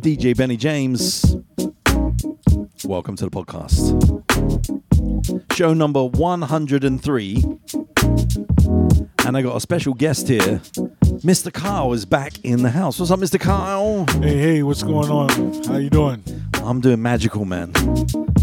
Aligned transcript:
DJ 0.00 0.34
Benny 0.34 0.56
James. 0.56 1.36
Welcome 2.86 3.16
to 3.16 3.28
the 3.28 3.30
podcast. 3.30 3.92
Show 5.52 5.74
number 5.74 6.04
103. 6.04 7.44
And 9.26 9.36
I 9.36 9.42
got 9.42 9.54
a 9.54 9.60
special 9.60 9.92
guest 9.92 10.28
here. 10.28 10.62
Mr. 11.20 11.52
Kyle 11.52 11.92
is 11.92 12.06
back 12.06 12.42
in 12.42 12.62
the 12.62 12.70
house. 12.70 12.98
What's 12.98 13.10
up, 13.10 13.20
Mr. 13.20 13.38
Kyle? 13.38 14.06
Hey, 14.20 14.38
hey, 14.38 14.62
what's 14.62 14.82
going 14.82 15.10
on? 15.10 15.28
How 15.64 15.76
you 15.76 15.90
doing? 15.90 16.24
I'm 16.54 16.80
doing 16.80 17.02
magical, 17.02 17.44
man. 17.44 17.70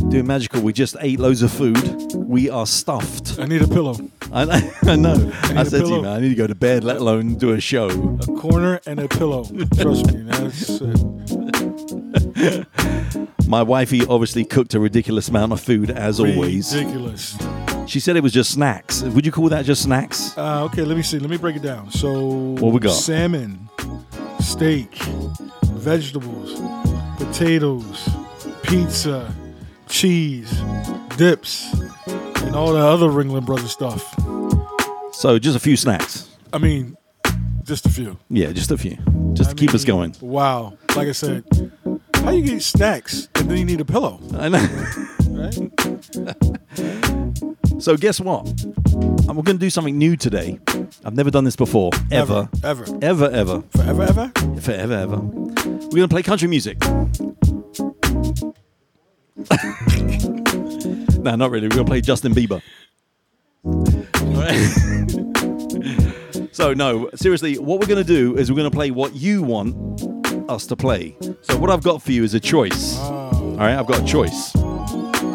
Doing 0.10 0.28
magical. 0.28 0.62
We 0.62 0.72
just 0.72 0.96
ate 1.00 1.20
loads 1.20 1.42
of 1.42 1.52
food. 1.52 2.14
We 2.16 2.50
are 2.50 2.68
stuffed. 2.68 3.40
I 3.40 3.46
need 3.46 3.64
a 3.64 3.68
pillow, 3.68 3.96
I 4.32 4.46
know. 4.46 4.72
I, 4.84 4.96
know. 4.96 5.32
I 5.44 5.54
need 5.64 5.68
said 5.70 5.82
to 5.84 5.88
you, 5.90 6.02
man, 6.02 6.12
I 6.18 6.20
need 6.20 6.30
to 6.30 6.36
go 6.36 6.48
to 6.48 6.56
bed, 6.56 6.84
let 6.84 6.98
alone 6.98 7.36
do 7.36 7.52
a 7.52 7.60
show. 7.60 7.88
a 7.90 8.26
corner, 8.40 8.80
and 8.86 9.00
a 9.00 9.08
pillow. 9.08 9.44
Trust 9.76 10.12
me, 10.14 10.22
that's 10.24 10.82
it. 10.82 12.68
My 13.48 13.64
wifey 13.64 14.06
obviously 14.06 14.46
cooked 14.46 14.74
a 14.76 14.80
ridiculous 14.80 15.30
amount 15.30 15.52
of 15.54 15.60
food, 15.60 15.90
as 15.90 16.20
always. 16.20 16.74
ridiculous. 16.76 17.38
She 17.88 18.00
said 18.00 18.16
it 18.16 18.22
was 18.22 18.32
just 18.34 18.52
snacks. 18.52 19.02
Would 19.02 19.26
you 19.26 19.32
call 19.32 19.50
that 19.50 19.66
just 19.66 19.82
snacks? 19.82 20.38
Uh, 20.38 20.64
okay, 20.66 20.84
let 20.84 20.96
me 20.96 21.02
see. 21.02 21.18
Let 21.18 21.30
me 21.32 21.38
break 21.38 21.56
it 21.56 21.64
down. 21.64 21.90
So, 21.90 22.30
What 22.60 22.72
we 22.72 22.80
got? 22.80 22.92
Salmon, 22.94 23.68
steak, 24.40 24.94
vegetables, 25.64 26.62
potatoes, 27.18 28.08
pizza, 28.62 29.34
cheese, 29.88 30.62
dips, 31.18 31.74
and 32.46 32.56
all 32.56 32.74
the 32.74 32.80
other 32.80 33.08
Ringling 33.08 33.46
Brothers 33.46 33.72
stuff. 33.72 34.14
So 35.14 35.38
just 35.40 35.56
a 35.56 35.60
few 35.60 35.76
snacks. 35.76 36.30
I 36.54 36.58
mean, 36.58 36.96
just 37.64 37.86
a 37.86 37.90
few. 37.90 38.18
Yeah, 38.30 38.52
just 38.52 38.72
a 38.72 38.78
few. 38.78 38.98
Just 39.34 39.50
I 39.50 39.54
to 39.54 39.60
keep 39.60 39.74
us 39.74 39.86
going. 39.86 40.16
Wow. 40.22 40.78
Like 40.96 41.08
I 41.08 41.12
said, 41.12 41.44
how 42.16 42.32
you 42.32 42.42
get 42.44 42.62
snacks 42.62 43.30
and 43.36 43.50
then 43.50 43.58
you 43.58 43.66
need 43.66 43.82
a 43.82 43.86
pillow, 43.86 44.20
I 44.34 44.50
know. 44.50 44.66
right? 45.30 45.56
So 47.82 47.96
guess 47.96 48.20
what? 48.20 48.48
I'm 49.30 49.36
going 49.36 49.46
to 49.46 49.58
do 49.58 49.70
something 49.70 49.98
new 49.98 50.18
today. 50.18 50.60
I've 51.06 51.16
never 51.16 51.32
done 51.32 51.44
this 51.46 51.56
before. 51.56 51.92
Ever. 52.12 52.50
Ever. 52.64 52.86
Ever, 53.02 53.30
ever. 53.30 53.62
Forever, 53.72 54.04
ever? 54.04 54.32
Forever, 54.62 54.94
ever. 54.94 55.18
We're 55.18 55.90
going 55.90 56.02
to 56.04 56.08
play 56.08 56.24
country 56.24 56.48
music. 56.48 56.78
no, 61.24 61.36
not 61.36 61.52
really. 61.52 61.68
We're 61.68 61.78
to 61.78 61.86
play 61.86 62.02
Justin 62.02 62.34
Bieber. 62.34 62.62
So, 66.52 66.74
no, 66.74 67.10
seriously, 67.16 67.58
what 67.58 67.80
we're 67.80 67.88
going 67.88 68.06
to 68.06 68.14
do 68.14 68.36
is 68.38 68.52
we're 68.52 68.58
going 68.58 68.70
to 68.70 68.76
play 68.76 68.92
what 68.92 69.16
you 69.16 69.42
want 69.44 70.04
us 70.50 70.66
to 70.68 70.76
play. 70.76 71.16
So, 71.42 71.58
what 71.58 71.70
I've 71.70 71.84
got 71.84 72.02
for 72.02 72.12
you 72.12 72.24
is 72.26 72.34
a 72.34 72.40
choice. 72.40 72.98
Ah. 72.98 73.30
All 73.34 73.56
right, 73.58 73.78
I've 73.78 73.86
got 73.86 74.02
a 74.02 74.06
choice. 74.06 74.54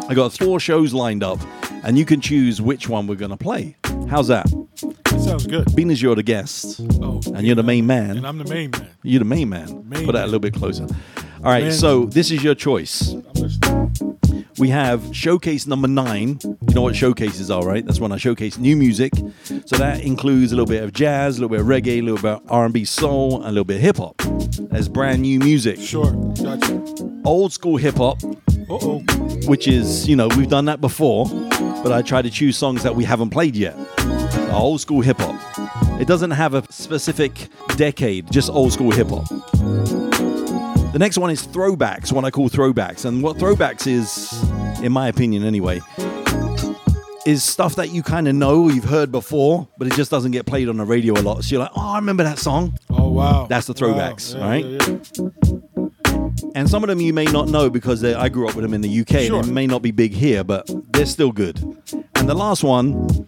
I 0.07 0.13
got 0.13 0.33
four 0.33 0.59
shows 0.59 0.93
lined 0.93 1.23
up, 1.23 1.39
and 1.83 1.97
you 1.97 2.05
can 2.05 2.21
choose 2.21 2.61
which 2.61 2.87
one 2.89 3.07
we're 3.07 3.15
going 3.15 3.31
to 3.31 3.37
play. 3.37 3.75
How's 4.07 4.27
that? 4.27 4.45
That 5.05 5.19
sounds 5.19 5.47
good. 5.47 5.73
Being 5.75 5.89
as 5.89 5.99
you're 5.99 6.15
the 6.15 6.21
guest 6.21 6.79
Oh, 7.01 7.19
and 7.33 7.47
you're 7.47 7.55
the 7.55 7.63
main 7.63 7.87
man, 7.87 8.17
and 8.17 8.27
I'm 8.27 8.37
the 8.37 8.45
main 8.45 8.69
man. 8.71 8.87
you're 9.01 9.19
the 9.19 9.25
main 9.25 9.49
man. 9.49 9.83
Main 9.89 10.05
Put 10.05 10.11
that 10.13 10.23
a 10.23 10.27
little 10.27 10.39
bit 10.39 10.53
closer. 10.53 10.85
All 11.43 11.51
right, 11.51 11.71
so 11.71 12.05
this 12.05 12.31
is 12.31 12.43
your 12.43 12.55
choice. 12.55 13.13
We 14.57 14.69
have 14.69 15.13
showcase 15.13 15.67
number 15.67 15.87
nine. 15.87 16.39
You 16.43 16.73
know 16.73 16.81
what 16.81 16.95
showcases 16.95 17.51
are, 17.51 17.63
right? 17.63 17.85
That's 17.85 17.99
when 17.99 18.11
I 18.11 18.17
showcase 18.17 18.57
new 18.57 18.75
music. 18.75 19.11
So 19.65 19.75
that 19.77 20.01
includes 20.01 20.53
a 20.53 20.55
little 20.55 20.65
bit 20.65 20.81
of 20.81 20.93
jazz, 20.93 21.37
a 21.37 21.41
little 21.41 21.55
bit 21.55 21.61
of 21.61 21.67
reggae, 21.67 21.99
a 21.99 22.01
little 22.01 22.21
bit 22.21 22.43
of 22.43 22.51
R&B 22.51 22.85
soul, 22.85 23.37
and 23.37 23.45
a 23.45 23.49
little 23.49 23.65
bit 23.65 23.75
of 23.75 23.81
hip 23.81 23.97
hop. 23.97 24.21
That's 24.71 24.87
brand 24.87 25.21
new 25.23 25.39
music. 25.39 25.79
Sure. 25.79 26.11
Gotcha. 26.41 26.81
Old 27.25 27.51
school 27.51 27.75
hip 27.77 27.95
hop, 27.95 28.17
which 29.45 29.67
is, 29.67 30.07
you 30.07 30.15
know, 30.15 30.29
we've 30.29 30.49
done 30.49 30.65
that 30.65 30.79
before, 30.79 31.27
but 31.83 31.91
I 31.91 32.01
try 32.01 32.21
to 32.21 32.29
choose 32.29 32.57
songs 32.57 32.81
that 32.83 32.95
we 32.95 33.03
haven't 33.03 33.31
played 33.31 33.55
yet. 33.55 33.75
Old 34.51 34.79
school 34.79 35.01
hip 35.01 35.17
hop. 35.19 35.35
It 35.99 36.07
doesn't 36.07 36.31
have 36.31 36.53
a 36.53 36.63
specific 36.71 37.49
decade, 37.75 38.31
just 38.31 38.49
old 38.49 38.71
school 38.71 38.91
hip 38.91 39.09
hop. 39.09 39.27
The 40.95 40.99
next 40.99 41.17
one 41.17 41.29
is 41.29 41.45
throwbacks, 41.45 42.13
what 42.13 42.23
I 42.23 42.31
call 42.31 42.49
throwbacks. 42.49 43.03
And 43.03 43.21
what 43.21 43.35
throwbacks 43.35 43.85
is, 43.85 44.31
in 44.81 44.93
my 44.93 45.09
opinion 45.09 45.43
anyway, 45.43 45.81
is 47.25 47.43
stuff 47.43 47.75
that 47.75 47.89
you 47.89 48.01
kind 48.01 48.29
of 48.29 48.35
know, 48.35 48.69
you've 48.69 48.85
heard 48.85 49.11
before, 49.11 49.67
but 49.77 49.87
it 49.87 49.93
just 49.95 50.09
doesn't 50.09 50.31
get 50.31 50.45
played 50.45 50.69
on 50.69 50.77
the 50.77 50.85
radio 50.85 51.13
a 51.13 51.19
lot. 51.19 51.43
So 51.43 51.49
you're 51.49 51.59
like, 51.59 51.71
oh, 51.75 51.81
I 51.95 51.97
remember 51.97 52.23
that 52.23 52.39
song. 52.39 52.79
Oh 52.89 53.09
wow. 53.09 53.45
That's 53.49 53.67
the 53.67 53.73
throwbacks, 53.73 54.39
Wow. 54.39 54.47
right? 54.47 54.63
Yeah, 54.63 56.39
yeah. 56.45 56.49
And 56.55 56.69
some 56.69 56.81
of 56.81 56.87
them 56.87 57.01
you 57.01 57.11
may 57.11 57.25
not 57.25 57.49
know 57.49 57.69
because 57.69 57.99
they, 57.99 58.13
I 58.13 58.29
grew 58.29 58.47
up 58.47 58.55
with 58.55 58.63
them 58.63 58.73
in 58.73 58.79
the 58.79 59.01
UK. 59.01 59.23
Sure. 59.27 59.43
They 59.43 59.51
may 59.51 59.67
not 59.67 59.81
be 59.81 59.91
big 59.91 60.13
here, 60.13 60.45
but 60.45 60.65
they're 60.93 61.05
still 61.05 61.33
good. 61.33 61.57
And 62.15 62.29
the 62.29 62.35
last 62.35 62.63
one 62.63 63.27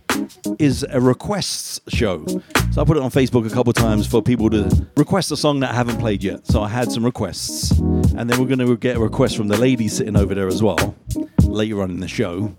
is 0.57 0.85
a 0.89 1.01
requests 1.01 1.81
show. 1.89 2.25
So 2.77 2.83
I 2.83 2.85
put 2.85 2.95
it 2.95 3.01
on 3.01 3.09
Facebook 3.09 3.43
a 3.47 3.49
couple 3.49 3.71
of 3.71 3.75
times 3.75 4.05
for 4.05 4.21
people 4.21 4.51
to 4.51 4.87
request 4.97 5.31
a 5.31 5.35
song 5.35 5.61
that 5.61 5.71
I 5.71 5.73
haven't 5.73 5.97
played 5.97 6.23
yet. 6.23 6.45
So 6.45 6.61
I 6.61 6.67
had 6.67 6.91
some 6.91 7.03
requests. 7.03 7.71
And 7.71 8.29
then 8.29 8.39
we're 8.39 8.45
going 8.45 8.59
to 8.59 8.77
get 8.77 8.97
a 8.97 8.99
request 8.99 9.35
from 9.35 9.47
the 9.47 9.57
ladies 9.57 9.93
sitting 9.93 10.15
over 10.15 10.35
there 10.35 10.47
as 10.47 10.61
well 10.61 10.95
later 11.47 11.81
on 11.81 11.89
in 11.89 12.01
the 12.01 12.07
show. 12.07 12.55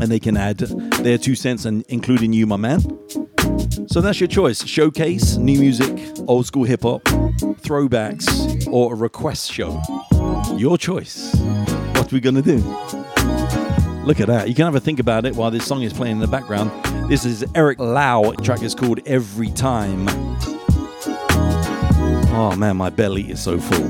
And 0.00 0.04
they 0.04 0.18
can 0.18 0.38
add 0.38 0.56
their 0.56 1.18
two 1.18 1.34
cents, 1.34 1.66
and 1.66 1.84
including 1.88 2.32
you, 2.32 2.46
my 2.46 2.56
man. 2.56 2.80
So 3.88 4.00
that's 4.00 4.18
your 4.18 4.28
choice 4.28 4.64
showcase, 4.64 5.36
new 5.36 5.60
music, 5.60 5.92
old 6.26 6.46
school 6.46 6.64
hip 6.64 6.84
hop, 6.84 7.02
throwbacks, 7.02 8.66
or 8.72 8.94
a 8.94 8.96
request 8.96 9.52
show. 9.52 9.78
Your 10.56 10.78
choice. 10.78 11.34
What 11.34 12.10
are 12.10 12.16
we 12.16 12.20
gonna 12.20 12.40
do? 12.40 12.60
Look 14.06 14.20
at 14.20 14.28
that. 14.28 14.48
You 14.48 14.54
can 14.54 14.64
have 14.64 14.74
a 14.74 14.80
think 14.80 15.00
about 15.00 15.26
it 15.26 15.36
while 15.36 15.50
this 15.50 15.66
song 15.66 15.82
is 15.82 15.92
playing 15.92 16.14
in 16.14 16.20
the 16.20 16.26
background. 16.26 16.70
This 17.08 17.24
is 17.24 17.42
Eric 17.54 17.78
Lau. 17.78 18.32
The 18.32 18.42
track 18.42 18.62
is 18.62 18.74
called 18.74 19.00
Every 19.06 19.50
Time. 19.50 20.06
Oh 22.34 22.54
man, 22.54 22.76
my 22.76 22.90
belly 22.90 23.30
is 23.30 23.42
so 23.42 23.58
full. 23.58 23.84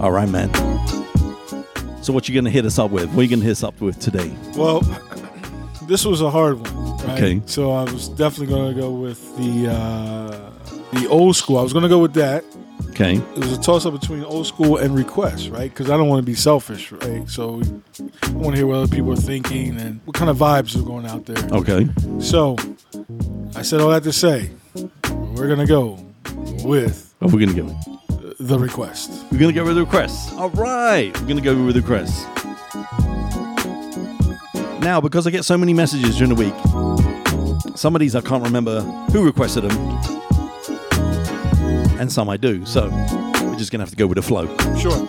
All 0.00 0.10
right, 0.10 0.26
man. 0.26 0.50
So 2.02 2.14
what 2.14 2.30
you 2.30 2.34
gonna 2.34 2.48
hit 2.48 2.64
us 2.64 2.78
up 2.78 2.90
with? 2.90 3.10
What 3.10 3.18
are 3.18 3.22
you 3.24 3.28
gonna 3.28 3.42
hit 3.42 3.50
us 3.52 3.62
up 3.62 3.78
with 3.78 4.00
today? 4.00 4.34
Well, 4.56 4.80
this 5.82 6.06
was 6.06 6.22
a 6.22 6.30
hard 6.30 6.58
one. 6.58 6.96
Right? 6.96 7.10
Okay. 7.10 7.42
So 7.44 7.72
I 7.72 7.82
was 7.84 8.08
definitely 8.08 8.72
to 8.72 8.80
go 8.80 8.90
with 8.90 9.36
the 9.36 9.70
uh, 9.70 10.50
the 10.98 11.06
old 11.08 11.36
school. 11.36 11.58
I 11.58 11.62
was 11.62 11.74
to 11.74 11.88
go 11.90 11.98
with 11.98 12.14
that. 12.14 12.42
Okay. 12.96 13.16
It 13.16 13.38
was 13.38 13.52
a 13.52 13.60
toss 13.60 13.84
up 13.84 13.92
between 13.92 14.24
old 14.24 14.46
school 14.46 14.78
and 14.78 14.94
request, 14.94 15.50
right? 15.50 15.68
Because 15.68 15.90
I 15.90 15.98
don't 15.98 16.08
want 16.08 16.22
to 16.22 16.24
be 16.24 16.34
selfish, 16.34 16.90
right? 16.92 17.28
So 17.28 17.60
I 18.22 18.30
want 18.30 18.52
to 18.52 18.56
hear 18.56 18.66
what 18.66 18.76
other 18.76 18.88
people 18.88 19.12
are 19.12 19.16
thinking 19.16 19.78
and 19.78 20.00
what 20.06 20.16
kind 20.16 20.30
of 20.30 20.38
vibes 20.38 20.74
are 20.80 20.82
going 20.82 21.04
out 21.04 21.26
there. 21.26 21.36
Okay. 21.52 21.86
So 22.20 22.56
I 23.54 23.60
said 23.60 23.82
all 23.82 23.90
that 23.90 24.02
to 24.04 24.14
say, 24.14 24.48
we're 25.10 25.46
going 25.46 25.58
to 25.58 25.66
go 25.66 25.98
with 26.64 27.14
oh, 27.20 27.26
What 27.26 27.34
are 27.34 27.36
we 27.36 27.44
gonna 27.44 27.68
go? 27.68 27.78
the 28.40 28.58
request. 28.58 29.10
We're 29.30 29.40
gonna 29.40 29.52
go 29.52 29.64
with 29.64 29.76
the 29.76 29.84
requests. 29.84 30.32
All 30.32 30.50
right, 30.50 31.12
we're 31.20 31.28
gonna 31.28 31.42
go 31.42 31.54
with 31.66 31.74
the 31.74 31.82
requests. 31.82 32.24
Now, 34.80 35.02
because 35.02 35.26
I 35.26 35.30
get 35.30 35.44
so 35.44 35.58
many 35.58 35.74
messages 35.74 36.16
during 36.16 36.34
the 36.34 36.42
week, 36.44 37.76
some 37.76 37.94
of 37.94 38.00
these 38.00 38.14
I 38.14 38.22
can't 38.22 38.42
remember 38.42 38.80
who 39.12 39.22
requested 39.24 39.64
them, 39.64 39.76
and 41.98 42.10
some 42.12 42.28
I 42.28 42.36
do. 42.36 42.64
So 42.66 42.88
we're 42.90 43.56
just 43.56 43.72
gonna 43.72 43.82
have 43.82 43.90
to 43.90 43.96
go 43.96 44.06
with 44.06 44.16
the 44.16 44.22
flow. 44.22 44.46
Sure. 44.76 45.08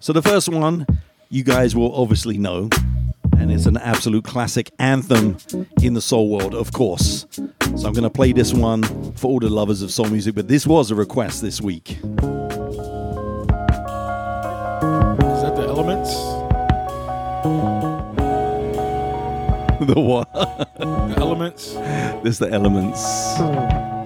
So 0.00 0.12
the 0.12 0.22
first 0.22 0.48
one, 0.48 0.86
you 1.28 1.42
guys 1.44 1.74
will 1.76 1.94
obviously 1.94 2.38
know, 2.38 2.70
and 3.36 3.52
it's 3.52 3.66
an 3.66 3.76
absolute 3.76 4.24
classic 4.24 4.70
anthem 4.78 5.36
in 5.82 5.94
the 5.94 6.00
soul 6.00 6.30
world, 6.30 6.54
of 6.54 6.72
course. 6.72 7.26
So 7.76 7.86
I'm 7.86 7.92
gonna 7.92 8.10
play 8.10 8.32
this 8.32 8.54
one 8.54 8.82
for 9.14 9.28
all 9.28 9.40
the 9.40 9.50
lovers 9.50 9.82
of 9.82 9.90
soul 9.90 10.08
music, 10.08 10.34
but 10.34 10.48
this 10.48 10.66
was 10.66 10.90
a 10.90 10.94
request 10.94 11.42
this 11.42 11.60
week. 11.60 11.98
The 19.88 20.00
what? 20.00 20.32
The 20.32 21.14
elements? 21.16 21.74
This 22.22 22.38
the 22.38 22.50
elements. 22.52 23.02
Hmm. 23.38 23.97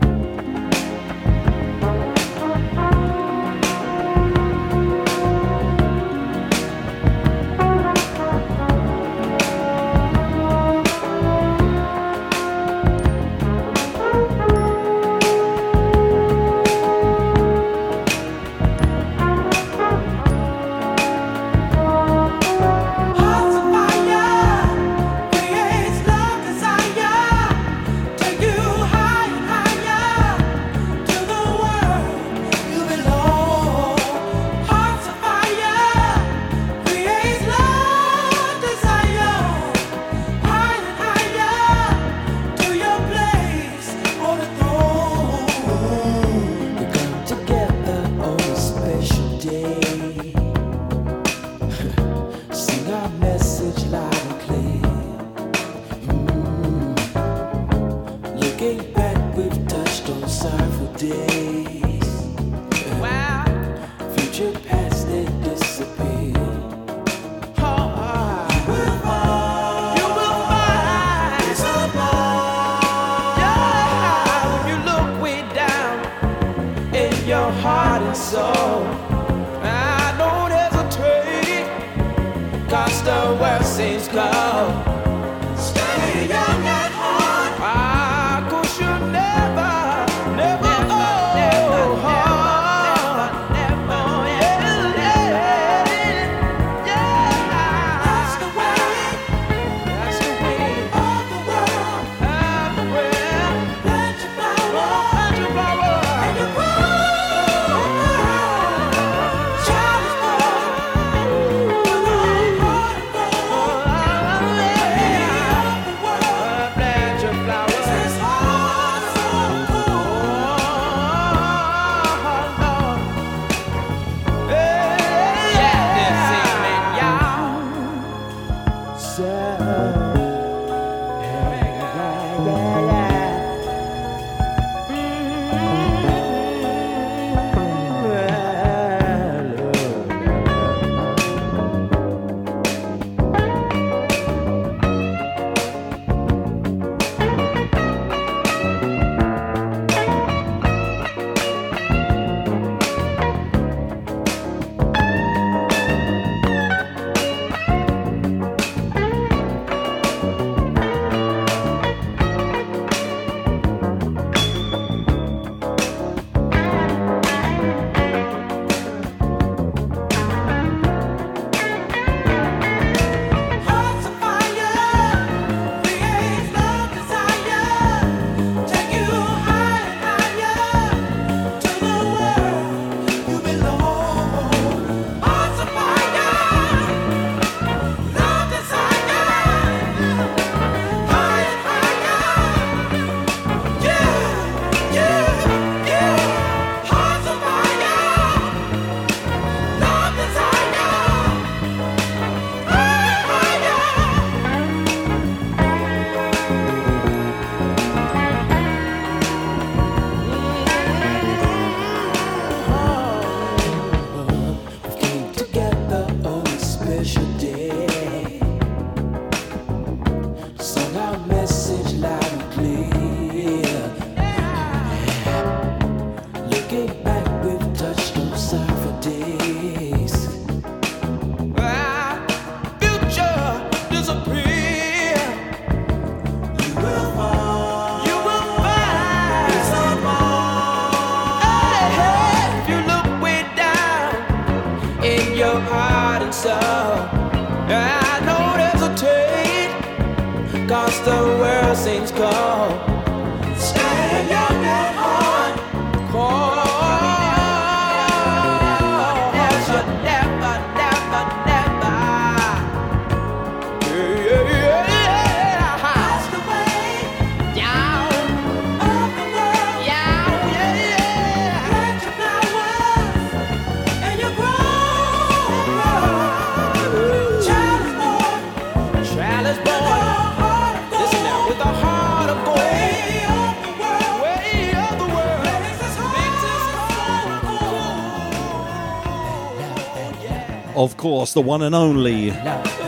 Of 290.83 290.97
course, 290.97 291.33
the 291.33 291.41
one 291.41 291.63
and 291.63 291.77
only 291.77 292.33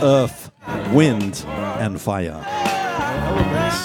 Earth, 0.03 0.51
Wind, 0.93 1.45
and 1.47 2.01
Fire. 2.01 2.41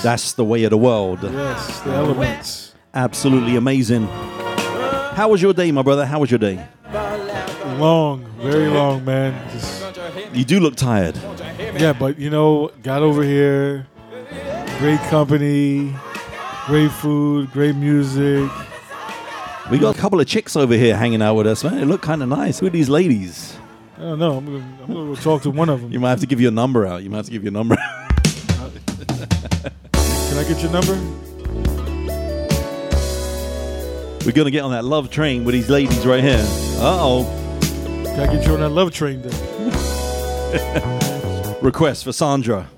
That's 0.01 0.34
the 0.34 0.44
way 0.44 0.63
of 0.63 0.72
the 0.72 0.78
world. 0.80 1.20
Yes, 1.22 1.80
the 1.82 1.92
elements. 1.92 2.74
Absolutely 2.96 3.56
amazing. 3.56 4.08
How 4.08 5.30
was 5.30 5.44
your 5.44 5.54
day, 5.54 5.72
my 5.72 5.84
brother? 5.84 6.08
How 6.08 6.20
was 6.20 6.32
your 6.32 6.39
day? 6.39 6.66
Long, 7.78 8.25
very 8.39 8.68
long, 8.70 9.06
man. 9.06 9.32
Just, 9.51 9.84
You 10.34 10.44
do 10.44 10.60
look 10.60 10.75
tired. 10.75 11.16
yeah, 11.78 11.94
but 11.94 12.18
you 12.18 12.32
know, 12.32 12.72
got 12.82 13.04
over 13.04 13.22
here. 13.22 13.86
Great 14.80 15.00
company, 15.01 15.94
great 16.66 16.92
food, 16.94 17.51
great 17.51 17.75
music. 17.75 18.50
We 19.70 19.78
got 19.78 19.96
a 19.96 20.00
couple 20.00 20.20
of 20.20 20.25
chicks 20.25 20.56
over 20.56 20.74
here 20.74 20.98
hanging 20.98 21.22
out 21.22 21.36
with 21.36 21.46
us, 21.46 21.63
man. 21.63 21.78
It 21.78 21.86
looked 21.86 22.04
kind 22.04 22.24
of 22.24 22.30
nice. 22.30 22.58
Who 22.60 22.66
are 22.66 22.72
these 22.72 22.89
ladies? 22.89 23.56
I 24.00 24.03
don't 24.03 24.20
know. 24.20 24.38
I'm 24.38 24.46
gonna, 24.46 24.77
I'm 24.82 24.88
gonna 24.94 25.13
go 25.13 25.15
talk 25.15 25.41
to 25.41 25.50
one 25.51 25.68
of 25.68 25.82
them. 25.82 25.91
You 25.91 26.00
might 26.00 26.12
have 26.12 26.22
to 26.22 26.25
give 26.25 26.39
your 26.39 26.51
number 26.51 26.86
out. 26.86 27.03
You 27.03 27.10
might 27.10 27.18
have 27.18 27.25
to 27.25 27.32
give 27.32 27.44
your 27.44 27.51
number. 27.51 27.75
Can 27.75 27.86
I 30.38 30.46
get 30.48 30.62
your 30.62 30.72
number? 30.72 30.94
We're 34.25 34.32
going 34.34 34.46
to 34.46 34.51
get 34.51 34.63
on 34.63 34.72
that 34.72 34.86
love 34.86 35.10
train 35.10 35.44
with 35.44 35.53
these 35.53 35.70
ladies 35.70 36.06
right 36.06 36.24
here. 36.24 36.46
Uh 36.77 36.98
oh. 37.01 37.25
Can 38.06 38.20
I 38.20 38.27
get 38.34 38.46
you 38.46 38.53
on 38.53 38.60
that 38.62 38.70
love 38.70 38.94
train 38.94 39.22
then? 39.22 39.34
Request 41.62 42.06
for 42.06 42.13
Sandra. 42.13 42.70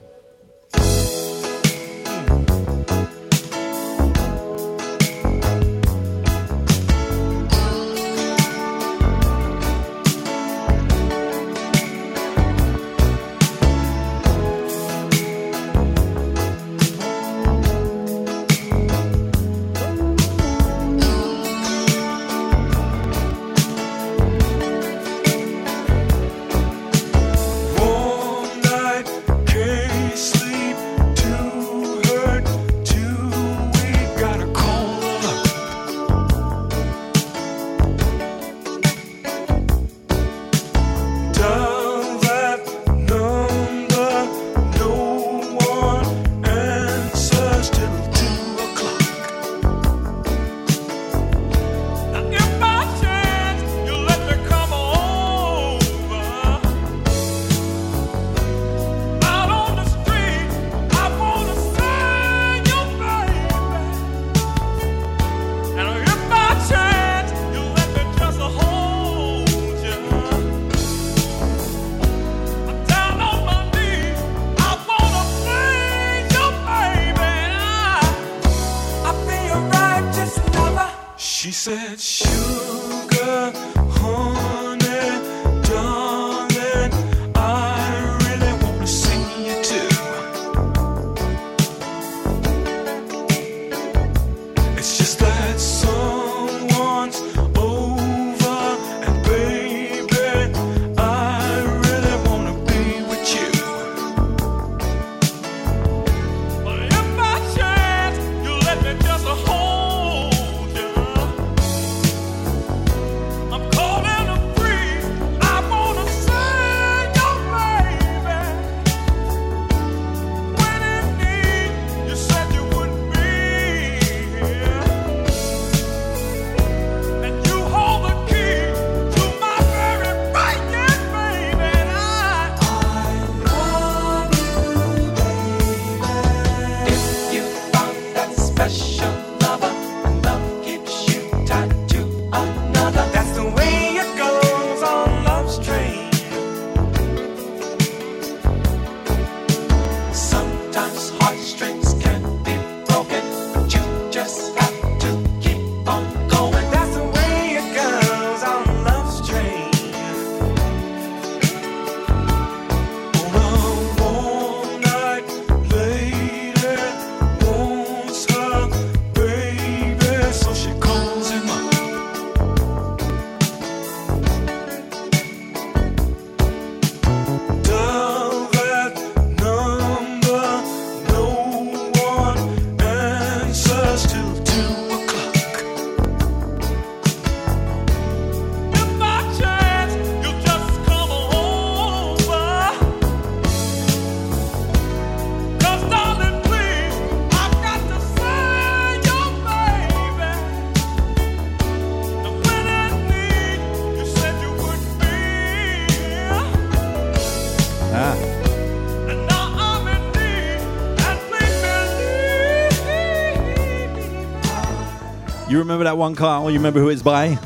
Remember 215.61 215.83
that 215.83 215.97
one, 215.97 216.15
Carl? 216.15 216.49
You 216.49 216.57
remember 216.57 216.79
who 216.79 216.89
it's 216.89 217.03
by? 217.03 217.37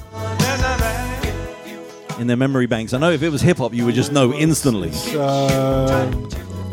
In 2.17 2.27
their 2.27 2.38
memory 2.38 2.65
banks. 2.65 2.93
I 2.93 2.98
know 2.98 3.12
if 3.12 3.22
it 3.24 3.29
was 3.29 3.41
hip 3.41 3.57
hop, 3.57 3.74
you 3.74 3.86
would 3.86 3.93
just 3.95 4.13
know 4.13 4.34
instantly. 4.34 4.89
Uh, 5.17 6.05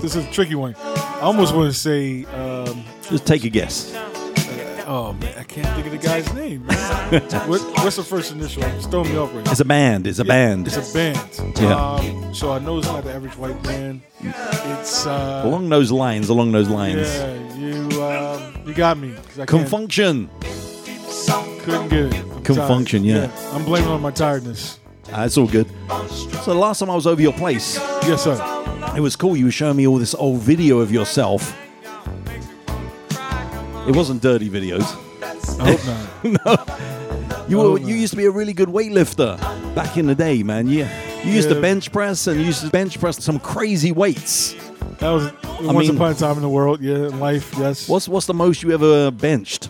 this 0.01 0.15
is 0.15 0.25
a 0.25 0.31
tricky 0.31 0.55
one. 0.55 0.77
I 0.79 1.19
almost 1.23 1.53
want 1.53 1.73
to 1.73 1.77
say, 1.77 2.25
um, 2.27 2.85
Just 3.11 3.27
take 3.27 3.43
a 3.43 3.49
guess. 3.49 3.93
oh 4.87 5.17
man, 5.21 5.37
I 5.37 5.43
can't 5.43 5.67
think 5.75 5.87
of 5.87 5.93
the 5.93 5.99
guy's 5.99 6.33
name. 6.35 6.65
What, 7.47 7.61
what's 7.85 7.97
the 7.97 8.03
first 8.05 8.33
initial? 8.33 8.63
It's 8.63 8.87
throwing 8.87 9.11
me 9.11 9.19
off 9.19 9.35
right 9.35 9.45
now. 9.45 9.51
It's 9.51 9.61
a 9.61 9.65
band. 9.67 10.07
It's 10.07 10.19
a 10.21 10.25
band. 10.25 10.67
It's 10.69 10.91
a 10.91 10.95
band. 10.95 11.59
Yeah. 11.61 11.77
Um, 11.97 12.33
so 12.35 12.53
I 12.53 12.59
know 12.59 12.79
it's 12.79 12.87
not 12.87 13.05
the 13.05 13.13
average 13.13 13.37
white 13.37 13.61
band. 13.63 14.01
It's 14.21 15.07
uh, 15.07 15.43
along 15.45 15.69
those 15.69 15.91
lines. 15.93 16.31
Along 16.31 16.53
those 16.53 16.69
lines. 16.71 17.09
yeah. 17.09 17.57
You 17.59 18.03
um, 18.03 18.63
you 18.67 18.73
got 18.73 18.97
me. 18.97 19.13
I 19.13 19.35
can't- 19.35 19.49
Con 19.49 19.67
Funk 19.67 19.93
Shun. 19.93 20.31
Couldn't 21.63 21.89
get 21.89 22.07
it. 22.15 22.45
Con 22.45 22.57
Funk 22.57 22.89
Shun, 22.89 23.03
tired. 23.03 23.31
yeah. 23.31 23.51
I'm 23.55 23.65
blaming 23.65 23.89
it 23.89 23.93
on 23.93 24.01
my 24.03 24.11
tiredness. 24.11 24.79
Ah, 25.13 25.25
it's 25.25 25.37
all 25.39 25.47
good. 25.47 25.69
So 26.45 26.53
the 26.53 26.55
last 26.59 26.79
time 26.81 26.91
I 26.91 26.95
was 26.95 27.07
over 27.07 27.21
your 27.23 27.33
place, 27.33 27.77
Yes, 28.07 28.25
sir. 28.25 28.37
it 28.97 29.01
was 29.01 29.15
cool. 29.17 29.37
You 29.37 29.45
were 29.47 29.51
showing 29.51 29.77
me 29.77 29.87
all 29.87 29.99
this 29.99 30.15
old 30.15 30.41
video 30.41 30.79
of 30.81 30.91
yourself. 30.91 31.57
It 33.87 33.97
wasn't 33.97 34.23
dirty 34.23 34.49
videos. 34.49 34.87
I 35.61 35.77
hope 35.77 36.45
not. 36.45 36.79
You 37.49 37.59
were, 37.59 37.79
you 37.79 37.97
used 37.97 38.13
to 38.13 38.17
be 38.17 38.25
a 38.25 38.31
really 38.31 38.53
good 38.55 38.69
weightlifter 38.69 39.37
back 39.75 39.99
in 39.99 40.07
the 40.07 40.15
day, 40.15 40.43
man. 40.45 40.69
You 40.69 40.87
you 41.25 41.33
used 41.33 41.49
to 41.49 41.57
Yeah. 41.57 41.61
bench 41.61 41.93
press 41.93 42.27
and 42.29 42.41
you 42.41 42.47
used 42.47 42.63
to 42.63 42.71
bench 42.71 42.99
press 42.99 43.23
some 43.23 43.39
crazy 43.41 43.91
weights. 43.93 44.55
That 45.01 45.11
was 45.11 45.33
once 45.61 45.89
mean- 45.89 45.97
upon 45.97 46.13
a 46.13 46.15
time 46.15 46.37
in 46.37 46.43
the 46.43 46.49
world. 46.49 46.81
Yeah, 46.81 47.09
in 47.09 47.19
life. 47.21 47.53
Yes. 47.59 47.89
What's 47.89 48.09
what's 48.09 48.27
the 48.27 48.33
most 48.35 48.63
you 48.63 48.73
ever 48.73 49.11
benched? 49.11 49.69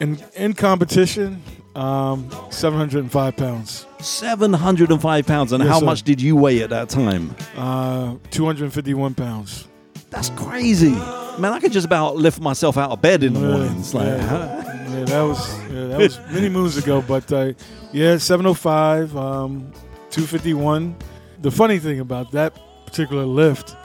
In 0.00 0.18
in 0.34 0.52
competition? 0.54 1.42
Um, 1.74 2.28
705 2.50 3.36
pounds. 3.36 3.86
Seven 4.00 4.52
hundred 4.52 4.90
and 4.90 5.00
five 5.00 5.26
pounds. 5.26 5.52
And 5.52 5.62
Yes, 5.62 5.72
how 5.72 5.78
sir. 5.80 5.86
much 5.86 6.02
did 6.02 6.20
you 6.20 6.34
weigh 6.34 6.62
at 6.62 6.70
that 6.70 6.88
time? 6.88 7.34
Uh, 7.56 8.16
251 8.30 9.14
pounds. 9.14 9.66
That's 10.10 10.30
crazy, 10.30 10.90
man. 10.90 11.52
I 11.52 11.60
could 11.60 11.70
just 11.72 11.86
about 11.86 12.16
lift 12.16 12.40
myself 12.40 12.76
out 12.78 12.90
of 12.90 13.00
bed 13.02 13.22
in 13.22 13.34
the 13.34 13.40
Yeah, 13.40 13.46
mornings. 13.48 13.94
Like, 13.94 14.06
yeah. 14.06 14.26
huh? 14.26 14.62
Yeah, 14.90 15.04
that 15.04 15.22
was 15.22 15.58
yeah, 15.70 15.84
that 15.86 15.98
was 15.98 16.18
many 16.32 16.48
moons 16.48 16.76
ago. 16.76 17.02
But 17.06 17.30
uh, 17.32 17.52
yeah, 17.92 18.16
705, 18.16 19.16
um, 19.16 19.70
251. 20.10 20.96
The 21.42 21.50
funny 21.50 21.78
thing 21.78 22.00
about 22.00 22.32
that 22.32 22.58
particular 22.86 23.24
lift, 23.24 23.76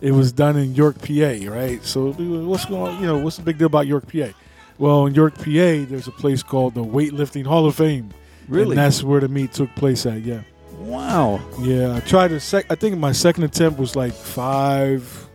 it 0.00 0.12
was 0.12 0.32
done 0.32 0.56
in 0.56 0.74
York, 0.74 0.98
PA, 1.00 1.36
right? 1.50 1.78
So 1.84 2.12
what's 2.12 2.64
going 2.66 2.94
on? 2.96 3.00
You 3.00 3.06
know, 3.06 3.18
what's 3.18 3.36
the 3.36 3.42
big 3.42 3.56
deal 3.58 3.66
about 3.68 3.86
York, 3.86 4.10
PA? 4.12 4.28
Well, 4.78 5.06
in 5.06 5.14
York, 5.14 5.34
PA, 5.36 5.42
there's 5.44 6.06
a 6.06 6.12
place 6.12 6.42
called 6.42 6.74
the 6.74 6.84
Weightlifting 6.84 7.44
Hall 7.46 7.66
of 7.66 7.74
Fame. 7.74 8.10
Really? 8.48 8.70
And 8.70 8.78
that's 8.78 9.02
where 9.02 9.20
the 9.20 9.28
meet 9.28 9.52
took 9.52 9.74
place 9.74 10.06
at. 10.06 10.22
Yeah. 10.22 10.42
wow. 10.78 11.40
Yeah, 11.60 11.96
I 11.96 12.00
tried 12.00 12.28
to 12.28 12.40
sec. 12.40 12.66
I 12.70 12.74
think 12.76 12.96
my 12.98 13.12
second 13.12 13.44
attempt 13.44 13.78
was 13.78 13.96
like 13.96 14.12
five 14.12 15.28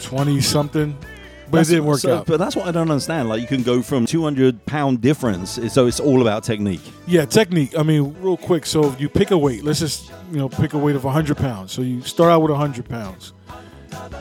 twenty 0.00 0.40
something, 0.40 0.96
but 1.44 1.52
That's- 1.52 1.68
it 1.68 1.74
didn't 1.74 1.86
work 1.86 2.00
so- 2.00 2.16
out. 2.18 2.26
But 2.26 2.38
that's 2.38 2.56
what 2.56 2.66
I 2.66 2.72
don't 2.72 2.90
understand. 2.90 3.28
Like, 3.28 3.40
you 3.42 3.46
can 3.46 3.62
go 3.62 3.82
from 3.82 4.06
200 4.06 4.64
pound 4.66 5.00
difference, 5.02 5.60
so 5.72 5.86
it's 5.86 6.00
all 6.00 6.20
about 6.22 6.42
technique. 6.42 6.80
Yeah, 7.06 7.26
technique. 7.26 7.78
I 7.78 7.82
mean, 7.84 8.16
real 8.20 8.36
quick. 8.38 8.64
So 8.66 8.86
if 8.90 9.00
you 9.00 9.08
pick 9.08 9.30
a 9.30 9.38
weight, 9.38 9.62
let's 9.62 9.78
just 9.80 10.10
you 10.32 10.38
know 10.38 10.48
pick 10.48 10.72
a 10.72 10.78
weight 10.78 10.96
of 10.96 11.02
hundred 11.04 11.36
pounds. 11.36 11.70
So 11.72 11.82
you 11.82 12.00
start 12.00 12.30
out 12.32 12.40
with 12.42 12.50
hundred 12.56 12.88
pounds, 12.88 13.34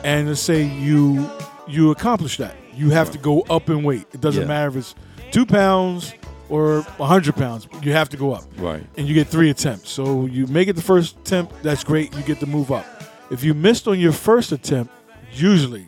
and 0.04 0.28
let's 0.28 0.42
say 0.42 0.64
you 0.64 1.28
you 1.68 1.90
accomplish 1.92 2.38
that. 2.38 2.56
You 2.76 2.90
have 2.92 3.12
to 3.12 3.18
go 3.18 3.42
up 3.50 3.70
in 3.70 3.84
weight. 3.84 4.06
It 4.14 4.22
doesn't 4.22 4.44
Yeah. 4.44 4.48
matter 4.48 4.70
if 4.70 4.76
it's 4.78 4.96
two 5.32 5.46
pounds 5.46 6.14
or 6.50 6.82
hundred 7.00 7.36
pounds. 7.36 7.68
You 7.82 7.92
have 7.94 8.10
to 8.10 8.18
go 8.18 8.34
up. 8.34 8.44
Right. 8.58 8.84
and 8.98 9.08
you 9.08 9.14
get 9.14 9.28
three 9.28 9.50
attempts. 9.50 9.90
So 9.90 10.26
you 10.26 10.48
make 10.48 10.68
it 10.68 10.74
the 10.76 10.82
first 10.82 11.18
attempt, 11.20 11.62
that's 11.64 11.84
great. 11.84 12.16
You 12.16 12.22
get 12.24 12.40
to 12.42 12.46
move 12.48 12.72
up. 12.72 12.86
If 13.30 13.44
you 13.44 13.54
missed 13.54 13.88
on 13.88 14.00
your 14.00 14.12
first 14.12 14.52
attempt, 14.52 14.92
usually 15.34 15.88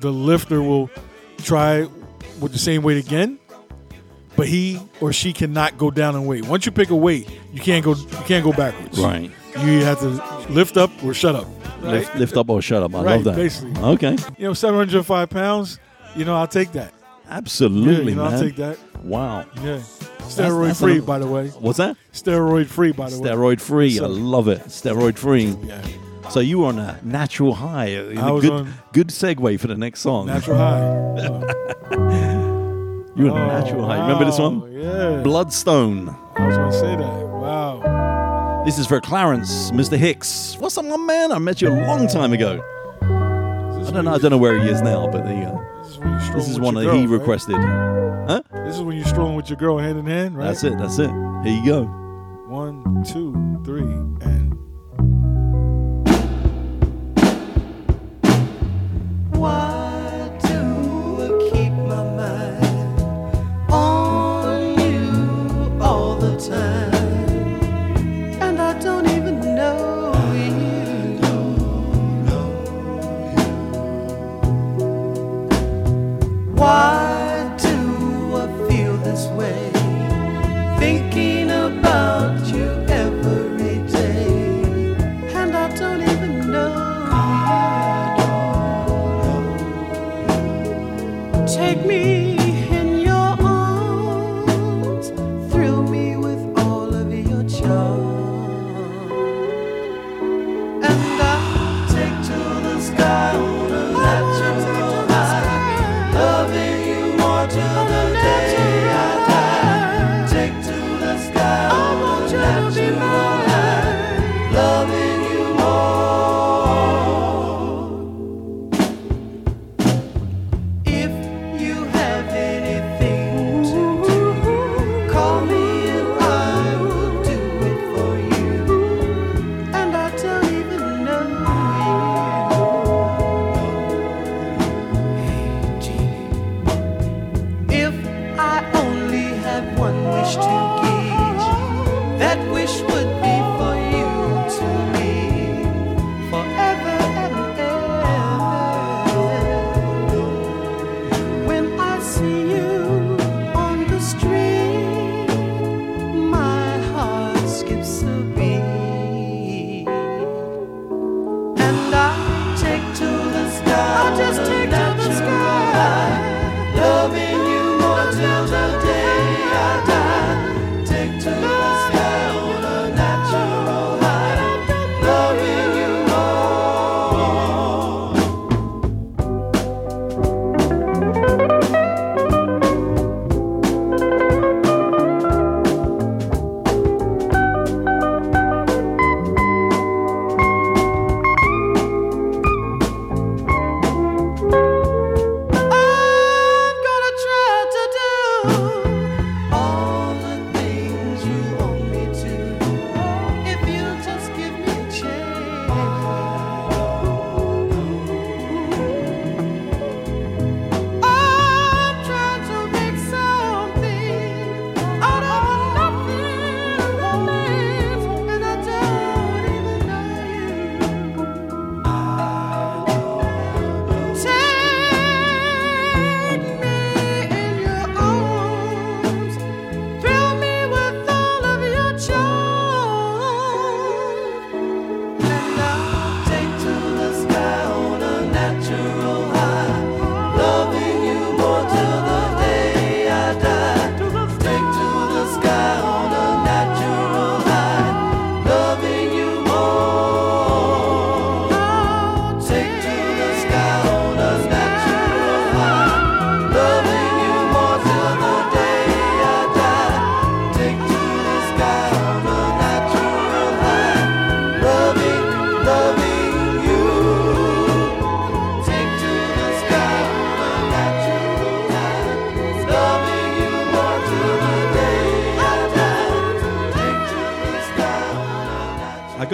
the 0.00 0.10
lifter 0.12 0.60
will 0.62 0.90
try 1.38 1.86
with 2.40 2.52
the 2.52 2.58
same 2.58 2.82
weight 2.82 3.02
again, 3.04 3.38
but 4.36 4.48
he 4.48 4.78
or 5.00 5.12
she 5.12 5.32
cannot 5.32 5.78
go 5.78 5.90
down 5.90 6.14
in 6.16 6.26
weight. 6.26 6.46
Once 6.46 6.66
you 6.66 6.72
pick 6.72 6.90
a 6.90 6.96
weight, 6.96 7.28
you 7.52 7.60
can't 7.60 7.84
go 7.84 7.94
you 7.94 8.24
can't 8.26 8.44
go 8.44 8.52
backwards. 8.52 8.98
Right. 8.98 9.30
You 9.60 9.84
have 9.84 10.00
to 10.00 10.08
lift 10.52 10.76
up 10.76 10.90
or 11.04 11.14
shut 11.14 11.34
up. 11.36 11.46
Lift, 11.82 12.16
lift 12.16 12.36
up 12.36 12.48
or 12.50 12.60
shut 12.62 12.82
up. 12.82 12.94
I 12.94 13.02
Right, 13.02 13.14
love 13.16 13.24
that. 13.24 13.36
basically. 13.36 13.80
Okay. 13.82 14.16
You 14.38 14.48
know, 14.48 14.52
705 14.54 15.28
pounds. 15.30 15.78
You 16.16 16.24
know, 16.24 16.36
I'll 16.36 16.46
take 16.46 16.72
that. 16.72 16.94
Absolutely, 17.28 17.92
yeah, 17.92 18.08
you 18.10 18.14
know, 18.14 18.24
man. 18.24 18.34
I'll 18.34 18.40
take 18.40 18.56
that. 18.56 18.78
Wow. 19.02 19.46
Yeah. 19.62 19.78
Steroid 20.20 20.66
that's 20.68 20.80
free, 20.80 20.98
a- 20.98 21.02
by 21.02 21.18
the 21.18 21.26
way. 21.26 21.48
What's 21.48 21.78
that? 21.78 21.96
Steroid 22.12 22.66
free, 22.66 22.92
by 22.92 23.10
the 23.10 23.18
way. 23.20 23.28
Steroid 23.30 23.60
free. 23.60 23.98
I 23.98 24.06
love 24.06 24.48
it. 24.48 24.60
Steroid 24.66 25.18
free. 25.18 25.56
Yeah. 25.64 25.82
So 26.30 26.40
you 26.40 26.60
were 26.60 26.66
on 26.66 26.78
a 26.78 26.98
natural 27.02 27.54
high. 27.54 27.96
I 27.96 28.30
was 28.30 28.42
good, 28.42 28.52
on- 28.52 28.74
good 28.92 29.08
segue 29.08 29.58
for 29.60 29.66
the 29.66 29.74
next 29.74 30.00
song. 30.00 30.26
Natural 30.26 30.56
high. 30.56 30.80
You're 33.16 33.28
a 33.28 33.32
oh, 33.32 33.46
natural 33.46 33.86
high. 33.86 34.00
Remember 34.00 34.24
this 34.24 34.38
one? 34.38 34.62
Oh, 34.62 34.66
Yeah. 34.66 35.22
Bloodstone. 35.22 36.08
I 36.36 36.46
was 36.46 36.56
gonna 36.56 36.72
say 36.72 36.96
that. 36.96 37.28
Wow. 37.28 38.62
This 38.64 38.78
is 38.78 38.86
for 38.86 39.00
Clarence, 39.00 39.70
Mr. 39.70 39.96
Hicks. 39.96 40.56
What's 40.58 40.76
up, 40.78 40.84
my 40.84 40.96
man? 40.96 41.30
I 41.32 41.38
met 41.38 41.60
you 41.62 41.68
a 41.68 41.76
long 41.86 42.08
time 42.08 42.32
ago. 42.32 42.62
I 43.02 43.90
don't 43.90 44.04
know. 44.06 44.14
I 44.14 44.18
don't 44.18 44.30
know 44.30 44.38
where 44.38 44.58
he 44.58 44.68
is 44.68 44.80
now, 44.82 45.06
but 45.06 45.24
there 45.24 45.36
you 45.36 45.44
go. 45.44 45.73
This 46.04 46.12
is 46.12 46.14
when 46.14 46.14
you 46.14 46.20
strolling 46.20 46.36
This 46.38 46.48
is 46.48 46.54
with 46.54 46.64
one 46.64 46.74
that 46.74 46.84
girl, 46.84 46.94
he 46.96 47.06
right? 47.06 47.18
requested. 47.18 47.56
Huh? 47.56 48.42
This 48.66 48.76
is 48.76 48.82
when 48.82 48.96
you're 48.96 49.06
strolling 49.06 49.36
with 49.36 49.48
your 49.48 49.56
girl 49.58 49.78
hand 49.78 49.98
in 49.98 50.06
hand, 50.06 50.36
right? 50.36 50.46
That's 50.46 50.64
it. 50.64 50.78
That's 50.78 50.98
it. 50.98 51.10
Here 51.44 51.54
you 51.56 51.64
go. 51.64 51.84
One, 52.48 53.04
two, 53.04 53.32
three, 53.64 53.82
and 53.82 54.54
Why 59.36 59.84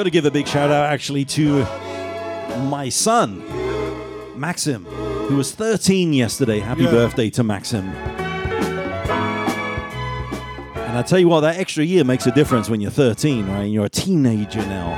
got 0.00 0.04
to 0.04 0.10
give 0.10 0.24
a 0.24 0.30
big 0.30 0.48
shout 0.48 0.70
out 0.70 0.86
actually 0.90 1.26
to 1.26 1.62
my 2.70 2.88
son, 2.88 3.42
Maxim, 4.40 4.86
who 4.86 5.36
was 5.36 5.52
13 5.52 6.14
yesterday. 6.14 6.58
Happy 6.58 6.84
Yeah. 6.84 6.90
birthday 6.90 7.28
to 7.28 7.44
Maxim. 7.44 7.86
And 10.88 10.96
I 10.96 11.02
tell 11.02 11.18
you 11.18 11.28
what, 11.28 11.40
that 11.40 11.58
extra 11.58 11.84
year 11.84 12.02
makes 12.02 12.26
a 12.26 12.30
difference 12.32 12.70
when 12.70 12.80
you're 12.80 12.90
13, 12.90 13.46
right? 13.48 13.64
You're 13.64 13.84
a 13.84 13.90
teenager 13.90 14.60
now. 14.60 14.94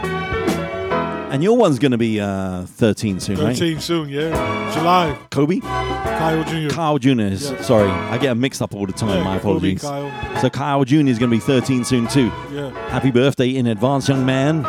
And 1.33 1.43
your 1.43 1.57
one's 1.57 1.81
going 1.81 1.93
to 1.93 1.99
be 1.99 2.21
uh, 2.21 2.63
13 2.67 3.19
soon, 3.19 3.39
right? 3.41 3.57
13 3.57 3.81
soon, 3.81 4.09
yeah. 4.09 4.31
July. 4.73 5.19
Kobe? 5.31 5.59
Kyle 5.61 6.45
Jr. 6.45 6.69
Kyle 6.73 6.99
Jr. 6.99 7.21
is, 7.23 7.51
Yeah. 7.51 7.61
sorry, 7.63 7.89
I 7.91 8.19
get 8.19 8.37
mixed 8.37 8.63
up 8.63 8.75
all 8.75 8.87
the 8.87 8.93
time. 8.93 9.09
Yeah, 9.19 9.25
My 9.25 9.39
Kobe, 9.39 9.41
apologies. 9.79 9.83
Kyle. 9.83 10.41
So 10.43 10.49
Kyle 10.51 10.85
Jr. 10.85 10.97
is 11.09 11.19
going 11.19 11.31
to 11.31 11.37
be 11.37 11.41
13 11.41 11.85
soon 11.85 12.07
too. 12.07 12.31
Yeah. 12.53 12.71
Happy 12.91 13.11
birthday 13.11 13.49
in 13.57 13.67
advance, 13.67 14.09
young 14.09 14.25
man. 14.25 14.63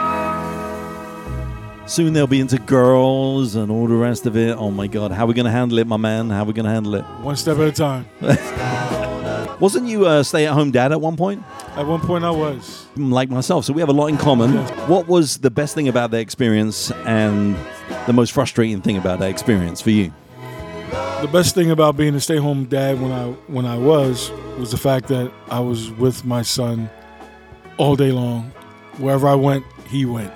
Soon 1.85 2.13
they'll 2.13 2.27
be 2.27 2.39
into 2.39 2.57
girls 2.59 3.55
and 3.55 3.69
all 3.69 3.87
the 3.87 3.95
rest 3.95 4.25
of 4.25 4.37
it. 4.37 4.55
Oh 4.57 4.71
my 4.71 4.87
God, 4.87 5.11
how 5.11 5.25
are 5.25 5.27
we 5.27 5.33
going 5.33 5.45
to 5.45 5.51
handle 5.51 5.77
it, 5.79 5.87
my 5.87 5.97
man? 5.97 6.29
How 6.29 6.43
are 6.43 6.45
we 6.45 6.53
going 6.53 6.65
to 6.65 6.71
handle 6.71 6.95
it? 6.95 7.01
One 7.21 7.35
step 7.35 7.57
at 7.57 7.67
a 7.67 7.71
time. 7.71 8.05
Wasn't 9.59 9.87
you 9.87 10.07
a 10.07 10.23
stay-at-home 10.23 10.71
dad 10.71 10.91
at 10.91 10.99
one 11.01 11.15
point, 11.15 11.43
At 11.75 11.85
one 11.85 11.99
point, 12.01 12.23
I 12.25 12.31
was. 12.31 12.85
like 12.95 13.29
myself? 13.29 13.65
So 13.65 13.73
we 13.73 13.81
have 13.81 13.89
a 13.89 13.93
lot 13.93 14.07
in 14.07 14.17
common. 14.17 14.53
What 14.89 15.07
was 15.07 15.37
the 15.37 15.51
best 15.51 15.75
thing 15.75 15.87
about 15.87 16.11
that 16.11 16.19
experience 16.19 16.91
and 17.05 17.55
the 18.07 18.13
most 18.13 18.31
frustrating 18.31 18.81
thing 18.81 18.97
about 18.97 19.19
that 19.19 19.29
experience 19.29 19.81
for 19.81 19.91
you? 19.91 20.13
the 21.21 21.29
best 21.31 21.55
thing 21.55 21.71
about 21.71 21.95
being 21.95 22.13
a 22.15 22.19
stay-home 22.19 22.65
dad 22.65 22.99
when 23.01 23.09
I 23.11 23.27
when 23.47 23.65
I 23.65 23.77
was 23.77 24.29
was 24.59 24.71
the 24.71 24.77
fact 24.77 25.07
that 25.07 25.31
I 25.49 25.59
was 25.61 25.89
with 25.91 26.25
my 26.25 26.41
son 26.41 26.89
all 27.77 27.95
day 27.95 28.11
long. 28.11 28.51
Wherever 28.97 29.27
I 29.29 29.35
went, 29.35 29.63
he 29.87 30.05
went, 30.05 30.33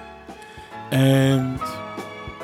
and 0.92 1.60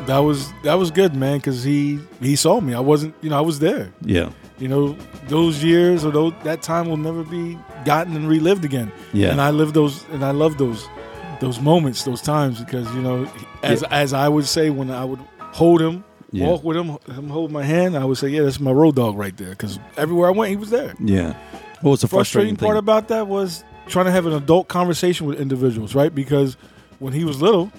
that 0.07 0.19
was 0.19 0.51
that 0.63 0.75
was 0.75 0.91
good, 0.91 1.15
man, 1.15 1.37
because 1.37 1.63
he 1.63 1.99
he 2.21 2.35
saw 2.35 2.59
me. 2.59 2.73
I 2.73 2.79
wasn't, 2.79 3.15
you 3.21 3.29
know, 3.29 3.37
I 3.37 3.41
was 3.41 3.59
there. 3.59 3.91
Yeah. 4.01 4.29
You 4.59 4.67
know, 4.67 4.97
those 5.27 5.63
years 5.63 6.05
or 6.05 6.11
those, 6.11 6.33
that 6.43 6.61
time 6.61 6.87
will 6.87 6.97
never 6.97 7.23
be 7.23 7.57
gotten 7.85 8.15
and 8.15 8.27
relived 8.29 8.63
again. 8.65 8.91
Yeah. 9.11 9.31
And 9.31 9.41
I 9.41 9.49
live 9.49 9.73
those, 9.73 10.05
and 10.11 10.23
I 10.23 10.31
love 10.31 10.57
those 10.57 10.87
those 11.39 11.59
moments, 11.59 12.03
those 12.03 12.21
times, 12.21 12.59
because 12.59 12.93
you 12.95 13.01
know, 13.01 13.27
as 13.63 13.81
Yeah. 13.81 13.87
as 13.91 14.13
I 14.13 14.29
would 14.29 14.45
say 14.45 14.69
when 14.69 14.89
I 14.91 15.03
would 15.03 15.19
hold 15.39 15.81
him, 15.81 16.03
Yeah. 16.31 16.47
walk 16.47 16.63
with 16.63 16.77
him, 16.77 16.97
him 17.13 17.29
hold 17.29 17.51
my 17.51 17.63
hand, 17.63 17.97
I 17.97 18.05
would 18.05 18.17
say, 18.17 18.29
yeah, 18.29 18.43
that's 18.43 18.59
my 18.59 18.71
road 18.71 18.95
dog 18.95 19.17
right 19.17 19.35
there, 19.35 19.49
because 19.49 19.79
everywhere 19.97 20.29
I 20.29 20.31
went, 20.31 20.49
he 20.51 20.55
was 20.55 20.69
there. 20.69 20.93
Yeah. 20.99 21.33
What 21.81 21.91
was 21.91 22.01
the 22.01 22.07
frustrating, 22.07 22.55
Frustrating 22.55 22.55
part 22.57 22.73
thing? 22.75 22.79
about 22.79 23.07
that 23.09 23.27
was 23.27 23.63
trying 23.87 24.05
to 24.05 24.11
have 24.11 24.25
an 24.25 24.33
adult 24.33 24.67
conversation 24.69 25.27
with 25.27 25.39
individuals, 25.41 25.93
right? 25.95 26.13
Because 26.13 26.55
when 26.99 27.11
he 27.13 27.25
was 27.25 27.41
little. 27.41 27.69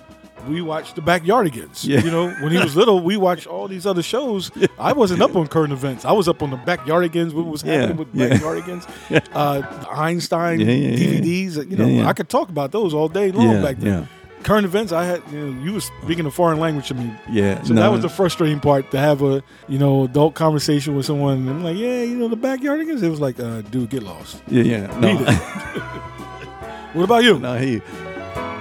We 0.48 0.61
watched 0.62 0.94
the 0.96 1.02
Backyardigans. 1.02 1.85
Yeah. 1.88 2.00
You 2.02 2.11
know, 2.11 2.28
when 2.42 2.52
he 2.52 2.59
was 2.59 2.74
little, 2.76 3.00
we 3.00 3.16
watched 3.16 3.46
all 3.46 3.68
these 3.68 3.87
other 3.87 4.02
shows. 4.02 4.50
I 4.78 4.92
wasn't 4.92 5.22
up 5.22 5.35
on 5.37 5.46
current 5.48 5.72
events. 5.72 6.04
I 6.04 6.12
was 6.12 6.28
up 6.28 6.42
on 6.42 6.50
the 6.50 6.57
Backyardigans. 6.57 7.33
What 7.33 7.46
was 7.46 7.62
Yeah, 7.62 7.74
happening 7.80 7.96
with 7.98 8.09
yeah. 8.14 8.28
Backyardigans? 8.28 8.85
Uh, 9.35 9.62
Einstein 9.90 10.61
Yeah, 10.61 10.66
yeah, 10.66 10.96
yeah. 10.96 10.96
DVDs. 11.20 11.70
You 11.70 11.76
know, 11.76 11.87
Yeah, 11.87 12.02
yeah. 12.02 12.09
I 12.09 12.12
could 12.12 12.28
talk 12.28 12.48
about 12.48 12.72
those 12.72 12.92
all 12.94 13.09
day 13.09 13.33
long 13.33 13.50
Yeah, 13.50 13.62
back 13.62 13.76
then. 13.78 13.92
yeah. 14.02 14.07
Current 14.44 14.66
events, 14.66 14.92
I 14.92 15.04
had. 15.04 15.22
You 15.33 15.38
know, 15.46 15.62
you 15.64 15.72
was 15.72 15.90
speaking 16.02 16.26
a 16.26 16.30
foreign 16.30 16.61
language 16.61 16.88
to 16.88 16.94
me. 16.94 17.11
Yeah. 17.30 17.62
So 17.62 17.72
no, 17.72 17.80
that 17.80 17.90
was 17.90 18.02
the 18.02 18.11
frustrating 18.11 18.61
part 18.61 18.90
to 18.90 18.98
have 18.98 19.22
a 19.22 19.42
you 19.68 19.78
know 19.78 20.04
adult 20.04 20.35
conversation 20.35 20.94
with 20.94 21.07
someone. 21.07 21.38
And 21.38 21.48
I'm 21.50 21.64
like, 21.64 21.78
yeah, 21.78 22.02
you 22.02 22.16
know, 22.18 22.28
the 22.28 22.37
Backyardigans. 22.37 23.02
It 23.02 23.09
was 23.09 23.20
like, 23.20 23.40
uh, 23.40 23.62
dude, 23.62 23.88
get 23.88 24.02
lost. 24.02 24.42
Yeah, 24.48 24.62
yeah. 24.62 25.00
No. 25.00 25.16
What 26.94 27.02
about 27.04 27.24
you? 27.24 27.38
No, 27.40 27.57
he. 27.59 27.80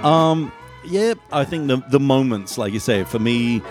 Um, 0.02 0.50
yeah, 0.86 1.14
I 1.32 1.44
think 1.44 1.68
the 1.68 1.76
the 1.90 2.00
moments, 2.00 2.58
like 2.58 2.72
you 2.72 2.80
say, 2.80 3.04
for 3.04 3.18
me, 3.18 3.62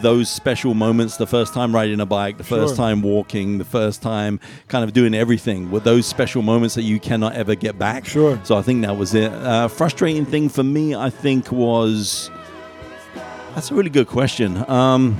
those 0.00 0.30
special 0.30 0.74
moments, 0.74 1.16
the 1.18 1.26
first 1.26 1.52
time 1.52 1.74
riding 1.74 2.00
a 2.00 2.06
bike, 2.06 2.38
the 2.38 2.44
first 2.44 2.76
Sure. 2.76 2.84
time 2.84 3.02
walking, 3.02 3.58
the 3.58 3.64
first 3.64 4.00
time 4.02 4.40
kind 4.68 4.84
of 4.84 4.92
doing 4.92 5.14
everything, 5.14 5.70
were 5.70 5.80
those 5.80 6.06
special 6.06 6.40
moments 6.42 6.74
that 6.76 6.82
you 6.82 6.98
cannot 6.98 7.34
ever 7.34 7.54
get 7.54 7.78
back. 7.78 8.06
Sure. 8.06 8.40
So 8.44 8.56
I 8.56 8.62
think 8.62 8.82
that 8.82 8.96
was 8.96 9.14
it. 9.14 9.30
Uh, 9.32 9.68
frustrating 9.68 10.24
thing 10.24 10.48
for 10.48 10.62
me, 10.62 10.94
I 10.94 11.10
think, 11.10 11.52
was 11.52 12.30
that's 13.54 13.70
a 13.70 13.74
really 13.74 13.90
good 13.90 14.06
question. 14.06 14.64
Um, 14.70 15.16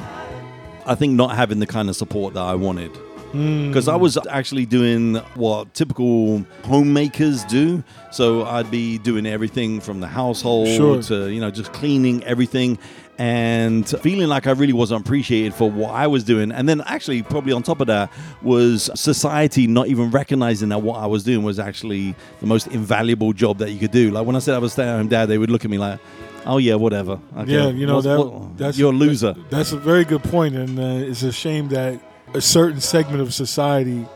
I 0.86 0.94
think 0.94 1.14
not 1.14 1.36
having 1.36 1.58
the 1.60 1.66
kind 1.66 1.88
of 1.88 1.96
support 1.96 2.34
that 2.34 2.42
I 2.42 2.54
wanted. 2.54 2.90
Because 3.32 3.88
I 3.88 3.96
was 3.96 4.18
actually 4.30 4.66
doing 4.66 5.16
what 5.34 5.72
typical 5.74 6.44
homemakers 6.64 7.44
do. 7.44 7.82
So 8.10 8.44
I'd 8.44 8.70
be 8.70 8.98
doing 8.98 9.24
everything 9.26 9.80
from 9.80 10.00
the 10.00 10.06
household 10.06 10.68
Sure. 10.68 11.02
to, 11.04 11.28
you 11.30 11.40
know, 11.40 11.50
just 11.50 11.72
cleaning 11.72 12.22
everything 12.24 12.78
and 13.18 13.88
feeling 13.88 14.28
like 14.28 14.46
I 14.46 14.50
really 14.52 14.72
wasn't 14.72 15.06
appreciated 15.06 15.54
for 15.54 15.70
what 15.70 15.90
I 15.92 16.06
was 16.08 16.24
doing. 16.24 16.50
And 16.52 16.68
then 16.68 16.80
actually, 16.82 17.22
probably 17.22 17.52
on 17.52 17.62
top 17.62 17.80
of 17.80 17.86
that, 17.86 18.10
was 18.42 18.90
society 18.94 19.66
not 19.66 19.86
even 19.88 20.10
recognizing 20.10 20.70
that 20.70 20.82
what 20.82 20.98
I 21.00 21.06
was 21.06 21.22
doing 21.24 21.42
was 21.42 21.58
actually 21.58 22.14
the 22.40 22.46
most 22.46 22.66
invaluable 22.68 23.32
job 23.32 23.58
that 23.58 23.70
you 23.70 23.78
could 23.78 23.92
do. 23.92 24.10
Like 24.10 24.26
when 24.26 24.36
I 24.36 24.40
said 24.40 24.54
I 24.54 24.58
was 24.58 24.72
stay 24.72 24.82
at 24.88 24.96
home 24.96 25.08
dad, 25.08 25.26
they 25.26 25.38
would 25.38 25.50
look 25.50 25.64
at 25.64 25.70
me 25.70 25.78
like, 25.78 26.00
oh, 26.46 26.58
yeah, 26.58 26.74
whatever. 26.74 27.18
Okay. 27.36 27.52
Yeah, 27.52 27.68
you 27.68 27.86
know 27.86 27.94
What's- 27.96 28.06
that. 28.06 28.18
what- 28.18 28.58
that's 28.58 28.78
you're 28.78 28.92
a 28.92 28.96
loser. 28.96 29.34
that- 29.34 29.50
that's 29.50 29.72
a 29.72 29.76
very 29.78 30.04
good 30.04 30.22
point, 30.24 30.54
and 30.56 30.78
uh, 30.78 31.08
it's 31.08 31.22
a 31.22 31.32
shame 31.32 31.68
that 31.68 32.00
a 32.34 32.40
certain 32.40 32.80
segment 32.80 33.20
of 33.20 33.32
society 33.34 34.06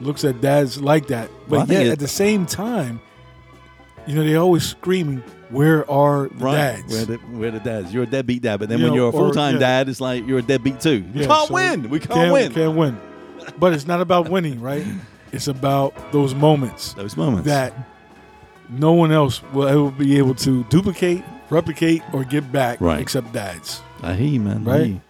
looks 0.00 0.24
at 0.24 0.40
dads 0.40 0.80
like 0.80 1.08
that. 1.08 1.28
But 1.48 1.68
Well, 1.68 1.82
yet, 1.82 1.86
at 1.92 1.98
the 1.98 2.08
same 2.08 2.46
time, 2.46 3.00
you 4.06 4.14
know, 4.14 4.24
they're 4.24 4.38
always 4.40 4.64
screaming, 4.64 5.22
"Where 5.50 5.88
are 5.90 6.28
the 6.28 6.44
Right. 6.44 6.54
dads?" 6.76 6.92
where 6.92 7.02
are 7.02 7.04
the, 7.04 7.18
we're 7.32 7.50
the 7.50 7.60
dads. 7.60 7.92
You're 7.92 8.04
a 8.04 8.06
deadbeat 8.06 8.42
dad. 8.42 8.60
But 8.60 8.68
then 8.70 8.78
You 8.78 8.84
when 8.84 8.92
know, 8.92 8.96
you're 8.96 9.08
a 9.10 9.12
full 9.12 9.30
time 9.32 9.54
yeah. 9.54 9.60
dad, 9.60 9.88
it's 9.88 10.00
like 10.00 10.26
you're 10.26 10.38
a 10.38 10.42
deadbeat 10.42 10.80
too. 10.80 11.04
We 11.14 11.20
Yeah, 11.22 11.26
can't 11.26 11.48
so 11.48 11.54
win. 11.54 11.90
We 11.90 11.98
can't, 12.00 12.32
win. 12.32 12.48
We 12.48 12.54
Can't 12.54 12.76
win. 12.76 12.96
But 13.58 13.72
it's 13.74 13.86
not 13.86 14.00
about 14.00 14.28
winning, 14.28 14.60
right? 14.60 14.84
It's 15.32 15.46
about 15.46 15.94
those 16.10 16.34
moments 16.34 16.92
Those 16.94 17.16
moments. 17.16 17.46
that 17.46 17.72
no 18.68 18.92
one 18.94 19.12
else 19.12 19.40
will 19.52 19.68
ever 19.68 19.88
be 19.92 20.18
able 20.18 20.34
to 20.36 20.64
duplicate, 20.64 21.22
replicate, 21.50 22.02
or 22.12 22.24
get 22.24 22.50
back, 22.50 22.80
Right. 22.80 22.98
except 23.00 23.32
dads. 23.32 23.80
I 24.02 24.14
hear 24.14 24.26
you, 24.26 24.40
man. 24.40 24.64
Right? 24.64 25.00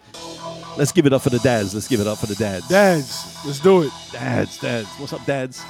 Let's 0.77 0.93
give 0.93 1.07
it 1.07 1.13
up 1.13 1.23
for 1.23 1.31
the 1.31 1.39
dads. 1.41 1.75
Let's 1.75 1.89
give 1.89 2.01
it 2.01 2.07
up 2.07 2.19
for 2.19 2.27
the 2.27 2.35
dads. 2.37 2.67
Dads, 2.69 3.37
let's 3.45 3.59
do 3.61 3.83
it. 3.83 3.93
Dads, 4.13 4.59
dads. 4.59 4.89
What's 4.99 5.13
up, 5.13 5.25
dads? 5.27 5.63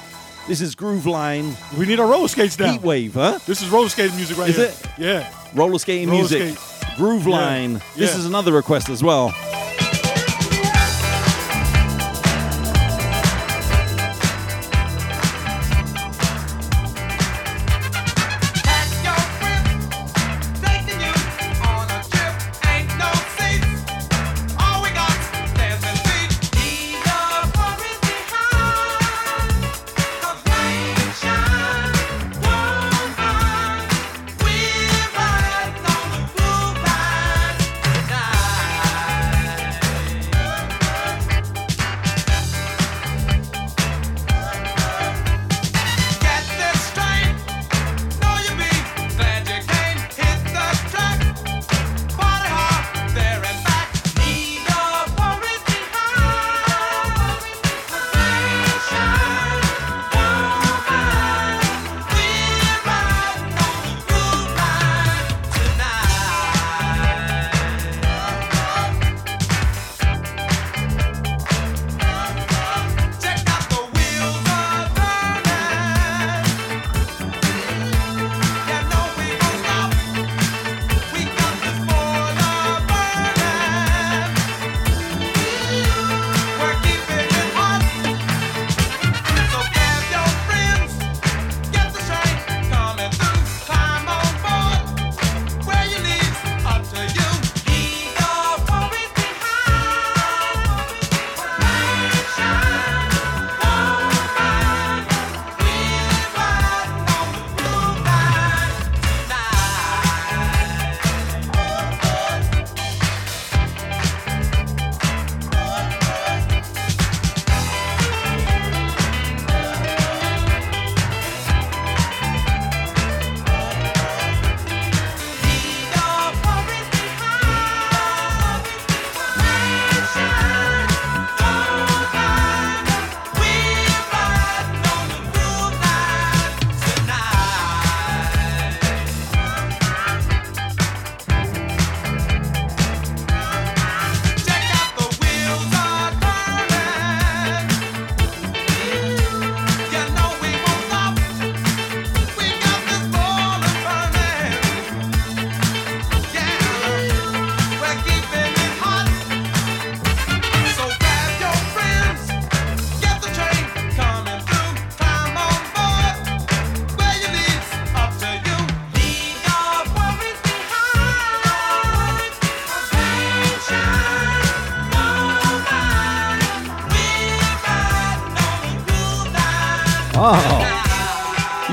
This 0.49 0.61
is 0.61 0.75
Groove 0.75 1.07
Line 1.07 1.55
We 1.77 1.87
need 1.87 2.01
our 2.01 2.07
roller 2.07 2.29
skates 2.29 2.59
now. 2.59 2.73
Heat 2.73 2.83
Wave, 2.83 3.15
huh? 3.15 3.39
This 3.47 3.63
is 3.63 3.69
roller 3.71 3.89
skating 3.89 4.17
music 4.17 4.39
right 4.39 4.51
Is 4.51 4.57
here. 4.57 4.67
it? 4.67 4.87
Yeah. 4.99 5.33
Roller 5.55 5.79
skating 5.79 6.09
Roller 6.09 6.21
music. 6.21 6.57
skate. 6.57 6.97
Groove 6.97 7.27
Yeah. 7.27 7.33
Line. 7.35 7.73
This 7.97 8.13
Yeah. 8.13 8.19
is 8.21 8.27
another 8.27 8.53
request 8.53 8.89
as 8.89 9.03
well. 9.03 9.33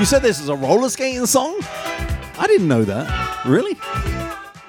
Said 0.08 0.22
this 0.22 0.40
is 0.40 0.48
a 0.48 0.56
roller 0.56 0.88
skating 0.88 1.26
song? 1.26 1.54
I 2.38 2.46
didn't 2.46 2.66
know 2.68 2.82
that. 2.84 3.44
Really? 3.44 3.76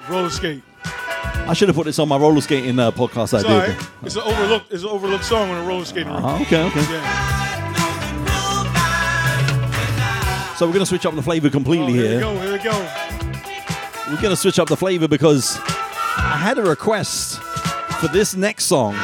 Roller 0.08 0.28
skate. 0.30 0.62
I 0.84 1.54
should 1.54 1.68
have 1.68 1.76
put 1.76 1.86
this 1.86 1.98
on 1.98 2.08
my 2.08 2.16
roller 2.18 2.40
skating 2.42 2.78
uh, 2.78 2.90
podcast 2.90 3.32
It's 3.34 3.44
I 3.44 3.66
did. 3.66 3.76
right. 3.76 3.88
It's 4.02 4.16
an 4.16 4.22
overlooked. 4.22 4.72
It's 4.72 4.82
an 4.82 4.88
overlooked 4.90 5.24
song 5.24 5.50
on 5.50 5.64
a 5.64 5.66
roller 5.66 5.84
skating. 5.84 6.12
Oh, 6.12 6.42
okay, 6.42 6.62
okay. 6.64 6.80
Yeah. 6.92 7.26
So 10.56 10.66
we're 10.66 10.72
going 10.74 10.84
to 10.84 10.86
switch 10.86 11.06
up 11.06 11.14
the 11.14 11.22
flavor 11.22 11.46
Oh, 11.46 11.50
completely 11.50 11.92
here 11.94 12.02
we 12.02 12.08
here. 12.08 12.20
go. 12.20 12.38
Here 12.40 12.52
we 12.52 12.58
go. 12.58 12.88
We're 14.10 14.20
going 14.20 14.34
to 14.34 14.36
switch 14.36 14.58
up 14.58 14.68
the 14.68 14.76
flavor 14.76 15.08
because 15.08 15.58
I 16.18 16.36
had 16.38 16.58
a 16.58 16.62
request 16.62 17.40
for 17.98 18.08
this 18.08 18.36
next 18.36 18.64
song. 18.66 18.94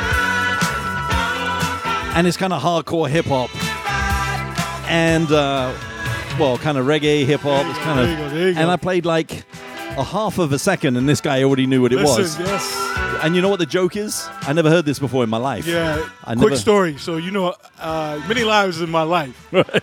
And 2.14 2.26
it's 2.26 2.36
kind 2.36 2.52
of 2.52 2.60
hardcore 2.62 3.08
hip 3.08 3.24
hop. 3.26 3.48
And, 4.90 5.32
uh, 5.32 5.72
well, 6.38 6.58
kind 6.58 6.78
of 6.78 6.86
reggae 6.86 7.24
hip 7.24 7.40
hop. 7.40 7.66
It's 7.66 7.78
go, 7.78 7.84
kind 7.84 7.98
there 7.98 8.10
you 8.10 8.16
go, 8.16 8.50
of. 8.50 8.56
And. 8.58 8.70
I 8.70 8.76
played 8.76 9.04
like 9.06 9.44
a 9.96 10.04
half 10.04 10.38
of 10.38 10.52
a 10.52 10.58
second, 10.58 10.96
and 10.96 11.08
this 11.08 11.20
guy 11.20 11.42
already 11.42 11.66
knew 11.66 11.82
what 11.82 11.92
it 11.92 11.96
Listen, 11.96 12.22
was. 12.22 12.38
yes. 12.38 13.20
And 13.22 13.34
you 13.34 13.40
know 13.40 13.48
what 13.48 13.58
the 13.60 13.66
joke 13.66 13.96
is? 13.96 14.26
I 14.42 14.52
never 14.52 14.68
heard 14.68 14.84
this 14.84 14.98
before 14.98 15.24
in 15.24 15.30
my 15.30 15.38
life. 15.38 15.66
Yeah. 15.66 16.06
I 16.24 16.34
Quick 16.34 16.50
never- 16.50 16.56
story. 16.56 16.98
So 16.98 17.16
you 17.16 17.30
know, 17.30 17.54
uh, 17.78 18.20
many 18.28 18.44
lives 18.44 18.80
in 18.80 18.90
my 18.90 19.02
life, 19.02 19.48
but 19.50 19.82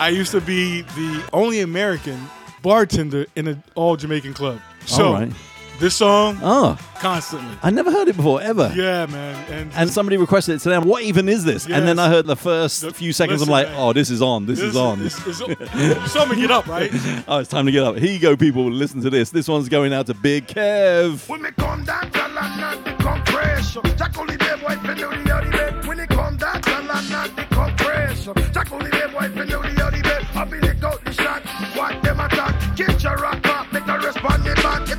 I 0.00 0.08
used 0.10 0.30
to 0.32 0.40
be 0.40 0.82
the 0.82 1.28
only 1.32 1.60
American 1.60 2.20
bartender 2.62 3.26
in 3.34 3.48
an 3.48 3.62
all 3.74 3.96
Jamaican 3.96 4.34
club. 4.34 4.60
So 4.86 5.06
All 5.08 5.12
right. 5.14 5.32
This 5.80 5.94
song 5.96 6.38
Oh, 6.42 6.78
constantly. 7.00 7.56
I 7.62 7.70
never 7.70 7.90
heard 7.90 8.06
it 8.08 8.16
before, 8.16 8.40
ever. 8.42 8.72
Yeah, 8.76 9.06
man. 9.06 9.44
And, 9.50 9.72
And 9.74 9.90
somebody 9.90 10.16
requested 10.18 10.54
it 10.56 10.58
to 10.60 10.68
them. 10.68 10.84
What 10.86 11.02
even 11.02 11.28
is 11.28 11.42
this? 11.44 11.66
And 11.66 11.88
then 11.88 11.98
I 11.98 12.08
heard 12.08 12.26
the 12.26 12.36
first 12.36 12.82
The- 12.82 12.92
few 12.92 13.12
seconds. 13.12 13.40
listen, 13.40 13.52
I'm 13.52 13.60
like, 13.64 13.68
man. 13.68 13.76
oh, 13.80 13.92
this 13.92 14.10
is 14.10 14.20
on. 14.22 14.46
This, 14.46 14.60
is 14.60 14.76
on. 14.76 15.00
It's, 15.04 15.18
it's, 15.26 15.40
you 15.40 16.06
saw 16.08 16.26
me 16.26 16.36
get 16.36 16.50
up, 16.50 16.66
right? 16.66 16.90
oh, 17.28 17.38
it's 17.38 17.48
time 17.50 17.66
to 17.66 17.72
get 17.72 17.82
up. 17.82 17.96
Here 17.96 18.12
you 18.12 18.18
go, 18.20 18.36
people. 18.36 18.70
Listen 18.70 19.00
to 19.02 19.10
this. 19.10 19.30
This 19.30 19.48
one's 19.48 19.68
going 19.68 19.92
out 19.92 20.06
to 20.06 20.14
Big 20.14 20.46
Kev. 20.46 21.28
When 21.28 21.42
me 21.42 21.50
come 21.56 21.84
down, 21.84 22.10
tell 22.10 22.28
her 22.28 22.60
not 22.60 22.84
the 22.84 22.92
compression. 23.02 23.82
Jack 23.96 24.16
only 24.18 24.36
the 24.36 24.58
boy 24.62 24.76
for 24.76 24.94
know 24.94 25.10
the 25.10 25.34
other 25.34 25.50
bed. 25.50 25.86
When 25.86 25.98
it 26.00 26.08
come 26.10 26.36
down, 26.36 26.60
tell 26.62 26.82
her 26.82 27.10
not 27.10 27.34
the 27.36 27.42
compression. 27.54 28.34
Jack 28.52 28.72
only 28.72 28.90
the 28.90 29.08
boy 29.12 29.28
for 29.30 29.44
know 29.46 29.62
the 29.62 29.82
other 29.84 30.02
bed. 30.02 30.26
I 30.34 30.44
be 30.44 30.60
lick 30.60 30.82
out 30.84 31.04
the 31.04 31.12
shot. 31.12 31.42
What 31.76 32.02
them 32.02 32.20
attack? 32.20 32.76
Get 32.76 33.02
your 33.02 33.16
rock 33.16 33.39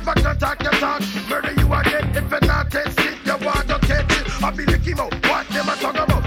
If 0.02 0.08
I 0.08 0.14
can 0.14 0.36
talk, 0.36 0.62
you 0.64 0.70
talk. 0.80 1.00
Murder 1.30 1.52
you 1.52 1.72
again. 1.72 2.10
If 2.16 2.32
you 2.32 2.48
not 2.48 2.72
test 2.72 2.98
it, 2.98 3.24
you 3.24 3.46
want 3.46 3.68
to 3.68 3.78
catch 3.86 4.10
it. 4.20 4.42
I 4.42 4.50
be 4.50 4.66
licking 4.66 4.98
out. 4.98 5.14
What 5.28 5.46
them 5.46 5.68
a 5.68 5.76
talk 5.76 5.94
about? 5.94 6.21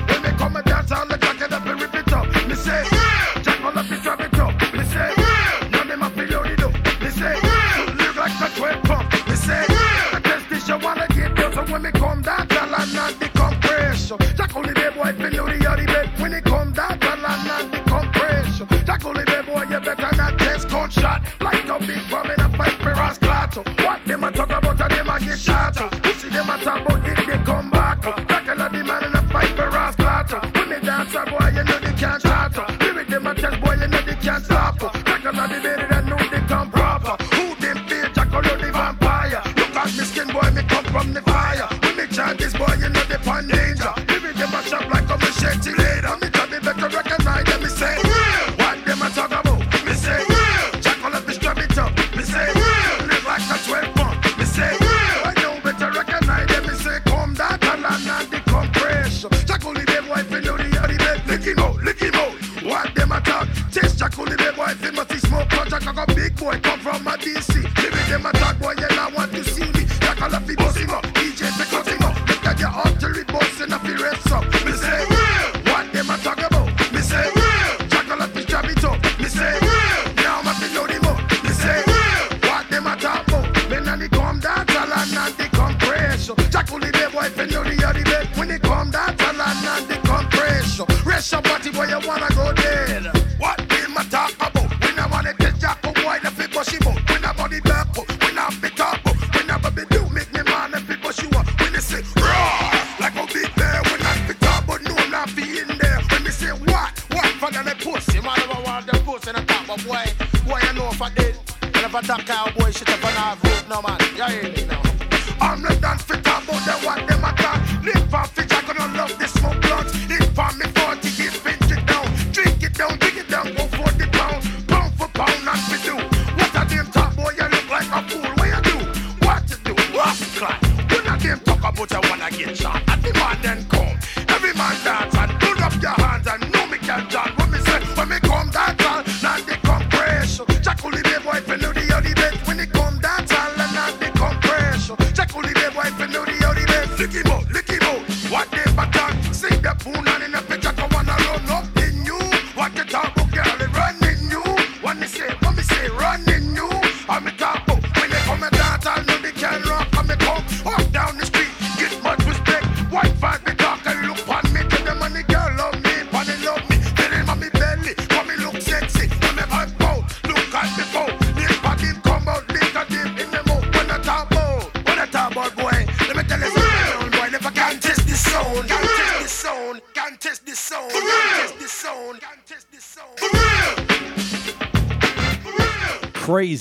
Bed. 88.68 89.16
When 89.20 89.25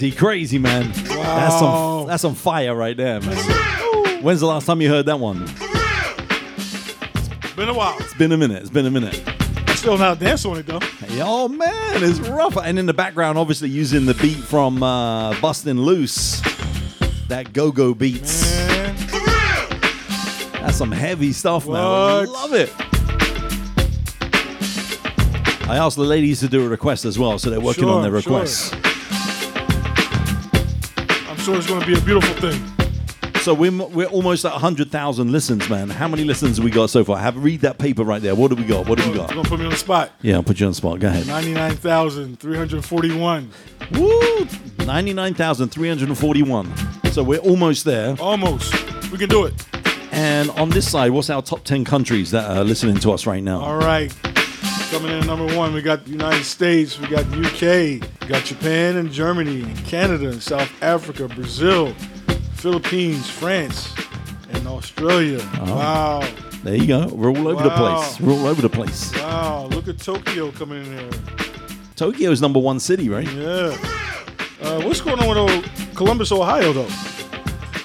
Crazy, 0.04 0.16
crazy, 0.18 0.58
man. 0.58 0.92
That's 0.92 1.58
some 1.58 2.06
that's 2.06 2.20
some 2.20 2.34
fire 2.34 2.74
right 2.74 2.94
there, 2.94 3.22
man. 3.22 4.22
When's 4.22 4.40
the 4.40 4.46
last 4.46 4.66
time 4.66 4.82
you 4.82 4.90
heard 4.90 5.06
that 5.06 5.18
one? 5.18 5.46
Been 7.56 7.70
a 7.70 7.72
while. 7.74 7.96
It's 8.00 8.12
been 8.12 8.30
a 8.32 8.36
minute. 8.36 8.60
It's 8.60 8.70
been 8.70 8.84
a 8.84 8.90
minute. 8.90 9.14
Still 9.70 9.96
not 9.96 10.18
dance 10.18 10.44
on 10.44 10.58
it 10.58 10.66
though. 10.66 10.80
Hey, 10.80 11.22
Oh 11.22 11.48
man, 11.48 12.02
it's 12.04 12.20
rough. 12.20 12.58
And 12.58 12.78
in 12.78 12.84
the 12.84 12.92
background, 12.92 13.38
obviously 13.38 13.70
using 13.70 14.04
the 14.04 14.12
beat 14.12 14.36
from 14.36 14.82
uh, 14.82 15.40
Bustin' 15.40 15.80
Loose, 15.80 16.42
that 17.28 17.54
go-go 17.54 17.94
beats. 17.94 18.54
Man. 18.68 18.96
That's 20.60 20.76
some 20.76 20.92
heavy 20.92 21.32
stuff, 21.32 21.66
man. 21.66 21.76
What? 21.76 22.28
Love 22.28 22.52
it. 22.52 22.70
I 25.66 25.78
asked 25.78 25.96
the 25.96 26.02
ladies 26.02 26.40
to 26.40 26.48
do 26.48 26.62
a 26.66 26.68
request 26.68 27.06
as 27.06 27.18
well, 27.18 27.38
so 27.38 27.48
they're 27.48 27.58
working 27.58 27.84
on 27.84 28.02
their 28.02 28.12
requests. 28.12 28.70
I'm 28.74 28.82
sure 31.44 31.56
it's 31.56 31.66
going 31.66 31.80
to 31.80 31.86
be 31.86 31.96
a 31.96 32.00
beautiful 32.00 32.34
thing. 32.50 32.60
So 33.42 33.52
we're, 33.52 33.70
we're 33.70 34.06
almost 34.06 34.46
at 34.46 34.52
100,000 34.52 35.30
listens, 35.30 35.68
man. 35.68 35.90
How 35.90 36.08
many 36.08 36.24
listens 36.24 36.56
have 36.56 36.64
we 36.64 36.70
got 36.70 36.88
so 36.88 37.04
far? 37.04 37.18
Have 37.18 37.36
read 37.36 37.60
that 37.60 37.76
paper 37.76 38.02
right 38.02 38.22
there. 38.22 38.34
What 38.34 38.48
do 38.48 38.56
we 38.56 38.64
got? 38.64 38.88
What 38.88 38.96
do 38.98 39.04
we 39.04 39.10
You're 39.16 39.26
got? 39.26 39.34
going 39.34 39.44
to 39.44 39.50
put 39.50 39.58
me 39.58 39.66
on 39.66 39.72
the 39.72 39.76
spot. 39.76 40.12
Yeah, 40.22 40.36
I'll 40.36 40.42
put 40.42 40.58
you 40.58 40.64
on 40.66 40.70
the 40.72 40.76
spot. 40.76 41.00
Go 41.00 41.08
ahead. 41.08 41.26
99,341. 41.26 43.50
Woo! 43.92 44.46
99,341. 44.86 46.72
So 47.12 47.22
we're 47.22 47.38
almost 47.40 47.84
there. 47.84 48.16
Almost. 48.18 48.72
We 49.10 49.18
can 49.18 49.28
do 49.28 49.44
it. 49.44 49.52
And 50.12 50.48
on 50.52 50.70
this 50.70 50.90
side, 50.90 51.10
what's 51.10 51.28
our 51.28 51.42
top 51.42 51.64
10 51.64 51.84
countries 51.84 52.30
that 52.30 52.50
are 52.50 52.64
listening 52.64 52.96
to 53.00 53.12
us 53.12 53.26
right 53.26 53.42
now? 53.42 53.60
All 53.60 53.76
right. 53.76 54.10
Coming 54.94 55.10
in 55.10 55.18
at 55.18 55.26
number 55.26 55.56
one, 55.56 55.74
we 55.74 55.82
got 55.82 56.04
the 56.04 56.12
United 56.12 56.44
States, 56.44 57.00
we 57.00 57.08
got 57.08 57.28
the 57.28 57.38
UK, 57.38 58.08
we 58.20 58.28
got 58.28 58.44
Japan 58.44 58.96
and 58.96 59.10
Germany, 59.10 59.64
Canada, 59.86 60.28
and 60.28 60.40
South 60.40 60.70
Africa, 60.80 61.26
Brazil, 61.26 61.92
Philippines, 62.54 63.28
France, 63.28 63.92
and 64.50 64.68
Australia. 64.68 65.40
Oh. 65.54 65.74
Wow. 65.74 66.28
There 66.62 66.76
you 66.76 66.86
go. 66.86 67.08
We're 67.08 67.30
all 67.30 67.48
over 67.48 67.64
the 67.64 67.70
place. 67.70 68.20
We're 68.20 68.34
all 68.34 68.46
over 68.46 68.62
the 68.62 68.68
place. 68.68 69.12
Wow. 69.16 69.66
Look 69.72 69.88
at 69.88 69.98
Tokyo 69.98 70.52
coming 70.52 70.86
in 70.86 70.94
there. 70.94 71.10
Tokyo's 71.96 72.40
number 72.40 72.60
one 72.60 72.78
city, 72.78 73.08
right? 73.08 73.28
Yeah. 73.32 73.76
Uh, 74.62 74.80
what's 74.82 75.00
going 75.00 75.18
on 75.18 75.28
with 75.28 75.38
old 75.38 75.96
Columbus, 75.96 76.30
Ohio, 76.30 76.72
though? 76.72 76.86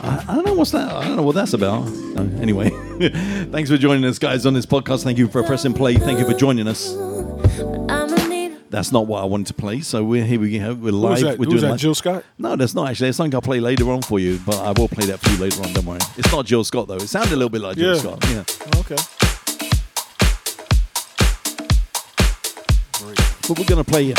I, 0.02 0.26
I 0.28 0.36
don't 0.36 0.46
know 0.46 0.54
what's 0.54 0.72
that. 0.72 0.92
I 0.92 1.08
don't 1.08 1.16
know 1.16 1.24
what 1.24 1.34
that's 1.34 1.54
about. 1.54 1.88
Uh, 1.88 2.22
anyway, 2.40 2.70
thanks 3.52 3.70
for 3.70 3.78
joining 3.78 4.04
us, 4.04 4.20
guys, 4.20 4.46
on 4.46 4.54
this 4.54 4.66
podcast. 4.66 5.06
Thank 5.06 5.18
you 5.18 5.30
for 5.30 5.42
pressing 5.42 5.74
play. 5.74 5.96
Thank 5.96 6.20
you 6.20 6.26
for 6.26 6.34
joining 6.34 6.68
us. 6.68 6.94
That's 8.70 8.92
not 8.92 9.08
what 9.08 9.22
I 9.22 9.26
wanted 9.26 9.48
to 9.48 9.54
play. 9.54 9.80
So 9.80 10.04
we're 10.04 10.26
here. 10.26 10.38
We 10.38 10.58
have 10.60 10.82
we're 10.82 10.92
live. 10.92 11.40
We're 11.40 11.46
doing 11.46 11.62
that? 11.62 11.70
live. 11.70 11.80
Jill 11.80 11.96
Scott? 11.96 12.26
No, 12.38 12.58
that's 12.58 12.76
not 12.76 12.90
actually. 12.90 13.08
It's 13.08 13.18
something 13.18 13.34
I'll 13.34 13.42
play 13.42 13.62
later 13.62 13.90
on 13.90 14.02
for 14.02 14.20
you, 14.20 14.38
but 14.46 14.58
I 14.58 14.74
will 14.78 14.90
play 14.90 15.06
that 15.06 15.20
for 15.20 15.30
you 15.30 15.38
later 15.38 15.64
on. 15.64 15.72
Don't 15.72 15.86
worry. 15.86 16.00
It's 16.18 16.30
not 16.30 16.46
Jill 16.46 16.66
Scott 16.66 16.90
though. 16.90 16.96
It 16.96 17.08
sounded 17.08 17.32
a 17.32 17.38
little 17.38 17.50
bit 17.50 17.62
like 17.62 17.78
Jill 17.78 17.96
Yeah. 17.96 18.02
Scott. 18.02 18.26
Yeah. 18.28 18.44
Oh, 18.76 18.80
okay. 18.82 18.98
But 23.48 23.58
we're 23.58 23.66
gonna 23.66 23.86
play 23.86 24.14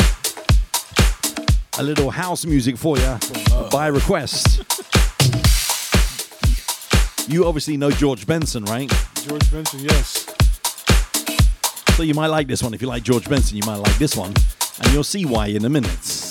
a 1.77 1.83
little 1.83 2.09
house 2.09 2.47
music 2.47 2.77
for 2.77 2.97
you 2.97 3.17
oh. 3.51 3.69
by 3.71 3.85
request. 3.87 4.63
You 7.27 7.45
obviously 7.45 7.77
know 7.77 7.91
George 7.91 8.25
Benson, 8.25 8.65
right? 8.65 8.91
George 9.25 9.51
Benson, 9.51 9.79
yes. 9.81 10.25
So 11.95 12.03
you 12.03 12.13
might 12.13 12.27
like 12.27 12.47
this 12.47 12.63
one. 12.63 12.73
If 12.73 12.81
you 12.81 12.87
like 12.87 13.03
George 13.03 13.29
Benson, 13.29 13.57
you 13.57 13.63
might 13.65 13.77
like 13.77 13.97
this 13.97 14.15
one. 14.15 14.33
And 14.81 14.91
you'll 14.91 15.03
see 15.03 15.25
why 15.25 15.47
in 15.47 15.63
a 15.65 15.69
minute. 15.69 16.30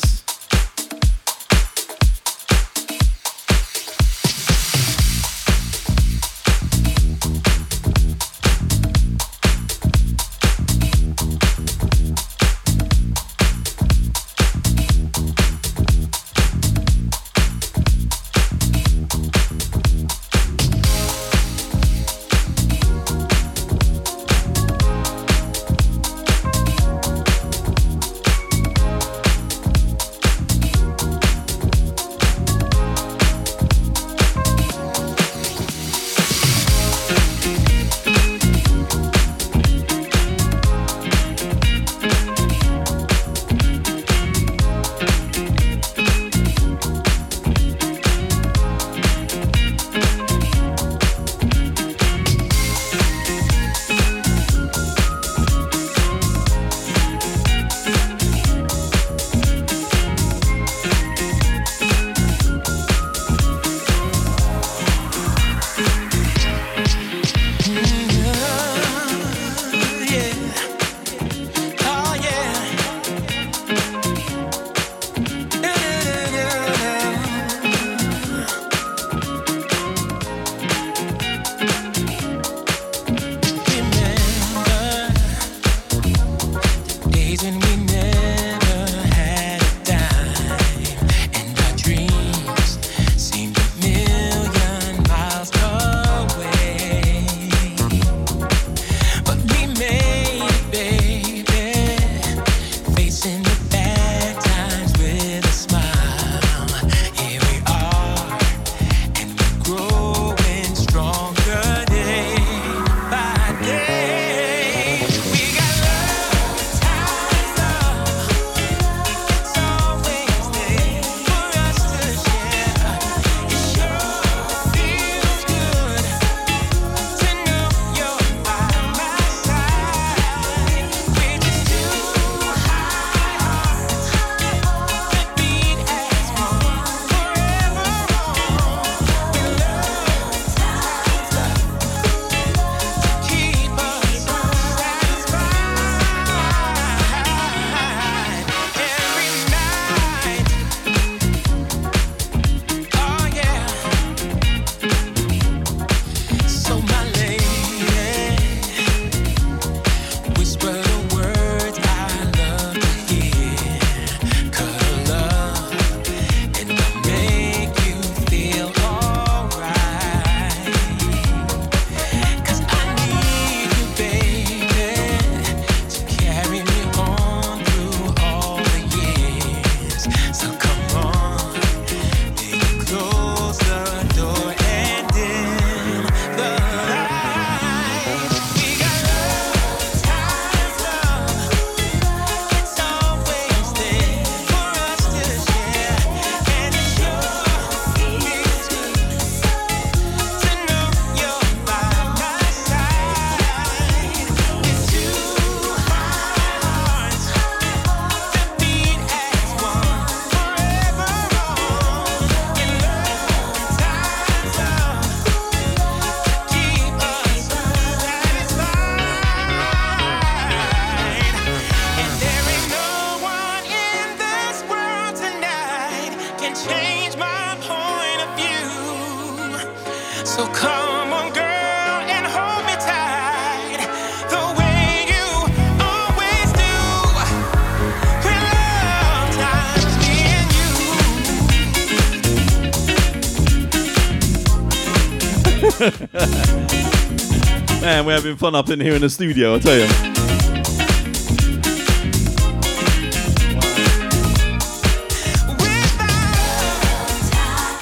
We're 248.11 248.17
having 248.17 248.37
fun 248.37 248.57
up 248.57 248.69
in 248.71 248.81
here 248.81 248.95
in 248.95 249.03
the 249.03 249.09
studio, 249.09 249.55
I 249.55 249.59
tell 249.61 249.79
you. 249.79 249.87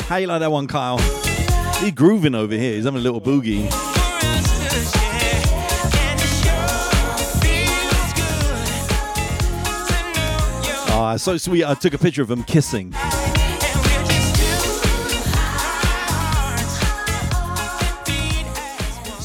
How 0.04 0.16
you 0.16 0.26
like 0.26 0.40
that 0.40 0.52
one, 0.52 0.66
Kyle? 0.66 0.98
He's 1.80 1.92
grooving 1.92 2.34
over 2.34 2.54
here. 2.54 2.74
He's 2.74 2.84
having 2.84 3.00
a 3.00 3.02
little 3.02 3.22
boogie. 3.22 3.68
Ah, 10.90 11.16
so 11.16 11.38
sweet. 11.38 11.64
I 11.64 11.72
took 11.72 11.94
a 11.94 11.98
picture 11.98 12.20
of 12.20 12.30
him 12.30 12.44
kissing. 12.44 12.92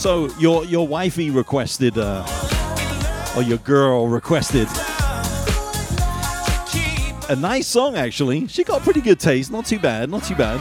So 0.03 0.27
your 0.37 0.65
your 0.65 0.85
wifey 0.85 1.29
requested, 1.29 1.97
uh, 1.97 2.25
or 3.37 3.41
your 3.41 3.57
girl 3.59 4.09
requested, 4.09 4.67
a 7.29 7.37
nice 7.37 7.67
song. 7.67 7.95
Actually, 7.95 8.49
she 8.49 8.65
got 8.65 8.81
pretty 8.81 8.99
good 8.99 9.17
taste. 9.17 9.49
Not 9.49 9.65
too 9.65 9.79
bad. 9.79 10.09
Not 10.09 10.25
too 10.25 10.35
bad. 10.35 10.59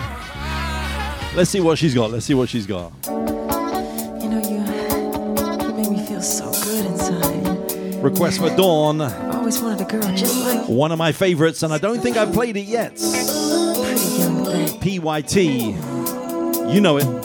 Let's 1.34 1.50
see 1.50 1.58
what 1.58 1.76
she's 1.76 1.92
got. 1.92 2.12
Let's 2.12 2.24
see 2.24 2.34
what 2.34 2.50
she's 2.50 2.68
got. 2.68 2.92
You 3.06 4.28
know, 4.28 4.42
you, 4.48 5.66
you 5.66 5.74
make 5.74 5.90
me 5.90 6.06
feel 6.06 6.22
so 6.22 6.48
good 6.62 6.86
inside. 6.86 8.00
Request 8.00 8.38
for 8.38 8.54
Dawn, 8.54 9.00
I 9.00 9.38
always 9.38 9.60
wanted 9.60 9.80
a 9.80 9.90
girl 9.90 10.02
just 10.14 10.38
like 10.44 10.68
one 10.68 10.92
of 10.92 10.98
my 10.98 11.10
favorites, 11.10 11.64
and 11.64 11.72
I 11.72 11.78
don't 11.78 12.00
think 12.00 12.16
I've 12.16 12.32
played 12.32 12.56
it 12.56 12.68
yet. 12.68 12.94
pretty 12.94 14.06
young 14.20 14.44
thing. 14.44 15.00
PYT. 15.00 16.72
You 16.72 16.80
know 16.80 16.98
it. 16.98 17.21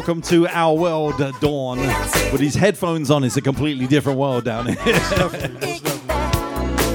Welcome 0.00 0.22
to 0.22 0.48
our 0.48 0.74
world, 0.74 1.20
uh, 1.20 1.30
Dawn. 1.40 1.76
With 2.32 2.38
these 2.38 2.54
headphones 2.54 3.10
on, 3.10 3.22
it's 3.22 3.36
a 3.36 3.42
completely 3.42 3.86
different 3.86 4.18
world 4.18 4.44
down 4.46 4.68
here. 4.68 4.76
Dig 4.76 4.94
it 4.94 5.02
there, 6.06 6.40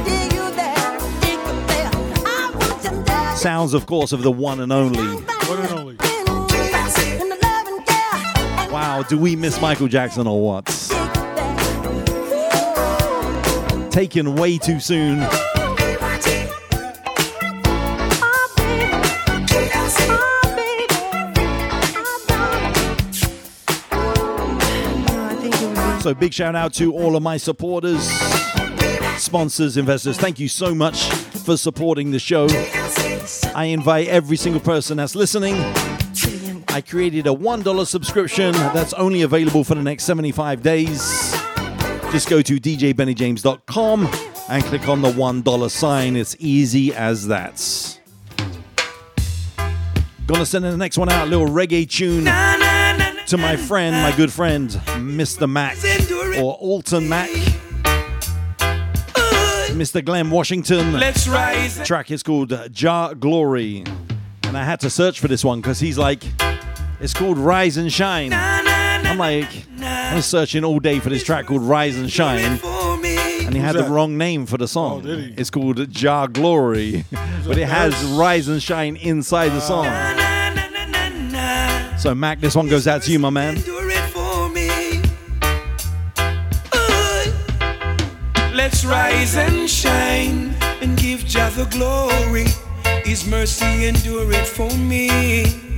dig 0.03 0.33
you 0.33 0.49
there, 0.55 0.97
dig 1.21 1.37
it 1.37 1.67
there. 1.67 1.91
I 2.25 2.51
want 2.55 2.81
to 2.81 2.91
love 2.91 3.31
you. 3.33 3.37
Sounds, 3.37 3.75
of 3.75 3.85
course, 3.85 4.11
of 4.11 4.23
the 4.23 4.31
one 4.31 4.59
and 4.59 4.73
only. 4.73 5.05
One 5.05 5.59
and 5.59 5.71
only. 5.73 5.97
Wow, 8.73 9.05
do 9.07 9.19
we 9.19 9.35
miss 9.35 9.61
Michael 9.61 9.87
Jackson 9.87 10.25
or 10.25 10.41
what? 10.41 10.65
Taken 13.91 14.35
way 14.35 14.57
too 14.57 14.79
soon. 14.79 15.19
So 26.05 26.13
big 26.13 26.35
shout 26.35 26.55
out 26.55 26.71
to 26.75 26.93
all 26.93 27.15
of 27.15 27.23
my 27.23 27.37
supporters, 27.37 28.07
sponsors, 29.17 29.75
investors. 29.75 30.17
Thank 30.17 30.39
you 30.39 30.47
so 30.47 30.75
much 30.75 31.09
for 31.09 31.57
supporting 31.57 32.11
the 32.11 32.19
show. 32.19 32.45
I 33.55 33.69
invite 33.71 34.07
every 34.09 34.37
single 34.37 34.61
person 34.61 34.97
that's 34.97 35.15
listening. 35.15 35.55
I 36.67 36.83
created 36.87 37.25
a 37.25 37.31
$1 37.31 37.87
subscription 37.87 38.51
that's 38.51 38.93
only 38.93 39.23
available 39.23 39.63
for 39.63 39.73
the 39.73 39.81
next 39.81 40.03
75 40.03 40.61
days. 40.61 41.31
Just 42.11 42.29
go 42.29 42.43
to 42.43 42.59
djbennyjames.com 42.59 44.07
and 44.49 44.63
click 44.65 44.87
on 44.87 45.01
the 45.01 45.11
$1 45.11 45.71
sign. 45.71 46.15
It's 46.15 46.35
easy 46.37 46.93
as 46.93 47.29
that. 47.29 47.99
Gonna 50.27 50.45
send 50.45 50.65
the 50.65 50.77
next 50.77 50.99
one 50.99 51.09
out, 51.09 51.27
a 51.27 51.29
little 51.31 51.47
reggae 51.47 51.89
tune 51.89 52.27
to 53.27 53.37
my 53.37 53.55
friend, 53.55 53.95
my 53.95 54.15
good 54.15 54.31
friend, 54.31 54.69
Mr. 54.69 55.49
Mac 55.49 55.75
or 56.39 56.53
Alton 56.55 57.09
Mac. 57.09 57.29
Mr. 59.75 60.03
Glen 60.03 60.29
Washington. 60.29 60.93
Let's 60.93 61.27
rise. 61.27 61.85
Track 61.85 62.09
is 62.11 62.23
called 62.23 62.53
Jah 62.71 63.13
Glory. 63.19 63.83
And 64.43 64.57
I 64.57 64.63
had 64.63 64.79
to 64.81 64.89
search 64.89 65.19
for 65.19 65.27
this 65.27 65.43
one 65.43 65.59
because 65.59 65.79
he's 65.79 65.97
like, 65.97 66.23
it's 67.01 67.13
called 67.13 67.37
Rise 67.37 67.75
and 67.77 67.91
Shine. 67.91 68.31
I'm 68.33 69.17
like, 69.17 69.49
I'm 69.81 70.21
searching 70.21 70.63
all 70.63 70.79
day 70.79 70.99
for 70.99 71.09
this 71.09 71.23
track 71.23 71.47
called 71.47 71.63
Rise 71.63 71.97
and 71.97 72.09
Shine. 72.11 72.59
And 73.45 73.53
he 73.53 73.59
had 73.59 73.75
the 73.75 73.83
wrong 73.83 74.17
name 74.17 74.45
for 74.45 74.57
the 74.57 74.67
song. 74.67 74.99
Oh, 74.99 75.01
did 75.01 75.19
he? 75.19 75.33
It's 75.37 75.49
called 75.49 75.89
Jah 75.91 76.27
Glory, 76.31 77.03
but 77.45 77.57
it 77.57 77.67
has 77.67 78.01
Rise 78.05 78.47
and 78.47 78.63
Shine 78.63 78.95
inside 78.95 79.49
the 79.49 79.59
song. 79.59 79.85
So 81.99 82.15
Mac, 82.15 82.39
this 82.39 82.55
one 82.55 82.69
goes 82.69 82.87
out 82.87 83.01
to 83.03 83.11
you, 83.11 83.19
my 83.19 83.29
man. 83.29 83.57
Let's 88.65 88.83
rise 88.83 89.35
and 89.35 89.69
shine 89.69 90.55
and 90.81 90.97
give 90.97 91.23
Jah 91.23 91.51
the 91.55 91.65
glory. 91.65 92.47
His 93.03 93.23
mercy 93.23 93.85
endure 93.85 94.31
it 94.31 94.47
for 94.47 94.71
me. 94.75 95.77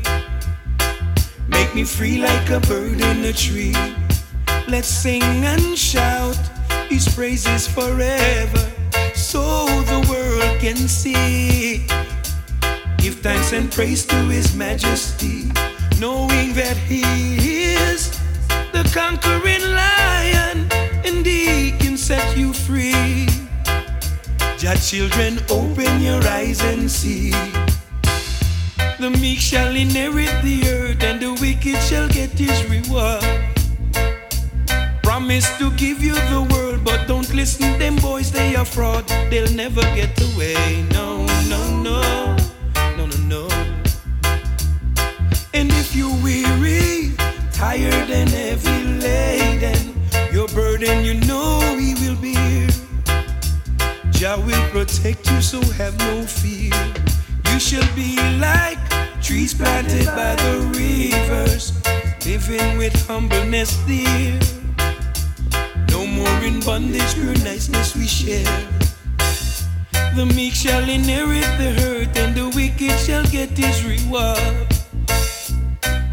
Make 1.49 1.75
me 1.75 1.83
free 1.83 2.17
like 2.17 2.49
a 2.49 2.61
bird 2.61 3.01
in 3.01 3.25
a 3.25 3.33
tree. 3.33 3.75
Let's 4.69 4.87
sing 4.87 5.21
and 5.21 5.77
shout 5.77 6.39
His 6.87 7.13
praises 7.13 7.67
forever, 7.67 8.71
so 9.13 9.65
the 9.91 9.99
world 10.09 10.57
can 10.61 10.77
see. 10.87 11.87
Give 12.99 13.15
thanks 13.19 13.51
and 13.51 13.69
praise 13.69 14.05
to 14.05 14.15
His 14.31 14.55
Majesty, 14.55 15.51
knowing 15.99 16.53
that 16.53 16.77
He 16.87 17.03
is 17.75 18.17
the 18.71 18.89
conquering 18.93 19.61
lion, 19.75 20.69
set 22.07 22.37
you 22.37 22.53
free. 22.53 23.27
Jah 24.57 24.79
children, 24.79 25.39
open 25.49 25.99
your 25.99 26.23
eyes 26.39 26.61
and 26.63 26.89
see. 26.89 27.31
The 28.97 29.09
meek 29.19 29.39
shall 29.39 29.75
inherit 29.75 30.31
the 30.41 30.63
earth, 30.71 31.03
and 31.03 31.19
the 31.19 31.33
wicked 31.41 31.75
shall 31.83 32.07
get 32.07 32.31
his 32.31 32.63
reward. 32.71 33.27
Promise 35.03 35.57
to 35.57 35.69
give 35.71 36.01
you 36.01 36.15
the 36.31 36.47
world, 36.49 36.79
but 36.85 37.09
don't 37.09 37.27
listen, 37.33 37.77
them 37.77 37.97
boys, 37.97 38.31
they 38.31 38.55
are 38.55 38.63
fraud. 38.63 39.05
They'll 39.29 39.51
never 39.51 39.81
get 39.91 40.15
away. 40.31 40.87
No, 40.91 41.25
no, 41.51 41.61
no, 41.83 42.37
no, 42.95 43.05
no, 43.05 43.17
no. 43.27 43.49
And 45.53 45.69
if 45.75 45.93
you're 45.93 46.17
weary, 46.23 47.11
tired, 47.51 48.09
and 48.09 48.29
heavy 48.29 48.79
laden, 49.03 49.96
your 50.37 50.47
burden, 50.49 51.03
you 51.03 51.15
know 51.25 51.57
he 51.79 51.95
will 51.95 52.15
bear. 52.21 52.69
Jah 54.11 54.37
will 54.45 54.65
protect 54.69 55.27
you, 55.31 55.41
so 55.41 55.59
have 55.81 55.97
no 55.97 56.21
fear. 56.27 56.77
You 57.49 57.59
shall 57.59 57.87
be 57.95 58.13
like 58.37 58.77
trees 59.19 59.55
planted 59.55 60.05
by 60.05 60.35
the 60.35 60.55
rivers, 60.77 61.73
living 62.23 62.77
with 62.77 62.93
humbleness 63.07 63.71
there. 63.87 64.39
No 65.89 66.05
more 66.05 66.39
in 66.43 66.59
bondage, 66.59 67.15
pure 67.15 67.33
niceness 67.41 67.95
we 67.95 68.05
share. 68.05 68.59
The 70.15 70.31
meek 70.35 70.53
shall 70.53 70.87
inherit 70.87 71.49
the 71.57 71.71
earth, 71.89 72.15
and 72.15 72.35
the 72.35 72.47
wicked 72.55 72.95
shall 72.99 73.25
get 73.25 73.57
his 73.57 73.83
reward. 73.83 74.67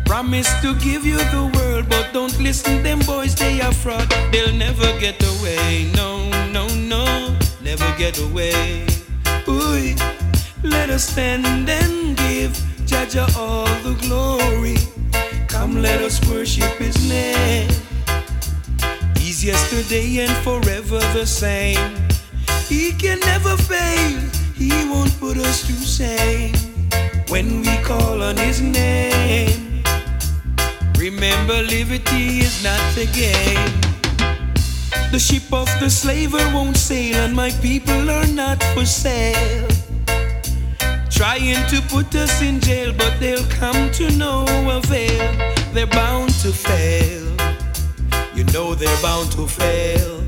Promise 0.07 0.49
to 0.63 0.75
give 0.77 1.05
you 1.05 1.19
the 1.19 1.45
world, 1.53 1.64
but 1.89 2.13
don't 2.13 2.39
listen, 2.39 2.83
them 2.83 3.01
boys, 3.01 3.35
they 3.35 3.61
are 3.61 3.73
fraud. 3.73 4.09
They'll 4.33 4.55
never 4.55 4.87
get 4.99 5.23
away. 5.23 5.91
No, 5.95 6.29
no, 6.51 6.67
no, 6.69 7.37
never 7.63 7.93
get 7.97 8.19
away. 8.19 8.87
Ooh, 9.49 9.95
let 10.63 10.91
us 10.91 11.09
stand 11.09 11.47
and 11.47 12.17
give 12.17 12.53
Jaja 12.87 13.27
all 13.37 13.67
the 13.83 13.95
glory. 14.07 14.77
Come, 15.49 15.83
let 15.83 16.01
us 16.01 16.21
worship 16.29 16.73
his 16.79 16.97
name. 17.09 17.69
He's 19.17 19.45
yesterday 19.45 20.25
and 20.25 20.37
forever 20.45 21.01
the 21.19 21.27
same. 21.27 21.97
He 22.69 22.93
can 22.93 23.21
never 23.21 23.57
fail, 23.57 24.21
he 24.55 24.71
won't 24.89 25.19
put 25.21 25.37
us 25.37 25.67
to 25.67 25.73
shame 25.73 26.55
when 27.29 27.61
we 27.61 27.77
call 27.83 28.23
on 28.23 28.37
his 28.37 28.61
name. 28.61 29.64
Remember, 31.05 31.61
liberty 31.61 32.39
is 32.39 32.65
not 32.65 32.97
a 32.97 33.05
game. 33.05 33.71
The 35.13 35.19
ship 35.19 35.53
of 35.53 35.69
the 35.79 35.91
slaver 35.91 36.43
won't 36.55 36.79
sail, 36.79 37.17
and 37.17 37.37
my 37.37 37.51
people 37.61 38.09
are 38.09 38.27
not 38.27 38.63
for 38.73 38.87
sale. 38.87 39.69
Trying 41.11 41.63
to 41.69 41.83
put 41.91 42.15
us 42.15 42.41
in 42.41 42.59
jail, 42.59 42.95
but 42.97 43.21
they'll 43.21 43.45
come 43.51 43.91
to 43.93 44.09
no 44.13 44.47
avail. 44.79 45.53
They're 45.75 45.87
bound 45.87 46.31
to 46.41 46.51
fail. 46.51 47.37
You 48.35 48.45
know 48.55 48.75
they're 48.75 49.03
bound 49.03 49.31
to 49.33 49.47
fail. 49.47 50.25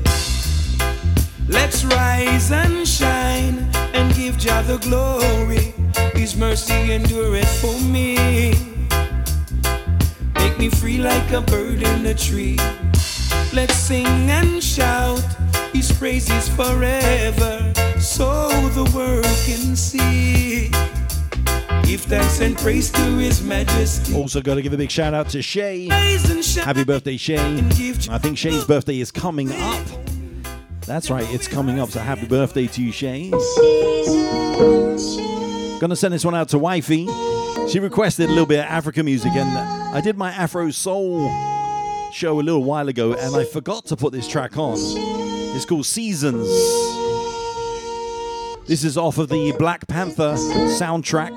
Let's 1.47 1.85
rise 1.85 2.51
and 2.51 2.87
shine 2.87 3.67
and 3.95 4.13
give 4.13 4.37
Jah 4.37 4.61
the 4.61 4.77
glory. 4.77 5.73
His 6.13 6.35
mercy 6.35 6.93
endureth 6.93 7.49
for 7.61 7.79
me. 7.81 8.76
Me 10.59 10.69
free 10.69 10.97
like 10.97 11.31
a 11.31 11.41
bird 11.41 11.83
in 11.83 12.05
a 12.05 12.13
tree. 12.13 12.57
Let's 13.53 13.75
sing 13.75 14.07
and 14.07 14.63
shout 14.63 15.21
His 15.71 15.91
praises 15.91 16.49
forever, 16.49 17.73
so 17.99 18.49
the 18.69 18.91
world 18.95 19.23
can 19.45 19.75
see. 19.75 20.69
Give 21.83 22.01
thanks 22.01 22.41
and 22.41 22.57
praise 22.57 22.91
to 22.91 23.01
His 23.17 23.41
Majesty. 23.43 24.15
Also, 24.15 24.41
got 24.41 24.55
to 24.55 24.61
give 24.61 24.73
a 24.73 24.77
big 24.77 24.89
shout 24.89 25.13
out 25.13 25.29
to 25.29 25.41
Shay. 25.41 25.87
Rise 25.89 26.29
and 26.29 26.43
shine 26.43 26.65
Happy 26.65 26.83
birthday, 26.83 27.17
Shay. 27.17 27.37
and 27.37 27.75
give 27.75 27.99
Jah 27.99 28.13
I 28.13 28.17
think 28.17 28.37
Shay's 28.37 28.65
birthday 28.65 28.99
is 28.99 29.11
coming 29.11 29.51
up. 29.51 29.85
That's 30.81 31.09
right, 31.11 31.25
it's 31.33 31.47
coming 31.47 31.79
up. 31.79 31.89
So 31.89 31.99
happy 31.99 32.25
birthday 32.25 32.65
to 32.67 32.81
you, 32.81 32.91
Shay. 32.91 33.29
Gonna 35.79 35.95
send 35.95 36.13
this 36.15 36.25
one 36.25 36.33
out 36.33 36.49
to 36.49 36.57
Wifey. 36.57 37.07
She 37.69 37.79
requested 37.79 38.25
a 38.25 38.29
little 38.29 38.45
bit 38.47 38.59
of 38.59 38.65
African 38.65 39.05
music, 39.05 39.33
and 39.33 39.76
I 39.97 39.99
did 39.99 40.15
my 40.15 40.29
Afro 40.29 40.69
Soul 40.69 41.27
show 42.11 42.39
a 42.39 42.43
little 42.43 42.63
while 42.63 42.87
ago, 42.87 43.13
and 43.13 43.35
I 43.35 43.43
forgot 43.43 43.87
to 43.87 43.95
put 43.95 44.13
this 44.13 44.27
track 44.27 44.55
on. 44.55 44.75
It's 44.77 45.65
called 45.65 45.87
Seasons. 45.87 46.47
This 48.67 48.83
is 48.83 48.95
off 48.95 49.17
of 49.17 49.29
the 49.29 49.55
Black 49.57 49.87
Panther 49.87 50.35
soundtrack. 50.77 51.35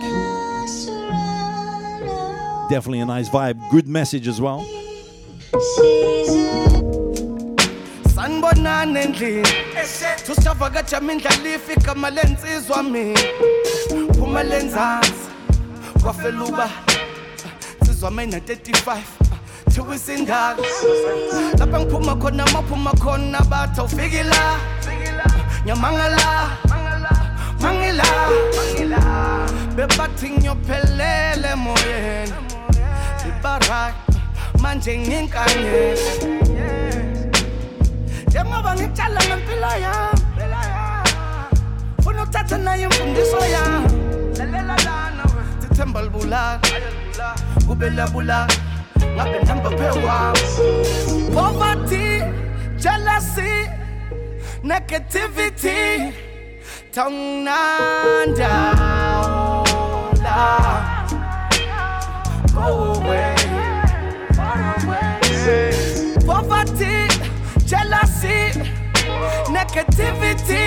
Definitely 2.68 3.00
a 3.00 3.06
nice 3.06 3.30
vibe, 3.30 3.58
good 3.70 3.88
message 3.88 4.28
as 4.28 4.42
well. 4.42 4.60
mina 12.90 13.16
phuma 14.12 14.42
lenzansi 14.44 15.30
mina 18.08 18.38
35 18.38 18.92
uh, 18.92 19.02
thiwa 19.72 19.94
isindala 19.96 20.56
lapha 21.58 21.80
ngiphuma 21.80 22.14
khona 22.16 22.44
maphuma 22.46 22.92
khona 22.92 23.40
bathi 23.40 23.80
awufiki 23.80 24.22
la 24.22 24.56
nyamangala 25.66 26.56
mangila 27.60 28.04
bebathi 29.76 30.30
ngiyophelele 30.30 31.48
emoyeni 31.52 32.32
ibarak 33.28 33.94
manje 34.58 34.98
nginkanyezi 34.98 36.26
njengoba 38.26 38.74
ngitshala 38.74 39.20
ngempilo 39.26 39.72
yami 39.84 40.20
funa 42.02 42.22
ukuthatha 42.22 42.58
nayo 42.58 42.82
imfundiso 42.82 43.40
yami 43.46 43.99
sithemba 45.80 46.02
libulala 46.02 46.60
kube 47.66 47.90
labulala 47.90 48.48
ngabe 49.16 49.38
ndihamba 49.38 49.70
phekwami 49.70 50.40
poverty 51.34 52.04
jealousy 52.82 53.52
negativity. 54.62 56.12
Tongnanda 56.94 58.52
go 62.54 62.64
away. 62.94 63.36
Poverty, 66.26 66.96
jealousy, 67.70 68.38
negativity, 69.56 70.59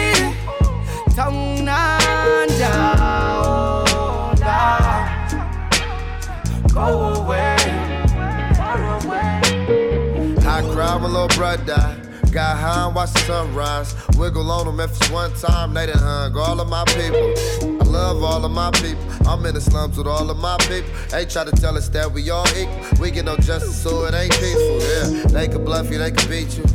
little 11.24 11.38
brother. 11.38 12.00
Got 12.32 12.58
high 12.58 12.88
and 12.88 12.96
watch 12.96 13.14
the 13.14 13.20
sunrise. 13.20 13.96
Wiggle 14.18 14.50
on 14.50 14.66
them 14.66 14.80
if 14.80 14.90
it's 14.98 15.10
one 15.12 15.34
time. 15.36 15.74
They 15.74 15.86
done 15.86 16.00
hung 16.00 16.36
all 16.36 16.60
of 16.60 16.68
my 16.68 16.84
people. 16.86 17.34
I 17.62 17.86
love 17.86 18.24
all 18.24 18.44
of 18.44 18.52
my 18.52 18.72
people. 18.72 19.04
I'm 19.28 19.46
in 19.46 19.54
the 19.54 19.62
slums 19.62 19.98
with 19.98 20.08
all 20.08 20.30
of 20.30 20.38
my 20.38 20.58
people. 20.62 20.90
They 21.10 21.26
try 21.26 21.44
to 21.44 21.52
tell 21.52 21.78
us 21.78 21.90
that 21.90 22.12
we 22.12 22.30
all 22.30 22.48
equal. 22.58 23.00
We 23.00 23.12
get 23.12 23.26
no 23.26 23.38
justice, 23.38 23.82
so 23.82 24.06
it 24.06 24.14
ain't 24.14 24.32
peaceful. 24.32 24.80
Yeah, 24.82 25.24
they 25.28 25.48
can 25.48 25.64
bluff 25.64 25.92
you, 25.92 26.00
they 26.00 26.12
can 26.12 26.28
beat 26.30 26.58
you. 26.58 26.66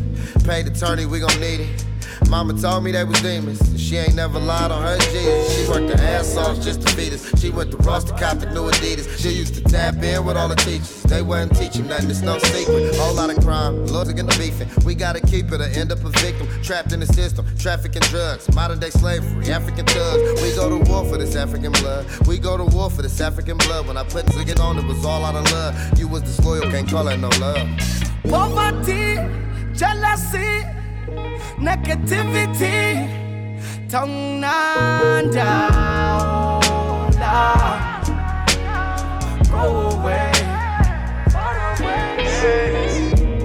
Paid 0.44 0.68
attorney, 0.68 1.06
we 1.06 1.18
gon' 1.18 1.40
need 1.40 1.60
it. 1.60 1.87
Mama 2.28 2.52
told 2.54 2.84
me 2.84 2.92
they 2.92 3.04
was 3.04 3.20
demons. 3.22 3.58
She 3.80 3.96
ain't 3.96 4.14
never 4.14 4.38
lied 4.38 4.70
on 4.70 4.82
her 4.82 4.98
Jesus. 4.98 5.56
She 5.56 5.68
worked 5.70 5.98
her 5.98 6.04
ass 6.04 6.36
off 6.36 6.60
just 6.60 6.82
to 6.82 6.92
feed 6.94 7.14
us. 7.14 7.40
She 7.40 7.48
went 7.50 7.70
to 7.70 7.78
Ross 7.78 8.04
to 8.04 8.12
cop 8.12 8.38
the 8.38 8.46
new 8.50 8.70
Adidas. 8.70 9.18
She 9.18 9.30
used 9.30 9.54
to 9.54 9.62
tap 9.62 9.94
in 10.02 10.26
with 10.26 10.36
all 10.36 10.48
the 10.48 10.56
teachers. 10.56 11.02
They 11.04 11.22
wasn't 11.22 11.56
teaching 11.56 11.86
nothing, 11.86 12.10
it's 12.10 12.20
no 12.20 12.38
secret. 12.38 12.94
Whole 12.96 13.14
lot 13.14 13.30
of 13.30 13.42
crime, 13.42 13.86
lawyers 13.86 14.08
against 14.08 14.38
beefing. 14.38 14.68
We 14.84 14.94
gotta 14.94 15.20
keep 15.20 15.50
it 15.52 15.60
or 15.60 15.64
end 15.64 15.90
up 15.90 16.04
a 16.04 16.10
victim. 16.20 16.48
Trapped 16.62 16.92
in 16.92 17.00
the 17.00 17.06
system, 17.06 17.46
trafficking 17.56 18.02
drugs, 18.02 18.52
modern 18.54 18.78
day 18.78 18.90
slavery, 18.90 19.50
African 19.50 19.86
thugs. 19.86 20.42
We 20.42 20.54
go 20.54 20.68
to 20.68 20.90
war 20.90 21.04
for 21.06 21.16
this 21.16 21.34
African 21.34 21.72
blood. 21.72 22.06
We 22.26 22.38
go 22.38 22.58
to 22.58 22.64
war 22.64 22.90
for 22.90 23.00
this 23.00 23.20
African 23.22 23.56
blood. 23.56 23.86
When 23.86 23.96
I 23.96 24.04
put 24.04 24.28
it 24.36 24.60
on, 24.60 24.78
it 24.78 24.84
was 24.84 25.02
all 25.04 25.24
out 25.24 25.34
of 25.34 25.50
love. 25.50 25.98
You 25.98 26.08
was 26.08 26.22
disloyal, 26.22 26.70
can't 26.70 26.88
call 26.88 27.08
it 27.08 27.16
no 27.16 27.30
love. 27.40 27.68
Poverty, 28.28 29.16
jealousy, 29.72 30.77
negativity, 31.58 33.08
tongue 33.88 34.44
and 34.44 35.32
down. 35.32 36.60
Go 39.50 39.90
away. 39.90 40.32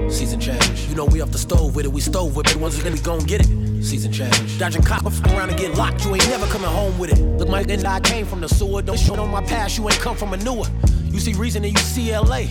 Season 0.10 0.40
change. 0.40 0.88
You 0.88 0.96
know 0.96 1.06
we 1.06 1.22
off 1.22 1.32
the 1.32 1.38
stove 1.38 1.76
with 1.76 1.86
it. 1.86 1.92
We 1.92 2.02
stove 2.02 2.36
with 2.36 2.48
it. 2.48 2.56
Once 2.58 2.80
again, 2.80 2.94
we 2.94 3.00
gon' 3.00 3.20
get 3.20 3.42
it. 3.42 3.48
Season 3.84 4.12
change. 4.12 4.60
Dodging 4.60 4.84
cop 4.84 5.04
fuck 5.12 5.34
around 5.34 5.50
and 5.50 5.58
get 5.58 5.76
locked. 5.76 6.06
You 6.06 6.14
ain't 6.14 6.30
never 6.30 6.46
coming 6.48 6.70
home 6.70 6.98
with 7.00 7.12
it. 7.12 7.20
Look, 7.20 7.50
my 7.50 7.62
and 7.62 7.86
I 7.86 8.00
came 8.00 8.26
from 8.26 8.42
the 8.42 8.48
sewer. 8.48 8.82
Don't 8.82 9.00
show 9.00 9.16
on 9.16 9.30
my 9.32 9.42
past. 9.44 9.78
You 9.78 9.90
ain't 9.90 10.00
come 10.00 10.16
from 10.16 10.34
a 10.34 10.38
newer. 10.38 10.66
You 11.06 11.20
see 11.20 11.34
reason 11.34 11.64
and 11.64 11.74
you 11.74 11.84
see 11.84 12.16
LA. 12.16 12.46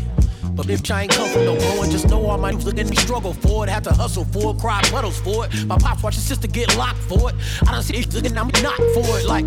But 0.55 0.67
bitch, 0.67 0.91
I 0.91 1.03
ain't 1.03 1.13
come 1.13 1.29
from 1.31 1.45
no 1.47 1.57
growing. 1.59 1.91
Just 1.91 2.09
know 2.09 2.27
all 2.27 2.37
my 2.37 2.51
dudes 2.51 2.67
look 2.67 2.79
at 2.79 2.89
me 2.89 2.97
struggle 2.97 3.33
for 3.33 3.65
it. 3.65 3.71
Had 3.71 3.85
to 3.85 3.93
hustle 3.93 4.25
for 4.27 4.55
it, 4.55 4.61
cry 4.61 4.81
puddles 4.85 5.19
for 5.21 5.47
it. 5.47 5.67
My 5.67 5.79
pops 5.79 6.03
watch 6.03 6.15
his 6.15 6.25
sister 6.25 6.47
get 6.47 6.77
locked 6.77 6.99
for 6.99 7.31
it. 7.31 7.37
I 7.67 7.73
don't 7.73 7.83
see 7.83 7.97
it 7.97 8.13
looking 8.13 8.37
I'm 8.37 8.49
not 8.63 8.77
for 8.77 9.19
it. 9.19 9.27
Like, 9.27 9.47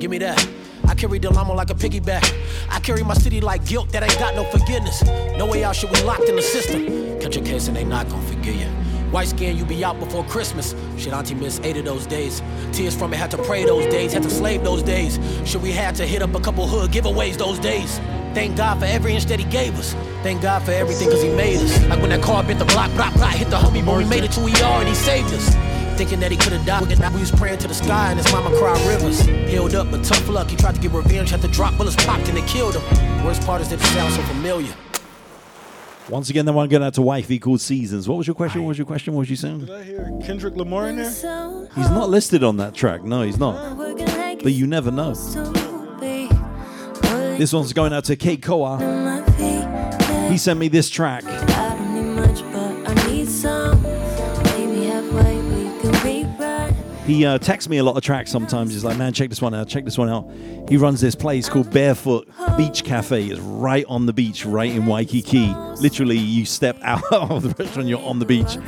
give 0.00 0.10
me 0.10 0.18
that. 0.18 0.48
I 0.86 0.94
carry 0.94 1.18
the 1.18 1.30
llama 1.30 1.52
like 1.52 1.68
a 1.68 1.74
piggyback. 1.74 2.24
I 2.70 2.80
carry 2.80 3.02
my 3.02 3.14
city 3.14 3.42
like 3.42 3.66
guilt 3.66 3.90
that 3.92 4.02
ain't 4.02 4.18
got 4.18 4.34
no 4.34 4.44
forgiveness. 4.44 5.04
No 5.36 5.44
way 5.44 5.64
out, 5.64 5.76
shit 5.76 5.90
we 5.92 6.00
locked 6.02 6.28
in 6.28 6.36
the 6.36 6.42
system. 6.42 7.20
Catch 7.20 7.36
a 7.36 7.40
case 7.42 7.68
and 7.68 7.76
they 7.76 7.84
not 7.84 8.08
gonna 8.08 8.22
forgive 8.22 8.54
you. 8.54 8.77
White 9.10 9.28
skin, 9.28 9.56
you 9.56 9.64
be 9.64 9.82
out 9.84 9.98
before 9.98 10.22
Christmas. 10.24 10.74
Shit, 10.98 11.14
Auntie 11.14 11.34
Miss 11.34 11.60
eight 11.64 11.78
of 11.78 11.84
those 11.86 12.06
days. 12.06 12.42
Tears 12.72 12.94
from 12.94 13.14
it, 13.14 13.16
had 13.16 13.30
to 13.30 13.38
pray 13.38 13.64
those 13.64 13.86
days, 13.86 14.12
had 14.12 14.22
to 14.22 14.30
slave 14.30 14.62
those 14.62 14.82
days. 14.82 15.18
Shit, 15.46 15.62
we 15.62 15.72
had 15.72 15.94
to 15.94 16.06
hit 16.06 16.20
up 16.20 16.34
a 16.34 16.40
couple 16.40 16.66
hood 16.66 16.90
giveaways 16.90 17.38
those 17.38 17.58
days. 17.58 17.98
Thank 18.34 18.56
God 18.56 18.78
for 18.78 18.84
every 18.84 19.14
inch 19.14 19.24
that 19.26 19.38
he 19.38 19.46
gave 19.46 19.78
us. 19.78 19.94
Thank 20.22 20.42
God 20.42 20.62
for 20.62 20.72
everything 20.72 21.08
cause 21.08 21.22
he 21.22 21.30
made 21.30 21.56
us. 21.56 21.84
Like 21.88 22.00
when 22.00 22.10
that 22.10 22.22
car 22.22 22.44
bit 22.44 22.58
the 22.58 22.66
block, 22.66 22.92
block, 22.92 23.14
block, 23.14 23.32
hit 23.32 23.48
the 23.48 23.56
homie, 23.56 23.84
but 23.84 23.96
we 23.96 24.04
made 24.04 24.24
it 24.24 24.32
to 24.32 24.40
are 24.40 24.80
and 24.80 24.88
he 24.88 24.94
saved 24.94 25.32
us. 25.32 25.54
Thinking 25.96 26.20
that 26.20 26.30
he 26.30 26.36
could've 26.36 26.64
died, 26.66 26.86
we 27.12 27.20
was 27.20 27.32
praying 27.32 27.58
to 27.58 27.68
the 27.68 27.74
sky 27.74 28.10
and 28.10 28.20
his 28.20 28.30
mama 28.30 28.56
cried 28.58 28.80
rivers. 28.86 29.20
Healed 29.50 29.74
up, 29.74 29.90
but 29.90 30.04
tough 30.04 30.28
luck, 30.28 30.50
he 30.50 30.56
tried 30.56 30.74
to 30.74 30.80
get 30.80 30.92
revenge, 30.92 31.30
had 31.30 31.40
to 31.42 31.48
drop 31.48 31.76
bullets 31.78 31.96
popped 32.04 32.28
and 32.28 32.36
they 32.36 32.46
killed 32.46 32.76
him. 32.76 33.24
Worst 33.24 33.42
part 33.42 33.62
is 33.62 33.70
that 33.70 33.80
it 33.80 33.86
sounds 33.86 34.14
so 34.14 34.22
familiar. 34.22 34.74
Once 36.10 36.30
again, 36.30 36.46
the 36.46 36.52
one 36.52 36.68
going 36.68 36.82
out 36.82 36.94
to 36.94 37.02
wifey 37.02 37.38
called 37.38 37.60
Seasons. 37.60 38.08
What 38.08 38.16
was 38.16 38.26
your 38.26 38.34
question? 38.34 38.62
What 38.62 38.68
was 38.68 38.78
your 38.78 38.86
question? 38.86 39.12
What 39.12 39.20
was 39.20 39.30
you 39.30 39.36
saying? 39.36 39.60
Did 39.60 39.70
I 39.70 39.82
hear 39.82 40.18
Kendrick 40.24 40.56
Lamar 40.56 40.88
in 40.88 40.96
there? 40.96 41.10
He's 41.74 41.90
not 41.90 42.08
listed 42.08 42.42
on 42.42 42.56
that 42.56 42.74
track. 42.74 43.04
No, 43.04 43.22
he's 43.22 43.38
not. 43.38 43.76
But 43.76 44.52
you 44.52 44.66
never 44.66 44.90
know. 44.90 45.12
This 47.36 47.52
one's 47.52 47.74
going 47.74 47.92
out 47.92 48.04
to 48.04 48.16
Kate 48.16 48.42
Koa. 48.42 48.78
He 50.30 50.38
sent 50.38 50.58
me 50.58 50.68
this 50.68 50.88
track. 50.88 51.24
He 57.08 57.24
uh, 57.24 57.38
texts 57.38 57.70
me 57.70 57.78
a 57.78 57.82
lot 57.82 57.96
of 57.96 58.02
tracks 58.02 58.30
sometimes. 58.30 58.74
He's 58.74 58.84
like, 58.84 58.98
man, 58.98 59.14
check 59.14 59.30
this 59.30 59.40
one 59.40 59.54
out, 59.54 59.66
check 59.66 59.86
this 59.86 59.96
one 59.96 60.10
out. 60.10 60.30
He 60.68 60.76
runs 60.76 61.00
this 61.00 61.14
place 61.14 61.48
called 61.48 61.72
Barefoot 61.72 62.28
Beach 62.58 62.84
Cafe. 62.84 63.24
It's 63.24 63.40
right 63.40 63.86
on 63.88 64.04
the 64.04 64.12
beach, 64.12 64.44
right 64.44 64.70
in 64.70 64.84
Waikiki. 64.84 65.46
Literally, 65.80 66.18
you 66.18 66.44
step 66.44 66.78
out 66.82 67.02
of 67.10 67.44
the 67.44 67.64
restaurant, 67.64 67.88
you're 67.88 68.04
on 68.04 68.18
the 68.18 68.26
beach. 68.26 68.58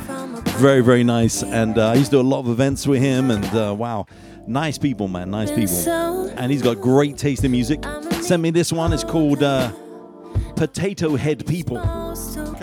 Very, 0.57 0.81
very 0.81 1.03
nice. 1.03 1.43
And 1.43 1.77
uh, 1.77 1.89
I 1.89 1.93
used 1.93 2.09
to 2.09 2.17
do 2.17 2.21
a 2.21 2.23
lot 2.23 2.39
of 2.39 2.49
events 2.49 2.87
with 2.87 2.99
him. 2.99 3.29
And 3.29 3.45
uh, 3.55 3.75
wow, 3.77 4.07
nice 4.47 4.79
people, 4.79 5.07
man, 5.07 5.29
nice 5.29 5.51
people. 5.51 6.27
And 6.35 6.51
he's 6.51 6.63
got 6.63 6.81
great 6.81 7.19
taste 7.19 7.43
in 7.43 7.51
music. 7.51 7.85
Send 8.21 8.41
me 8.41 8.49
this 8.49 8.73
one. 8.73 8.91
It's 8.91 9.03
called 9.03 9.43
uh, 9.43 9.71
Potato 10.55 11.15
Head 11.15 11.45
People. 11.45 12.00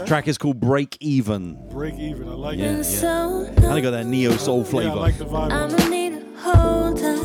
Track 0.09 0.27
is 0.27 0.39
called 0.39 0.59
Break 0.59 0.97
Even. 1.01 1.69
Break 1.69 1.95
even. 1.99 2.29
I 2.31 2.33
like 2.33 2.59
Yeah, 2.59 2.79
it. 2.79 2.87
yeah. 3.03 3.45
And 3.59 3.67
I 3.67 3.81
got 3.83 3.91
that 3.91 4.07
neo 4.07 4.37
soul 4.39 4.61
Yeah, 4.61 4.65
I 4.65 4.71
flavor. 4.71 4.97
like 4.97 5.19
the 5.19 5.27
vibe. 5.27 5.53
I'ma 5.53 5.89
need 5.91 6.13
a 6.15 6.23
holder. 6.41 7.17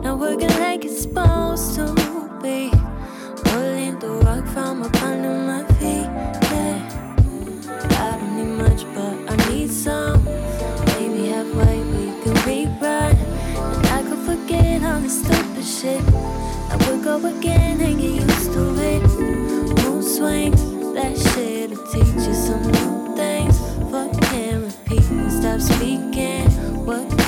Now 0.00 0.14
working 0.16 0.48
like 0.60 0.84
it's 0.84 1.02
supposed 1.02 1.74
to 1.74 1.86
be. 2.40 2.70
Pulling 3.50 3.98
the 3.98 4.10
rock 4.24 4.46
from 4.54 4.82
up 4.84 5.02
under 5.02 5.30
my 5.50 5.64
feet. 5.80 6.06
Yeah. 6.54 6.78
I 7.98 8.16
don't 8.16 8.36
need 8.36 8.62
much, 8.62 8.84
but 8.94 9.32
I 9.32 9.50
need 9.50 9.70
some. 9.72 10.24
Maybe 10.24 11.26
halfway 11.34 11.78
we 11.82 12.04
can 12.22 12.34
rewrite. 12.46 13.16
And 13.58 13.86
I 13.88 14.02
could 14.08 14.18
forget 14.24 14.84
all 14.84 15.00
this 15.00 15.18
stupid 15.24 15.64
shit. 15.64 16.00
I 16.70 16.76
would 16.88 17.02
go 17.02 17.16
again 17.26 17.80
and 17.80 17.98
get 18.00 18.22
used 18.22 18.52
to 18.52 18.62
it. 18.78 19.02
Mood 19.82 20.04
swings, 20.04 20.60
that 20.60 20.60
shit'll 20.60 20.61
teach 21.92 22.26
you 22.26 22.34
some 22.34 22.62
new 22.62 23.14
things. 23.14 23.58
Fuck 23.90 24.32
and 24.32 24.64
repeat 24.64 25.10
and 25.10 25.30
stop 25.30 25.60
speaking. 25.60 26.48
What 26.86 27.21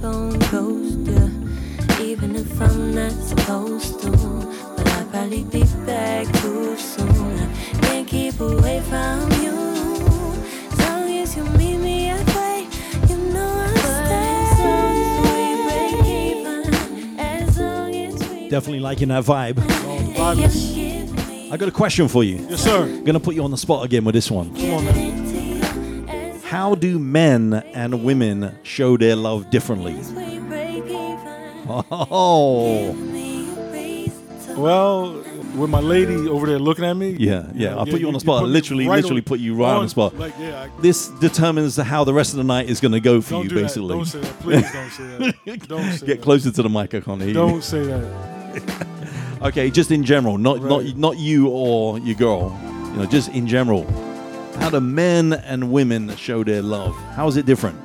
baby, 0.00 0.14
I'm 0.14 0.38
gon' 1.04 2.00
Even 2.00 2.34
if 2.36 2.60
I'm 2.60 2.94
not 2.94 3.12
supposed 3.12 4.00
to. 4.02 4.10
But 4.76 4.88
I'll 4.88 5.04
probably 5.06 5.44
be 5.44 5.64
back 5.86 6.26
too 6.40 6.76
soon. 6.76 7.38
I 7.38 7.78
can't 7.82 8.08
keep 8.08 8.40
away 8.40 8.80
from 8.80 9.30
you. 9.42 9.56
As 10.72 10.78
long 10.88 11.08
as 11.10 11.36
you 11.36 11.44
meet 11.44 11.76
me 11.78 12.04
halfway, 12.04 12.66
you 13.08 13.16
know 13.32 13.46
I'll 13.46 13.76
stay. 13.76 14.46
As 14.50 14.58
long 14.58 14.96
as 15.02 15.18
we 15.26 15.44
break 15.68 16.06
even, 16.06 17.18
as 17.18 17.58
long 17.58 17.94
as 17.94 18.28
we 18.28 18.48
Definitely 18.48 18.80
liking 18.80 19.08
that 19.08 19.24
vibe. 19.24 19.58
Oh, 19.58 19.98
the 19.98 20.12
vibe 20.14 20.46
is- 20.46 20.74
give 20.74 21.28
me 21.28 21.50
I 21.52 21.56
got 21.56 21.68
a 21.68 21.72
question 21.72 22.08
for 22.08 22.24
you. 22.24 22.46
Yes, 22.48 22.62
sir. 22.62 22.84
I'm 22.84 23.04
gonna 23.04 23.20
put 23.20 23.34
you 23.34 23.44
on 23.44 23.50
the 23.50 23.58
spot 23.58 23.84
again 23.84 24.04
with 24.04 24.14
this 24.14 24.30
one. 24.30 24.54
Come 24.54 24.70
on, 24.74 24.84
man. 24.84 24.99
Into 26.50 26.58
you. 26.58 26.64
As 26.66 26.68
How 26.68 26.74
do 26.74 26.98
men 26.98 27.54
and 27.74 28.04
women 28.04 28.58
show 28.62 28.96
their 28.96 29.16
love 29.16 29.50
differently? 29.50 29.94
we 29.94 30.38
break 30.40 30.84
even, 30.84 31.28
Oh, 31.68 32.92
me 32.94 33.48
a 33.50 33.72
reason 33.72 34.54
to 34.54 34.60
Well, 34.60 35.24
with 35.56 35.68
my 35.70 35.80
lady 35.80 36.14
over 36.28 36.46
there 36.46 36.58
looking 36.58 36.84
at 36.84 36.94
me. 36.96 37.16
yeah, 37.18 37.46
yeah. 37.54 37.76
I'll 37.76 37.86
put 37.86 38.00
you 38.00 38.06
on 38.08 38.14
the 38.14 38.20
spot. 38.20 38.42
put 38.42 38.48
Literally, 38.50 38.86
right 38.86 38.96
literally 38.96 39.20
on- 39.20 39.24
put 39.24 39.40
you 39.40 39.54
right 39.56 39.72
on 39.74 39.82
the 39.84 39.88
spot. 39.88 40.16
Like, 40.16 40.34
yeah, 40.38 40.62
I, 40.76 40.80
This 40.80 41.08
determines 41.20 41.76
how 41.76 42.04
the 42.04 42.14
rest 42.14 42.32
of 42.32 42.36
the 42.38 42.44
night 42.44 42.68
is 42.68 42.80
gonna 42.80 43.00
go 43.00 43.20
for 43.20 43.30
don't 43.34 43.42
you, 43.44 43.48
do 43.50 43.54
basically. 43.62 43.88
that. 43.88 43.94
Don't 43.94 44.04
say 44.06 44.20
that. 44.20 44.40
Please 44.40 44.72
don't 44.72 44.90
say 44.90 45.04
that. 45.46 45.68
Don't 45.68 45.92
say 45.92 46.06
Get 46.06 46.16
that. 46.18 46.22
closer 46.22 46.50
to 46.52 46.62
the 46.62 46.68
mic. 46.68 46.94
I 46.94 47.00
can't 47.00 47.18
hear 47.20 47.28
you. 47.28 47.34
Don't 47.34 47.62
say 47.64 47.82
that. 47.84 48.86
Okay, 49.42 49.70
just 49.70 49.90
in 49.90 50.04
general, 50.04 50.36
not 50.36 50.62
not 50.62 50.84
not 50.98 51.16
you 51.18 51.48
or 51.48 51.98
your 52.00 52.14
girl. 52.14 52.58
You 52.92 52.96
know, 52.98 53.06
just 53.06 53.30
in 53.30 53.46
general. 53.46 53.84
How 54.60 54.68
do 54.68 54.78
men 54.78 55.32
and 55.32 55.72
women 55.72 56.14
show 56.16 56.44
their 56.44 56.60
love? 56.60 56.94
How 57.14 57.26
is 57.26 57.38
it 57.38 57.46
different? 57.46 57.80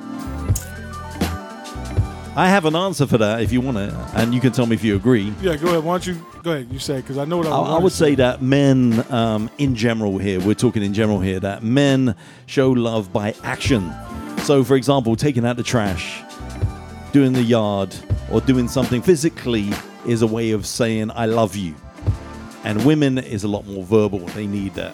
I 2.37 2.49
have 2.49 2.65
an 2.65 2.75
answer 2.75 3.07
for 3.07 3.17
that 3.17 3.41
if 3.41 3.53
you 3.53 3.61
want 3.61 3.77
it, 3.77 3.93
and 4.13 4.33
you 4.33 4.41
can 4.41 4.51
tell 4.51 4.65
me 4.65 4.75
if 4.75 4.83
you 4.83 4.97
agree. 4.97 5.33
Yeah, 5.41 5.55
go 5.55 5.69
ahead. 5.69 5.85
Why 5.85 5.93
don't 5.93 6.07
you 6.07 6.25
go 6.43 6.51
ahead? 6.51 6.67
You 6.69 6.79
say 6.79 6.97
because 6.97 7.17
I 7.17 7.23
know 7.23 7.37
what 7.37 7.47
I, 7.47 7.51
I, 7.51 7.77
I 7.77 7.79
would 7.79 7.93
say 7.93 8.13
that 8.15 8.41
men, 8.41 9.05
um, 9.09 9.49
in 9.57 9.73
general, 9.73 10.17
here 10.17 10.41
we're 10.41 10.53
talking 10.53 10.83
in 10.83 10.93
general 10.93 11.21
here, 11.21 11.39
that 11.39 11.63
men 11.63 12.13
show 12.45 12.71
love 12.71 13.13
by 13.13 13.33
action. 13.43 13.93
So, 14.43 14.65
for 14.65 14.75
example, 14.75 15.15
taking 15.15 15.45
out 15.45 15.55
the 15.55 15.63
trash, 15.63 16.21
doing 17.13 17.31
the 17.31 17.41
yard, 17.41 17.95
or 18.29 18.41
doing 18.41 18.67
something 18.67 19.01
physically 19.01 19.71
is 20.05 20.21
a 20.21 20.27
way 20.27 20.51
of 20.51 20.65
saying 20.65 21.11
"I 21.11 21.27
love 21.27 21.55
you." 21.55 21.73
And 22.65 22.83
women 22.83 23.17
is 23.17 23.45
a 23.45 23.47
lot 23.47 23.65
more 23.65 23.85
verbal. 23.85 24.19
They 24.19 24.45
need 24.45 24.73
that 24.73 24.93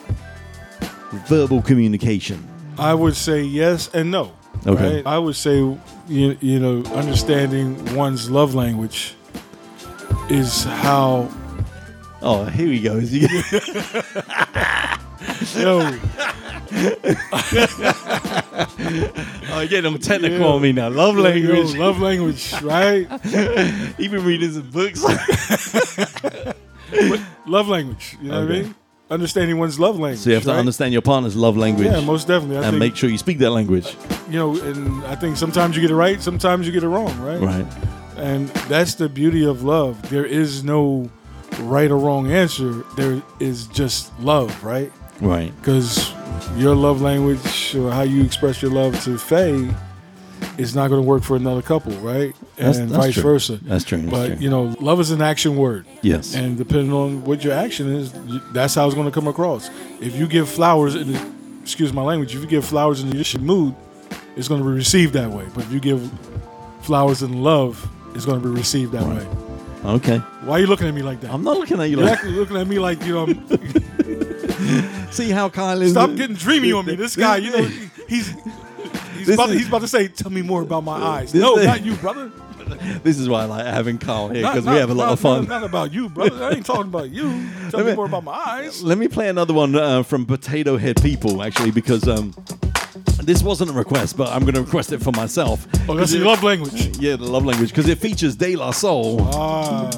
verbal 1.28 1.62
communication. 1.62 2.47
I 2.78 2.93
would 2.93 3.16
say 3.16 3.41
yes 3.43 3.89
and 3.93 4.12
no. 4.12 4.32
Okay. 4.66 4.97
right? 4.97 5.07
I 5.07 5.18
would 5.18 5.36
say 5.36 5.57
you, 6.07 6.38
you 6.39 6.59
know 6.59 6.84
understanding 6.93 7.95
one's 7.95 8.30
love 8.30 8.53
language 8.53 9.16
is 10.30 10.64
how 10.64 11.30
Oh, 12.24 12.45
here 12.45 12.68
he 12.68 12.80
goes. 12.80 13.12
yo 15.55 15.80
oh, 19.51 19.68
getting 19.70 19.91
all 19.91 19.97
technical 19.97 20.39
Yeah. 20.39 20.45
on 20.45 20.62
me 20.62 20.72
now. 20.72 20.89
Love 20.89 21.16
yo, 21.18 21.24
language. 21.24 21.76
love 21.76 21.99
language, 21.99 22.53
right? 22.62 23.07
Even 23.99 24.24
reading 24.24 24.51
some 24.51 24.70
books. 24.70 25.03
love 27.47 27.68
language. 27.68 28.18
You 28.22 28.30
know 28.30 28.41
what 28.41 28.51
I 28.51 28.62
mean? 28.62 28.76
Understanding 29.12 29.59
one's 29.59 29.78
love 29.80 29.99
language. 29.99 30.22
So 30.22 30.30
you 30.30 30.36
have 30.36 30.43
to 30.43 30.49
right? 30.51 30.57
understand 30.57 30.93
your 30.93 31.01
partner's 31.01 31.36
love 31.36 31.57
language. 31.57 31.88
Yeah, 31.88 31.99
most 31.99 32.28
definitely. 32.28 32.57
I 32.57 32.62
and 32.62 32.72
think, 32.72 32.80
make 32.80 32.95
sure 32.95 33.09
you 33.09 33.18
speak 33.18 33.39
that 33.39 33.51
language. 33.51 33.95
you 34.30 34.39
know, 34.39 34.57
and 34.62 35.03
I 35.03 35.16
think 35.16 35.36
sometimes 35.36 35.76
you 35.76 35.82
get 35.82 35.91
it 35.91 35.95
right, 35.95 36.22
sometimes 36.22 36.66
you 36.66 36.72
get 36.72 36.84
it 36.84 36.88
wrong, 36.88 37.16
right? 37.20 37.41
Right. 37.41 37.66
And 38.16 38.47
that's 38.70 38.95
the 38.95 39.09
beauty 39.09 39.45
of 39.45 39.64
love. 39.64 40.09
There 40.09 40.26
is 40.26 40.64
no 40.64 41.09
right 41.59 41.91
or 41.91 41.97
wrong 41.97 42.32
answer. 42.32 42.84
There 42.95 43.22
is 43.39 43.68
just 43.68 44.18
love, 44.20 44.64
right? 44.64 44.91
Right. 45.20 45.53
Because 45.57 46.14
your 46.55 46.74
love 46.76 47.01
language 47.01 47.76
or 47.76 47.91
how 47.91 48.03
you 48.03 48.24
express 48.24 48.62
your 48.62 48.72
love 48.72 49.01
to 49.03 49.18
Faye 49.18 49.70
is 50.62 50.76
not 50.76 50.89
going 50.89 51.01
to 51.01 51.07
work 51.07 51.24
for 51.24 51.36
another 51.36 51.62
couple, 51.62 51.93
right? 51.97 52.34
That's- 52.55 52.78
and 52.78 52.89
that's 52.89 53.05
vice 53.05 53.14
true. 53.16 53.24
versa. 53.24 53.59
That's 53.64 53.84
true, 53.84 53.99
that's 53.99 54.12
But 54.12 54.28
true. 54.28 54.36
you 54.39 54.49
know, 54.49 54.76
love 54.80 54.99
is 54.99 55.12
an 55.12 55.22
action 55.22 55.55
word. 55.57 55.86
Yes. 56.01 56.36
And 56.36 56.57
depending 56.57 56.93
on 56.93 57.24
what 57.24 57.43
your 57.43 57.53
action 57.53 57.91
is, 57.93 58.12
that's 58.53 58.76
how 58.76 58.86
it's 58.86 58.95
going 58.95 59.07
to 59.07 59.12
come 59.12 59.28
across. 59.28 59.70
If 59.99 60.16
you 60.16 60.28
give 60.28 60.47
flowers 60.49 60.95
in, 60.95 61.12
the, 61.14 61.32
excuse 61.62 61.91
my 61.93 62.01
language, 62.03 62.36
if 62.36 62.41
you 62.41 62.47
give 62.47 62.64
flowers 62.66 63.01
in 63.01 63.09
the 63.09 63.39
mood, 63.39 63.76
it's 64.36 64.47
going 64.47 64.62
to 64.62 64.68
be 64.68 64.74
received 64.74 65.14
that 65.14 65.30
way. 65.30 65.45
But 65.53 65.66
if 65.66 65.72
you 65.72 65.80
give 65.80 66.09
flowers 66.82 67.22
in 67.22 67.41
love, 67.43 67.88
it's 68.16 68.26
going 68.26 68.41
to 68.41 68.47
be 68.47 68.53
received 68.53 68.91
that 68.93 69.03
way. 69.07 69.28
Okay. 69.84 70.18
Why 70.45 70.57
are 70.57 70.59
you 70.59 70.68
looking 70.68 70.88
at 70.88 70.93
me 70.93 71.01
like 71.01 71.22
that? 71.22 71.32
I'm 71.34 71.43
not 71.43 71.57
looking 71.57 71.80
at 71.80 71.89
you 71.89 71.97
like 71.97 72.22
that. 72.22 72.30
You're 72.30 72.41
like. 72.41 72.49
looking 72.51 72.57
at 72.57 72.68
me 72.68 72.78
like 72.80 73.03
you 73.03 73.14
know. 73.14 73.26
I'm- 73.26 75.07
See 75.12 75.30
how 75.30 75.49
Kyle 75.49 75.82
is. 75.82 75.91
Stop 75.91 76.16
getting 76.16 76.36
dreamy 76.36 76.72
on 76.72 76.86
me. 76.86 76.95
This 76.95 77.16
guy, 77.16 77.38
you 77.38 77.51
know, 77.51 77.64
he's 78.07 78.34
he's 79.26 79.36
about, 79.36 79.47
to, 79.47 79.51
is- 79.53 79.59
he's 79.59 79.67
about 79.67 79.82
to 79.82 79.88
say, 79.88 80.07
"Tell 80.07 80.32
me 80.32 80.41
more 80.41 80.61
about 80.61 80.84
my 80.84 80.97
eyes." 80.97 81.34
No, 81.34 81.55
not 81.55 81.84
you, 81.84 81.95
brother. 81.95 82.32
This 83.03 83.19
is 83.19 83.28
why 83.28 83.41
I 83.41 83.45
like 83.45 83.65
having 83.65 83.97
Kyle 83.97 84.30
here 84.30 84.43
because 84.43 84.65
we 84.65 84.76
have 84.76 84.89
a 84.89 84.93
lot 84.93 85.05
not- 85.07 85.13
of 85.13 85.19
fun. 85.19 85.41
Not, 85.45 85.61
not 85.61 85.63
about 85.69 85.91
you, 85.93 86.07
brother. 86.09 86.43
I 86.45 86.51
ain't 86.51 86.65
talking 86.65 86.84
about 86.84 87.09
you. 87.09 87.24
Tell 87.69 87.82
me 87.82 87.88
me- 87.88 87.95
more 87.95 88.05
about 88.05 88.24
my 88.24 88.32
eyes. 88.34 88.82
Let 88.82 88.97
me 88.97 89.07
play 89.09 89.28
another 89.28 89.53
one 89.53 89.76
uh, 89.76 90.03
from 90.03 90.26
Potato 90.26 90.78
Head 90.78 91.01
People, 91.01 91.43
actually, 91.43 91.72
because 91.72 92.07
um, 92.07 92.34
this 93.24 93.43
wasn't 93.43 93.69
a 93.69 93.74
request, 93.74 94.17
but 94.17 94.30
I'm 94.30 94.41
going 94.41 94.55
to 94.55 94.61
request 94.61 94.91
it 94.91 95.01
for 95.01 95.11
myself. 95.11 95.67
Oh, 95.88 95.95
that's 95.95 96.11
'Cause 96.11 96.15
your 96.15 96.26
love 96.26 96.43
language. 96.43 96.97
Yeah, 96.99 97.15
the 97.15 97.26
love 97.26 97.45
language, 97.45 97.69
because 97.69 97.88
it 97.88 97.99
features 97.99 98.36
De 98.36 98.55
La 98.55 98.72
Soul. 98.72 99.22
Ah, 99.34 99.89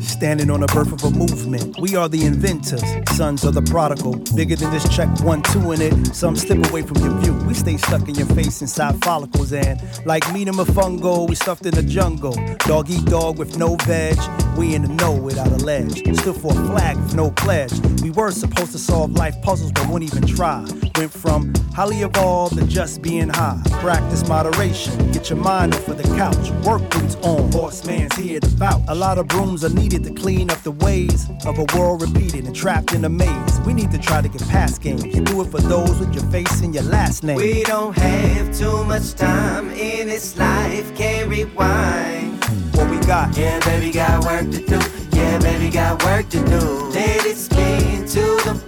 Standing 0.00 0.50
on 0.50 0.60
the 0.60 0.66
birth 0.66 0.90
of 0.92 1.04
a 1.04 1.10
movement. 1.10 1.78
We 1.80 1.94
are 1.94 2.08
the 2.08 2.24
inventors, 2.24 2.82
sons 3.16 3.44
of 3.44 3.54
the 3.54 3.62
prodigal. 3.62 4.16
Bigger 4.34 4.56
than 4.56 4.70
this 4.72 4.88
check 4.88 5.08
one, 5.20 5.42
two 5.42 5.70
in 5.72 5.80
it. 5.80 5.94
Some 6.14 6.34
slip 6.34 6.68
away 6.70 6.82
from 6.82 6.96
your 7.04 7.16
view. 7.20 7.34
We 7.46 7.54
stay 7.54 7.76
stuck 7.76 8.08
in 8.08 8.16
your 8.16 8.26
face 8.28 8.60
inside 8.60 9.02
follicles. 9.04 9.52
And 9.52 9.80
like 10.06 10.30
meat 10.32 10.48
and 10.48 10.58
a 10.58 10.64
fungo, 10.64 11.28
we 11.28 11.36
stuffed 11.36 11.66
in 11.66 11.74
the 11.74 11.84
jungle. 11.84 12.34
Dog 12.66 12.90
eat 12.90 13.04
dog 13.04 13.38
with 13.38 13.56
no 13.58 13.76
veg. 13.86 14.18
We 14.56 14.74
in 14.74 14.82
the 14.82 14.88
know 14.88 15.12
without 15.12 15.52
a 15.52 15.64
ledge. 15.64 15.98
Stood 16.18 16.34
for 16.36 16.50
a 16.50 16.66
flag 16.66 16.96
with 16.96 17.14
no 17.14 17.30
pledge. 17.30 17.72
We 18.02 18.10
were 18.10 18.32
supposed 18.32 18.72
to 18.72 18.78
solve 18.78 19.12
life 19.12 19.40
puzzles, 19.42 19.70
but 19.70 19.86
wouldn't 19.88 20.12
even 20.12 20.26
try. 20.26 20.64
Went 20.96 21.12
from 21.12 21.52
highly 21.76 22.02
evolved 22.02 22.58
to 22.58 22.66
just 22.78 23.02
being 23.02 23.28
high. 23.28 23.60
Practice 23.80 24.28
moderation. 24.28 25.10
Get 25.10 25.30
your 25.30 25.38
mind 25.40 25.74
off 25.74 25.88
of 25.88 25.96
the 25.96 26.04
couch. 26.16 26.52
Work 26.64 26.88
boots 26.92 27.16
on. 27.22 27.50
Horseman's 27.50 28.14
here 28.14 28.38
to 28.38 28.48
bout. 28.50 28.80
A 28.86 28.94
lot 28.94 29.18
of 29.18 29.26
brooms 29.26 29.64
are 29.64 29.68
needed 29.68 30.04
to 30.04 30.14
clean 30.14 30.48
up 30.48 30.62
the 30.62 30.70
ways 30.70 31.28
of 31.44 31.58
a 31.58 31.66
world 31.76 32.02
repeated 32.02 32.46
and 32.46 32.54
trapped 32.54 32.92
in 32.92 33.04
a 33.04 33.08
maze. 33.08 33.60
We 33.66 33.74
need 33.74 33.90
to 33.90 33.98
try 33.98 34.22
to 34.22 34.28
get 34.28 34.42
past 34.42 34.80
games. 34.80 35.02
Do 35.02 35.40
it 35.42 35.50
for 35.50 35.60
those 35.60 35.98
with 35.98 36.14
your 36.14 36.22
face 36.30 36.60
and 36.60 36.72
your 36.72 36.84
last 36.84 37.24
name. 37.24 37.34
We 37.34 37.64
don't 37.64 37.98
have 37.98 38.56
too 38.56 38.84
much 38.84 39.14
time 39.14 39.70
in 39.70 40.06
this 40.06 40.38
life, 40.38 40.94
can't 40.94 41.28
rewind. 41.28 42.44
what 42.76 42.88
we 42.88 43.00
got. 43.00 43.36
Yeah, 43.36 43.58
baby, 43.64 43.90
got 43.90 44.24
work 44.24 44.52
to 44.52 44.64
do. 44.64 44.78
Yeah, 45.16 45.38
baby, 45.40 45.68
got 45.68 46.04
work 46.04 46.28
to 46.28 46.38
do. 46.44 46.60
Let 46.90 47.26
it 47.26 47.36
spin 47.36 48.06
to 48.06 48.20
the 48.46 48.67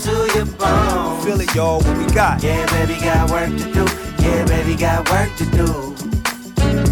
to 0.00 0.30
your 0.34 0.46
bones. 0.56 1.24
Feel 1.24 1.40
it, 1.40 1.54
y'all. 1.54 1.80
What 1.82 1.98
we 1.98 2.06
got. 2.14 2.42
Yeah, 2.42 2.66
baby, 2.72 2.98
got 3.00 3.30
work 3.30 3.50
to 3.50 3.72
do. 3.72 3.84
Yeah, 4.22 4.44
baby, 4.46 4.74
got 4.76 5.08
work 5.10 5.30
to 5.36 5.44
do. 5.56 5.94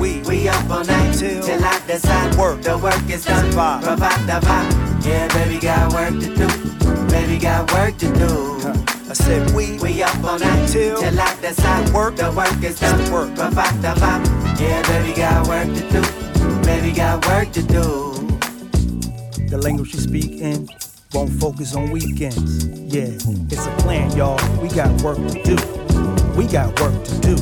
We 0.01 0.23
We 0.23 0.49
up 0.49 0.69
all 0.71 0.85
night 0.85 1.15
Till- 1.15 1.43
till, 1.43 1.65
I 1.65 1.81
decide 1.87 2.35
Work. 2.37 2.63
The 2.63 2.77
work 2.79 3.09
is 3.11 3.25
done. 3.25 3.51
Survive. 3.51 3.83
Provide 3.83 4.27
the 4.27 4.47
vibe. 4.47 5.05
Yeah, 5.07 5.29
baby, 5.29 5.59
got 5.59 5.93
work 5.93 6.15
to 6.21 6.35
do. 6.37 6.49
Baby, 7.09 7.39
got 7.39 7.73
work 7.73 7.97
to 7.99 8.09
do. 8.15 8.59
I 9.11 9.15
said 9.15 9.51
we. 9.55 9.79
We 9.79 10.03
up 10.03 10.23
all 10.25 10.39
night 10.39 10.69
Till- 10.69 11.01
till 11.01 11.21
I 11.21 11.35
decide 11.41 11.89
Work. 11.95 12.17
The 12.17 12.31
work 12.33 12.63
is 12.63 12.79
done. 12.79 13.11
Work. 13.11 13.35
Provide 13.35 13.81
the 13.83 13.95
vibe. 14.01 14.61
Yeah, 14.61 14.83
baby, 14.89 15.15
got 15.15 15.47
work 15.49 15.67
to 15.67 15.83
do. 15.95 16.03
Baby, 16.67 16.93
got 16.93 17.27
work 17.27 17.53
to 17.53 17.63
do. 17.63 18.15
The 19.49 19.57
language 19.57 19.95
you 19.95 20.01
speak 20.01 20.33
in 20.43 20.69
won't 21.13 21.31
focus 21.41 21.75
on 21.75 21.91
weekends. 21.91 22.67
Yeah, 22.67 23.09
it's 23.51 23.67
a 23.67 23.77
plan, 23.79 24.15
y'all. 24.17 24.39
We 24.61 24.69
got 24.69 25.01
work 25.03 25.17
to 25.17 25.43
do. 25.43 25.57
We 26.37 26.47
got 26.47 26.79
work 26.81 27.05
to 27.05 27.21
do. 27.21 27.37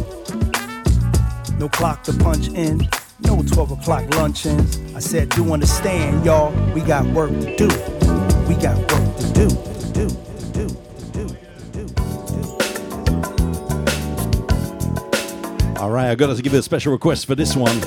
No 1.58 1.68
clock 1.68 2.02
to 2.04 2.12
punch 2.12 2.48
in. 2.48 2.88
No 3.20 3.42
12 3.42 3.72
o'clock 3.72 4.14
luncheons. 4.14 4.78
I 4.94 5.00
said, 5.00 5.30
do 5.30 5.52
understand, 5.52 6.24
y'all. 6.24 6.52
We 6.72 6.80
got 6.80 7.06
work 7.06 7.30
to 7.30 7.56
do. 7.56 7.68
We 8.46 8.54
got 8.54 8.76
work 8.92 9.16
to 9.16 9.32
do. 9.32 9.48
Do. 9.92 10.08
All 15.80 15.90
right, 15.90 16.10
I 16.10 16.14
got 16.14 16.34
to 16.34 16.42
give 16.42 16.52
you 16.52 16.58
a 16.58 16.62
special 16.62 16.92
request 16.92 17.26
for 17.26 17.34
this 17.34 17.56
one. 17.56 17.80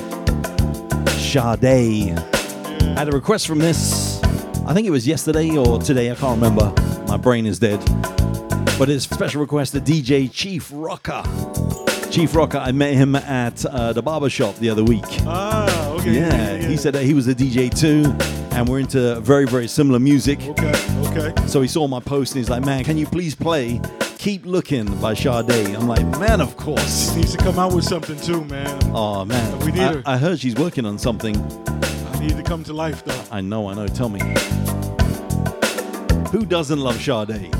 Sade. 1.08 1.62
I 1.62 2.94
had 2.96 3.08
a 3.08 3.12
request 3.12 3.46
from 3.46 3.58
this. 3.58 4.09
I 4.66 4.74
think 4.74 4.86
it 4.86 4.90
was 4.90 5.06
yesterday 5.06 5.56
or 5.56 5.78
today. 5.80 6.10
I 6.10 6.14
can't 6.14 6.40
remember. 6.40 6.72
My 7.08 7.16
brain 7.16 7.46
is 7.46 7.58
dead. 7.58 7.78
But 8.78 8.88
it's 8.88 9.04
special 9.04 9.40
request 9.40 9.72
to 9.72 9.80
DJ 9.80 10.30
Chief 10.32 10.70
Rocker. 10.72 11.22
Chief 12.10 12.34
Rocker, 12.34 12.58
I 12.58 12.72
met 12.72 12.94
him 12.94 13.14
at 13.14 13.64
uh, 13.66 13.92
the 13.92 14.02
barber 14.02 14.30
shop 14.30 14.56
the 14.56 14.70
other 14.70 14.82
week. 14.82 15.04
ah, 15.26 15.90
okay. 15.92 16.12
Yeah, 16.12 16.56
he 16.56 16.76
said 16.76 16.94
that 16.94 17.04
he 17.04 17.14
was 17.14 17.28
a 17.28 17.34
DJ 17.34 17.70
too, 17.76 18.12
and 18.56 18.68
we're 18.68 18.80
into 18.80 19.20
very, 19.20 19.46
very 19.46 19.68
similar 19.68 19.98
music. 19.98 20.40
Okay, 20.42 20.72
okay. 21.06 21.46
So 21.46 21.60
he 21.62 21.68
saw 21.68 21.86
my 21.86 22.00
post 22.00 22.32
and 22.32 22.40
he's 22.40 22.50
like, 22.50 22.64
man, 22.64 22.84
can 22.84 22.96
you 22.96 23.06
please 23.06 23.34
play 23.34 23.80
Keep 24.18 24.44
Looking 24.46 24.86
by 25.00 25.14
Sade? 25.14 25.50
I'm 25.50 25.86
like, 25.86 26.04
man, 26.18 26.40
of 26.40 26.56
course. 26.56 27.14
Needs 27.14 27.36
to 27.36 27.38
come 27.38 27.58
out 27.58 27.72
with 27.72 27.84
something 27.84 28.18
too, 28.20 28.44
man. 28.46 28.80
Oh, 28.94 29.24
man. 29.24 29.58
We 29.60 29.72
need 29.72 29.80
I, 29.80 29.92
her. 29.94 30.02
I 30.06 30.16
heard 30.18 30.40
she's 30.40 30.56
working 30.56 30.86
on 30.86 30.98
something. 30.98 31.34
I 32.20 32.24
need 32.26 32.36
to 32.36 32.42
come 32.42 32.62
to 32.64 32.74
life 32.74 33.02
though. 33.02 33.24
I 33.32 33.40
know, 33.40 33.70
I 33.70 33.72
know. 33.74 33.86
Tell 33.86 34.10
me. 34.10 34.20
Who 36.30 36.44
doesn't 36.44 36.78
love 36.78 37.00
Sade? 37.00 37.30
I 37.30 37.50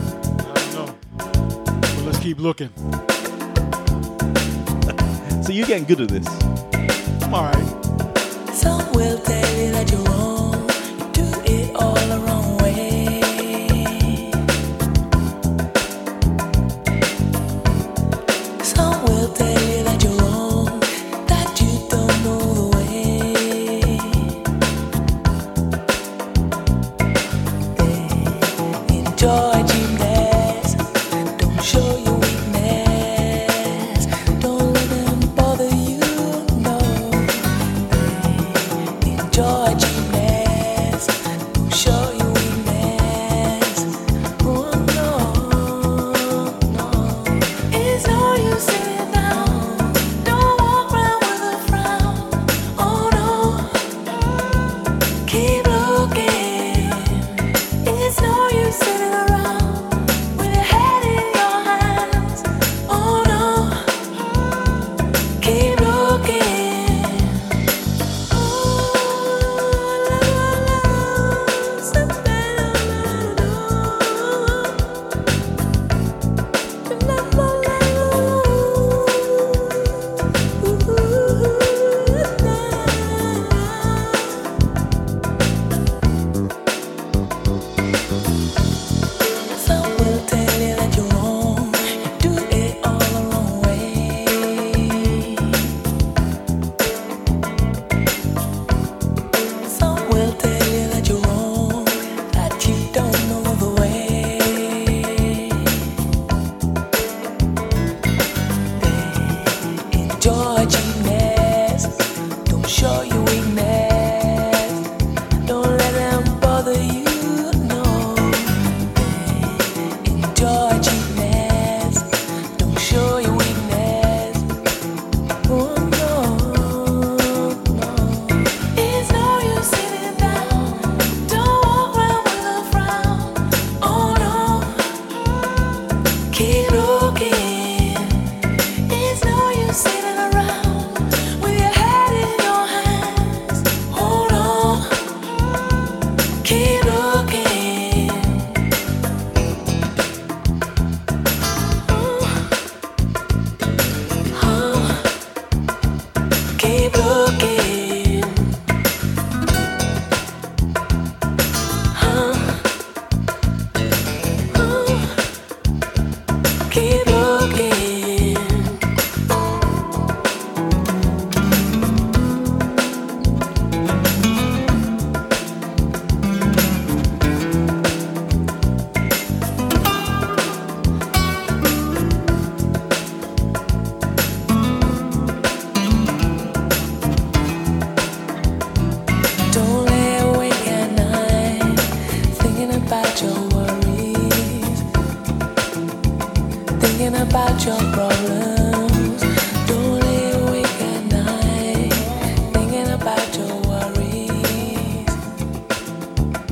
don't 0.53 0.75
know. 0.75 0.99
But 1.17 2.03
let's 2.05 2.19
keep 2.19 2.39
looking. 2.39 2.69
So 5.43 5.53
you're 5.55 5.67
getting 5.67 5.85
good 5.85 6.03
at 6.03 6.09
this. 6.11 6.29
I'm 7.25 7.35
all 7.35 7.45
right. 7.45 8.55
Some 8.55 8.93
will 8.93 9.19
tell 9.19 9.50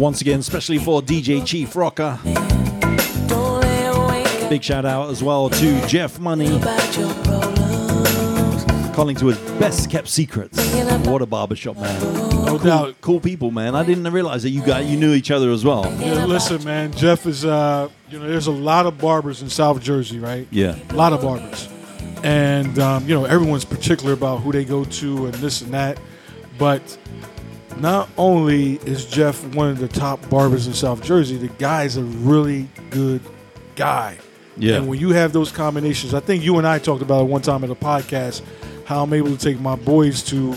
Once 0.08 0.22
again, 0.22 0.40
especially 0.40 0.78
for 0.78 1.02
DJ 1.02 1.44
Chief 1.44 1.76
Rocker. 1.76 2.18
Don't 3.28 3.60
lay 3.60 3.84
awake 3.84 4.48
Big 4.48 4.62
shout 4.62 4.86
out 4.86 5.10
as 5.10 5.22
well 5.22 5.50
to 5.50 5.86
Jeff 5.86 6.18
Money, 6.18 6.56
about 6.56 6.96
your 6.96 7.12
problems. 7.24 8.64
calling 8.96 9.14
to 9.16 9.26
his 9.26 9.38
best 9.60 9.90
kept 9.90 10.08
secrets. 10.08 10.58
What 11.06 11.20
a 11.20 11.26
barbershop, 11.26 11.76
man. 11.76 12.00
No 12.46 12.56
doubt. 12.56 12.98
Cool 13.02 13.20
people, 13.20 13.50
man. 13.50 13.74
I 13.74 13.84
didn't 13.84 14.10
realize 14.10 14.44
that 14.44 14.48
you 14.48 14.64
got 14.64 14.86
you 14.86 14.96
knew 14.96 15.12
each 15.12 15.30
other 15.30 15.50
as 15.50 15.62
well. 15.62 15.84
Yeah, 16.00 16.24
listen, 16.24 16.64
man. 16.64 16.90
Jeff 16.92 17.26
is, 17.26 17.44
uh, 17.44 17.90
you 18.08 18.18
know, 18.18 18.26
there's 18.26 18.46
a 18.46 18.50
lot 18.50 18.86
of 18.86 18.96
barbers 18.96 19.42
in 19.42 19.50
South 19.50 19.82
Jersey, 19.82 20.18
right? 20.18 20.48
Yeah. 20.50 20.78
A 20.88 20.94
lot 20.94 21.12
of 21.12 21.20
barbers. 21.20 21.68
And, 22.24 22.78
um, 22.78 23.06
you 23.06 23.14
know, 23.14 23.26
everyone's 23.26 23.66
particular 23.66 24.14
about 24.14 24.38
who 24.40 24.52
they 24.52 24.64
go 24.64 24.84
to 24.84 25.26
and 25.26 25.34
this 25.34 25.60
and 25.60 25.74
that. 25.74 26.00
But 26.56 26.96
not 27.80 28.08
only 28.16 28.74
is 28.76 29.04
Jeff 29.06 29.44
one 29.54 29.70
of 29.70 29.78
the 29.78 29.88
top 29.88 30.28
barbers 30.28 30.66
in 30.66 30.74
South 30.74 31.02
Jersey, 31.02 31.36
the 31.36 31.48
guy's 31.48 31.96
a 31.96 32.02
really 32.02 32.68
good 32.90 33.20
guy. 33.76 34.18
Yeah. 34.56 34.76
And 34.76 34.88
when 34.88 34.98
you 34.98 35.10
have 35.10 35.32
those 35.32 35.52
combinations, 35.52 36.14
I 36.14 36.20
think 36.20 36.44
you 36.44 36.58
and 36.58 36.66
I 36.66 36.78
talked 36.78 37.02
about 37.02 37.22
it 37.22 37.28
one 37.28 37.42
time 37.42 37.62
at 37.64 37.70
a 37.70 37.74
podcast, 37.74 38.42
how 38.86 39.02
I'm 39.02 39.12
able 39.12 39.30
to 39.30 39.38
take 39.38 39.60
my 39.60 39.76
boys 39.76 40.22
to 40.24 40.56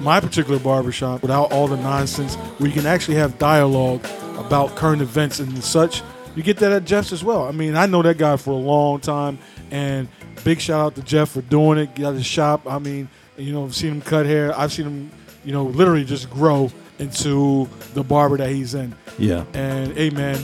my 0.00 0.20
particular 0.20 0.58
barbershop 0.58 1.22
without 1.22 1.52
all 1.52 1.68
the 1.68 1.76
nonsense, 1.76 2.34
where 2.34 2.68
you 2.68 2.74
can 2.74 2.86
actually 2.86 3.16
have 3.16 3.38
dialogue 3.38 4.04
about 4.36 4.74
current 4.76 5.00
events 5.00 5.38
and 5.38 5.62
such. 5.62 6.02
You 6.34 6.42
get 6.42 6.58
that 6.58 6.72
at 6.72 6.84
Jeff's 6.84 7.12
as 7.12 7.22
well. 7.22 7.44
I 7.44 7.52
mean, 7.52 7.76
I 7.76 7.86
know 7.86 8.02
that 8.02 8.18
guy 8.18 8.36
for 8.36 8.50
a 8.50 8.56
long 8.56 9.00
time, 9.00 9.38
and 9.70 10.08
big 10.44 10.60
shout 10.60 10.80
out 10.80 10.94
to 10.96 11.02
Jeff 11.02 11.30
for 11.30 11.42
doing 11.42 11.78
it. 11.78 11.94
Got 11.94 12.14
his 12.14 12.26
shop. 12.26 12.62
I 12.66 12.78
mean, 12.78 13.08
you 13.36 13.52
know, 13.52 13.64
I've 13.64 13.74
seen 13.74 13.92
him 13.92 14.00
cut 14.00 14.26
hair. 14.26 14.58
I've 14.58 14.72
seen 14.72 14.86
him, 14.86 15.10
you 15.44 15.52
know, 15.52 15.64
literally 15.64 16.04
just 16.04 16.30
grow 16.30 16.70
into 16.98 17.68
the 17.94 18.02
barber 18.02 18.36
that 18.36 18.50
he's 18.50 18.74
in. 18.74 18.94
Yeah. 19.18 19.44
And 19.54 19.92
hey, 19.92 20.10
man, 20.10 20.38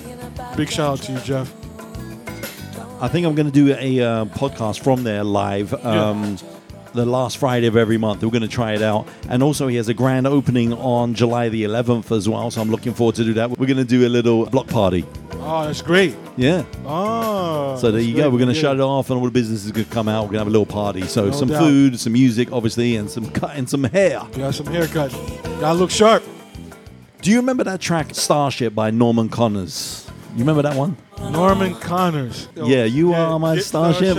big 0.56 0.70
shout 0.70 0.98
out 0.98 1.04
to 1.06 1.12
you, 1.12 1.18
Jeff. 1.20 1.52
I 3.00 3.06
think 3.08 3.26
I'm 3.26 3.34
going 3.34 3.46
to 3.46 3.52
do 3.52 3.72
a 3.78 4.00
uh, 4.00 4.24
podcast 4.26 4.82
from 4.82 5.04
there 5.04 5.22
live. 5.22 5.72
Um, 5.84 6.36
The 6.94 7.04
last 7.04 7.36
Friday 7.36 7.66
of 7.66 7.76
every 7.76 7.98
month, 7.98 8.24
we're 8.24 8.30
going 8.30 8.42
to 8.42 8.48
try 8.48 8.72
it 8.72 8.82
out, 8.82 9.06
and 9.28 9.42
also 9.42 9.66
he 9.68 9.76
has 9.76 9.88
a 9.88 9.94
grand 9.94 10.26
opening 10.26 10.72
on 10.72 11.14
July 11.14 11.48
the 11.50 11.64
11th 11.64 12.10
as 12.16 12.28
well. 12.28 12.50
So 12.50 12.60
I'm 12.62 12.70
looking 12.70 12.94
forward 12.94 13.14
to 13.16 13.24
do 13.24 13.34
that. 13.34 13.50
We're 13.50 13.66
going 13.66 13.76
to 13.76 13.84
do 13.84 14.06
a 14.06 14.08
little 14.08 14.46
block 14.46 14.68
party. 14.68 15.04
Oh, 15.34 15.66
that's 15.66 15.82
great. 15.82 16.16
Yeah. 16.36 16.64
Oh, 16.86 17.76
So 17.76 17.90
there 17.90 18.00
you 18.00 18.16
go. 18.16 18.30
We're 18.30 18.38
going 18.38 18.48
to 18.48 18.54
Yeah. 18.54 18.60
shut 18.62 18.76
it 18.76 18.80
off, 18.82 19.10
and 19.10 19.18
all 19.18 19.24
the 19.26 19.30
businesses 19.30 19.70
going 19.70 19.86
to 19.86 19.92
come 19.92 20.08
out. 20.08 20.22
We're 20.24 20.32
going 20.32 20.34
to 20.34 20.38
have 20.40 20.46
a 20.48 20.50
little 20.50 20.66
party. 20.66 21.02
So 21.02 21.26
No 21.26 21.30
some 21.32 21.48
doubt. 21.48 21.60
food, 21.60 22.00
some 22.00 22.14
music, 22.14 22.50
obviously, 22.52 22.96
and 22.96 23.08
some 23.10 23.26
cutting 23.30 23.66
some 23.66 23.84
hair. 23.84 24.22
Got 24.32 24.54
some 24.54 24.66
haircut. 24.66 25.12
Gotta 25.60 25.74
look 25.78 25.90
sharp. 25.90 26.22
Do 27.20 27.30
you 27.30 27.36
remember 27.36 27.64
that 27.64 27.80
track 27.80 28.14
Starship 28.14 28.74
by 28.74 28.90
Norman 28.90 29.28
Connors? 29.28 30.07
You 30.34 30.40
remember 30.40 30.62
that 30.62 30.76
one? 30.76 30.96
Norman 31.32 31.74
Connors. 31.74 32.48
Yeah, 32.54 32.84
you 32.84 33.12
are 33.12 33.38
my 33.38 33.56
get 33.56 33.64
starship. 33.64 34.16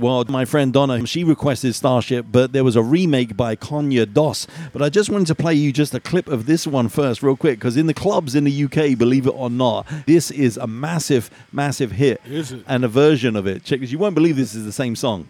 Well, 0.00 0.24
my 0.28 0.44
friend 0.44 0.72
Donna, 0.72 1.06
she 1.06 1.24
requested 1.24 1.74
Starship, 1.74 2.26
but 2.30 2.52
there 2.52 2.64
was 2.64 2.76
a 2.76 2.82
remake 2.82 3.36
by 3.36 3.54
Conya 3.54 4.12
Doss. 4.12 4.46
But 4.72 4.82
I 4.82 4.88
just 4.88 5.10
wanted 5.10 5.26
to 5.28 5.34
play 5.34 5.54
you 5.54 5.72
just 5.72 5.94
a 5.94 6.00
clip 6.00 6.28
of 6.28 6.46
this 6.46 6.66
one 6.66 6.88
first, 6.88 7.22
real 7.22 7.36
quick, 7.36 7.58
because 7.58 7.76
in 7.76 7.86
the 7.86 7.94
clubs 7.94 8.34
in 8.34 8.44
the 8.44 8.64
UK, 8.64 8.98
believe 8.98 9.26
it 9.26 9.34
or 9.34 9.50
not, 9.50 9.86
this 10.06 10.30
is 10.30 10.56
a 10.56 10.66
massive, 10.66 11.30
massive 11.52 11.92
hit. 11.92 12.20
Is 12.26 12.52
it? 12.52 12.64
And 12.66 12.84
a 12.84 12.88
version 12.88 13.36
of 13.36 13.46
it. 13.46 13.64
Check 13.64 13.80
this. 13.80 13.92
You 13.92 13.98
won't 13.98 14.14
believe 14.14 14.36
this 14.36 14.54
is 14.54 14.64
the 14.64 14.72
same 14.72 14.96
song. 14.96 15.28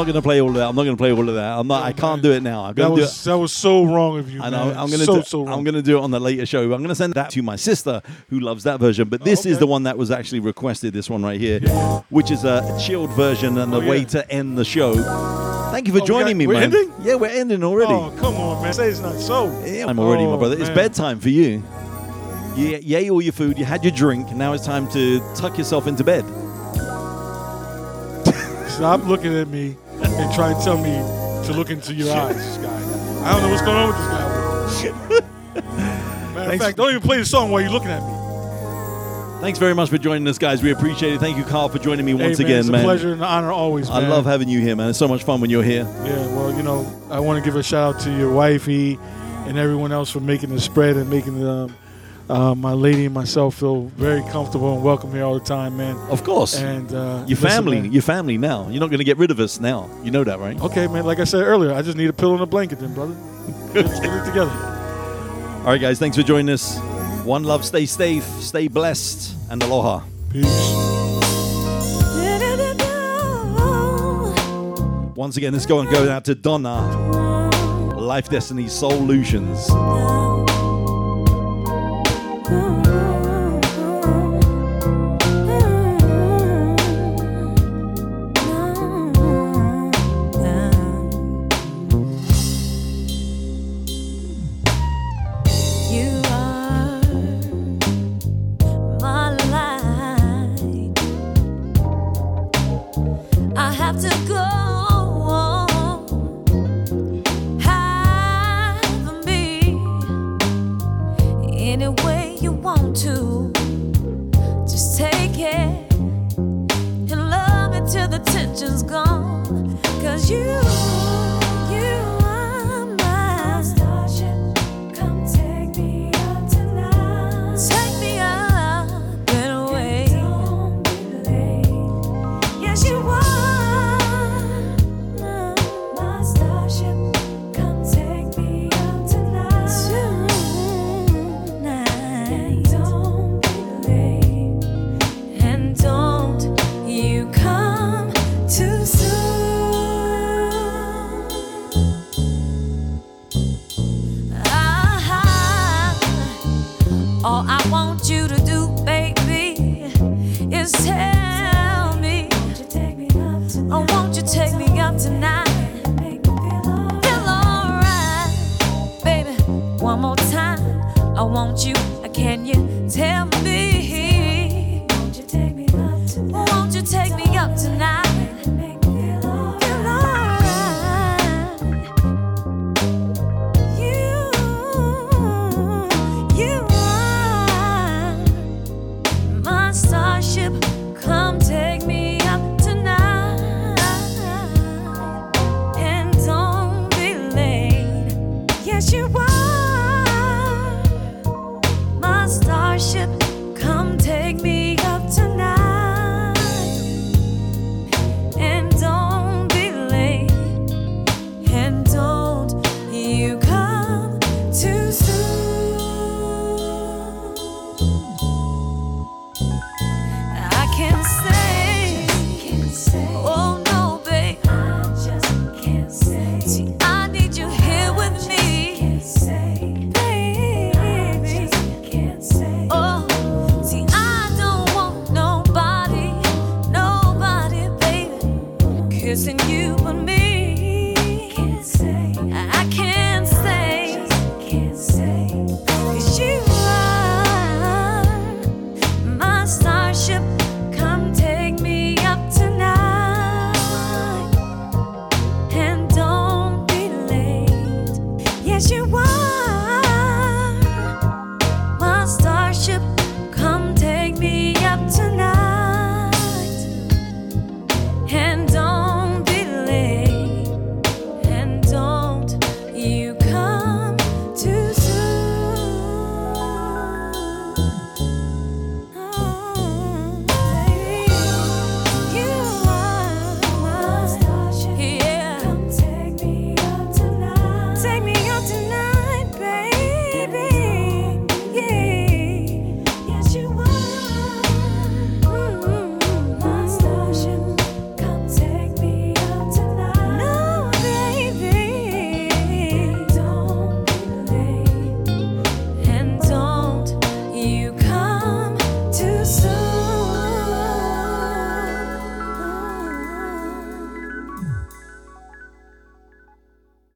Not 0.00 0.06
going 0.06 0.14
to 0.14 0.22
play 0.22 0.40
all 0.40 0.48
of 0.48 0.54
that. 0.54 0.68
I'm 0.68 0.74
not 0.76 0.84
going 0.84 0.96
to 0.96 1.00
play 1.00 1.12
all 1.12 1.28
of 1.28 1.34
that. 1.34 1.58
I'm 1.58 1.66
not. 1.66 1.82
I 1.84 1.92
can't 1.92 2.22
do 2.22 2.32
it 2.32 2.42
now. 2.42 2.64
I'm 2.64 2.74
That 2.74 2.82
going 2.82 2.90
to 2.92 2.96
do 2.96 3.02
was 3.02 3.24
that 3.24 3.38
was 3.38 3.52
so 3.52 3.84
wrong 3.84 4.18
of 4.18 4.30
you. 4.30 4.40
I 4.42 4.48
know. 4.50 4.66
man. 4.66 4.76
I'm 4.78 4.90
gonna 4.90 5.04
so, 5.04 5.16
do, 5.16 5.22
so. 5.22 5.46
I'm 5.46 5.62
gonna 5.64 5.82
do 5.82 5.98
it 5.98 6.00
on 6.00 6.10
the 6.10 6.20
later 6.20 6.46
show. 6.46 6.62
I'm 6.72 6.80
gonna 6.82 6.94
send 6.94 7.14
that 7.14 7.30
to 7.30 7.42
my 7.42 7.56
sister 7.56 8.00
who 8.30 8.40
loves 8.40 8.64
that 8.64 8.80
version. 8.80 9.08
But 9.08 9.22
this 9.24 9.44
oh, 9.44 9.50
is 9.50 9.56
okay. 9.56 9.60
the 9.60 9.66
one 9.66 9.82
that 9.82 9.98
was 9.98 10.10
actually 10.10 10.40
requested. 10.40 10.94
This 10.94 11.10
one 11.10 11.22
right 11.22 11.38
here, 11.38 11.60
which 12.08 12.30
is 12.30 12.44
a 12.44 12.78
chilled 12.80 13.10
version 13.10 13.58
and 13.58 13.72
the 13.72 13.80
Oh, 13.82 13.88
way 13.88 14.04
to 14.06 14.30
end 14.30 14.56
the 14.56 14.64
show. 14.64 14.94
Thank 15.72 15.86
you 15.86 15.92
for 15.94 16.02
Oh, 16.02 16.06
joining 16.06 16.28
got- 16.34 16.36
me, 16.38 16.46
we're 16.46 16.54
man. 16.54 16.62
ending? 16.64 16.92
Yeah, 17.02 17.14
we're 17.16 17.26
ending 17.30 17.62
already. 17.62 17.92
Oh 17.92 18.12
come 18.18 18.34
on, 18.36 18.62
man! 18.62 18.72
Say 18.72 18.88
it's 18.88 19.00
not 19.00 19.14
so. 19.20 19.46
Yeah, 19.66 19.86
I'm 19.86 19.98
already, 19.98 20.24
my 20.24 20.32
Oh, 20.32 20.38
brother. 20.38 20.56
It's 20.58 20.70
bedtime 20.70 21.20
for 21.20 21.28
you. 21.28 21.62
You, 22.56 22.78
you 22.82 22.96
ate 22.96 23.10
all 23.10 23.22
your 23.22 23.32
food. 23.32 23.58
You 23.58 23.64
had 23.66 23.84
your 23.84 23.92
drink. 23.92 24.32
Now 24.32 24.52
it's 24.54 24.64
time 24.64 24.88
to 24.92 25.20
tuck 25.34 25.56
yourself 25.58 25.86
into 25.86 26.02
bed. 26.04 26.24
Stop 28.68 29.04
looking 29.04 29.36
at 29.36 29.48
me 29.48 29.76
and 30.02 30.34
try 30.34 30.52
and 30.52 30.62
tell 30.62 30.76
me 30.78 30.92
to 31.46 31.52
look 31.52 31.70
into 31.70 31.94
your 31.94 32.14
eyes, 32.14 32.36
this 32.36 32.56
guy. 32.58 33.24
I 33.24 33.32
don't 33.32 33.42
know 33.42 33.50
what's 33.50 33.62
going 33.62 33.76
on 33.76 33.88
with 33.88 34.70
this 34.70 34.82
guy. 34.92 35.30
Matter 36.34 36.52
of 36.52 36.60
fact, 36.60 36.76
don't 36.76 36.90
even 36.90 37.02
play 37.02 37.18
the 37.18 37.24
song 37.24 37.50
while 37.50 37.60
you're 37.60 37.70
looking 37.70 37.88
at 37.90 38.02
me. 38.02 38.16
Thanks 39.40 39.58
very 39.58 39.74
much 39.74 39.88
for 39.88 39.96
joining 39.96 40.28
us, 40.28 40.36
guys. 40.38 40.62
We 40.62 40.70
appreciate 40.70 41.14
it. 41.14 41.18
Thank 41.18 41.38
you, 41.38 41.44
Carl, 41.44 41.70
for 41.70 41.78
joining 41.78 42.04
me 42.04 42.12
Hey, 42.12 42.26
once 42.26 42.38
man, 42.38 42.46
again, 42.46 42.58
it's 42.60 42.68
a 42.68 42.72
man. 42.72 42.84
pleasure 42.84 43.12
and 43.12 43.22
an 43.22 43.26
honor 43.26 43.50
always. 43.50 43.88
I 43.88 44.06
love 44.06 44.26
having 44.26 44.48
you 44.50 44.60
here, 44.60 44.76
man. 44.76 44.90
It's 44.90 44.98
so 44.98 45.08
much 45.08 45.24
fun 45.24 45.40
when 45.40 45.48
you're 45.48 45.62
here. 45.62 45.84
Yeah, 46.04 46.26
well, 46.34 46.54
you 46.54 46.62
know, 46.62 46.86
I 47.10 47.20
want 47.20 47.42
to 47.42 47.44
give 47.44 47.56
a 47.56 47.62
shout 47.62 47.96
out 47.96 48.00
to 48.02 48.14
your 48.14 48.30
wifey 48.32 48.98
and 49.46 49.56
everyone 49.56 49.92
else 49.92 50.10
for 50.10 50.20
making 50.20 50.50
the 50.50 50.60
spread 50.60 50.96
and 50.96 51.08
making 51.08 51.42
um, 51.46 51.74
uh, 52.30 52.54
my 52.54 52.72
lady 52.72 53.04
and 53.06 53.14
myself 53.14 53.56
feel 53.56 53.82
very 53.96 54.22
comfortable 54.30 54.74
and 54.74 54.82
welcome 54.84 55.10
here 55.12 55.24
all 55.24 55.34
the 55.38 55.44
time, 55.44 55.76
man. 55.76 55.96
Of 56.10 56.22
course. 56.24 56.56
And 56.60 56.92
uh, 56.92 57.24
Your 57.26 57.36
listen, 57.36 57.48
family, 57.48 57.80
man. 57.82 57.92
your 57.92 58.02
family 58.02 58.38
now. 58.38 58.68
You're 58.68 58.80
not 58.80 58.88
going 58.90 58.98
to 58.98 59.04
get 59.04 59.18
rid 59.18 59.30
of 59.30 59.40
us 59.40 59.58
now. 59.60 59.90
You 60.02 60.10
know 60.10 60.22
that, 60.24 60.38
right? 60.38 60.58
Okay, 60.60 60.86
man. 60.86 61.04
Like 61.04 61.18
I 61.18 61.24
said 61.24 61.42
earlier, 61.42 61.72
I 61.72 61.82
just 61.82 61.96
need 61.96 62.08
a 62.08 62.12
pillow 62.12 62.34
and 62.34 62.42
a 62.42 62.46
blanket, 62.46 62.78
then, 62.78 62.94
brother. 62.94 63.14
Let's 63.74 64.00
get 64.00 64.14
it 64.14 64.24
together. 64.26 64.50
All 65.60 65.66
right, 65.66 65.80
guys, 65.80 65.98
thanks 65.98 66.16
for 66.16 66.22
joining 66.22 66.50
us. 66.50 66.78
One 67.24 67.44
love, 67.44 67.64
stay 67.64 67.84
safe, 67.84 68.24
stay 68.40 68.68
blessed, 68.68 69.34
and 69.50 69.62
aloha. 69.62 70.02
Peace. 70.30 70.46
Once 75.16 75.36
again, 75.36 75.52
let's 75.52 75.66
go 75.66 75.80
and 75.80 75.90
go 75.90 76.08
out 76.10 76.24
to 76.24 76.34
Donna, 76.34 76.80
Life 77.98 78.30
Destiny 78.30 78.68
Solutions. 78.68 79.68
You 82.50 82.89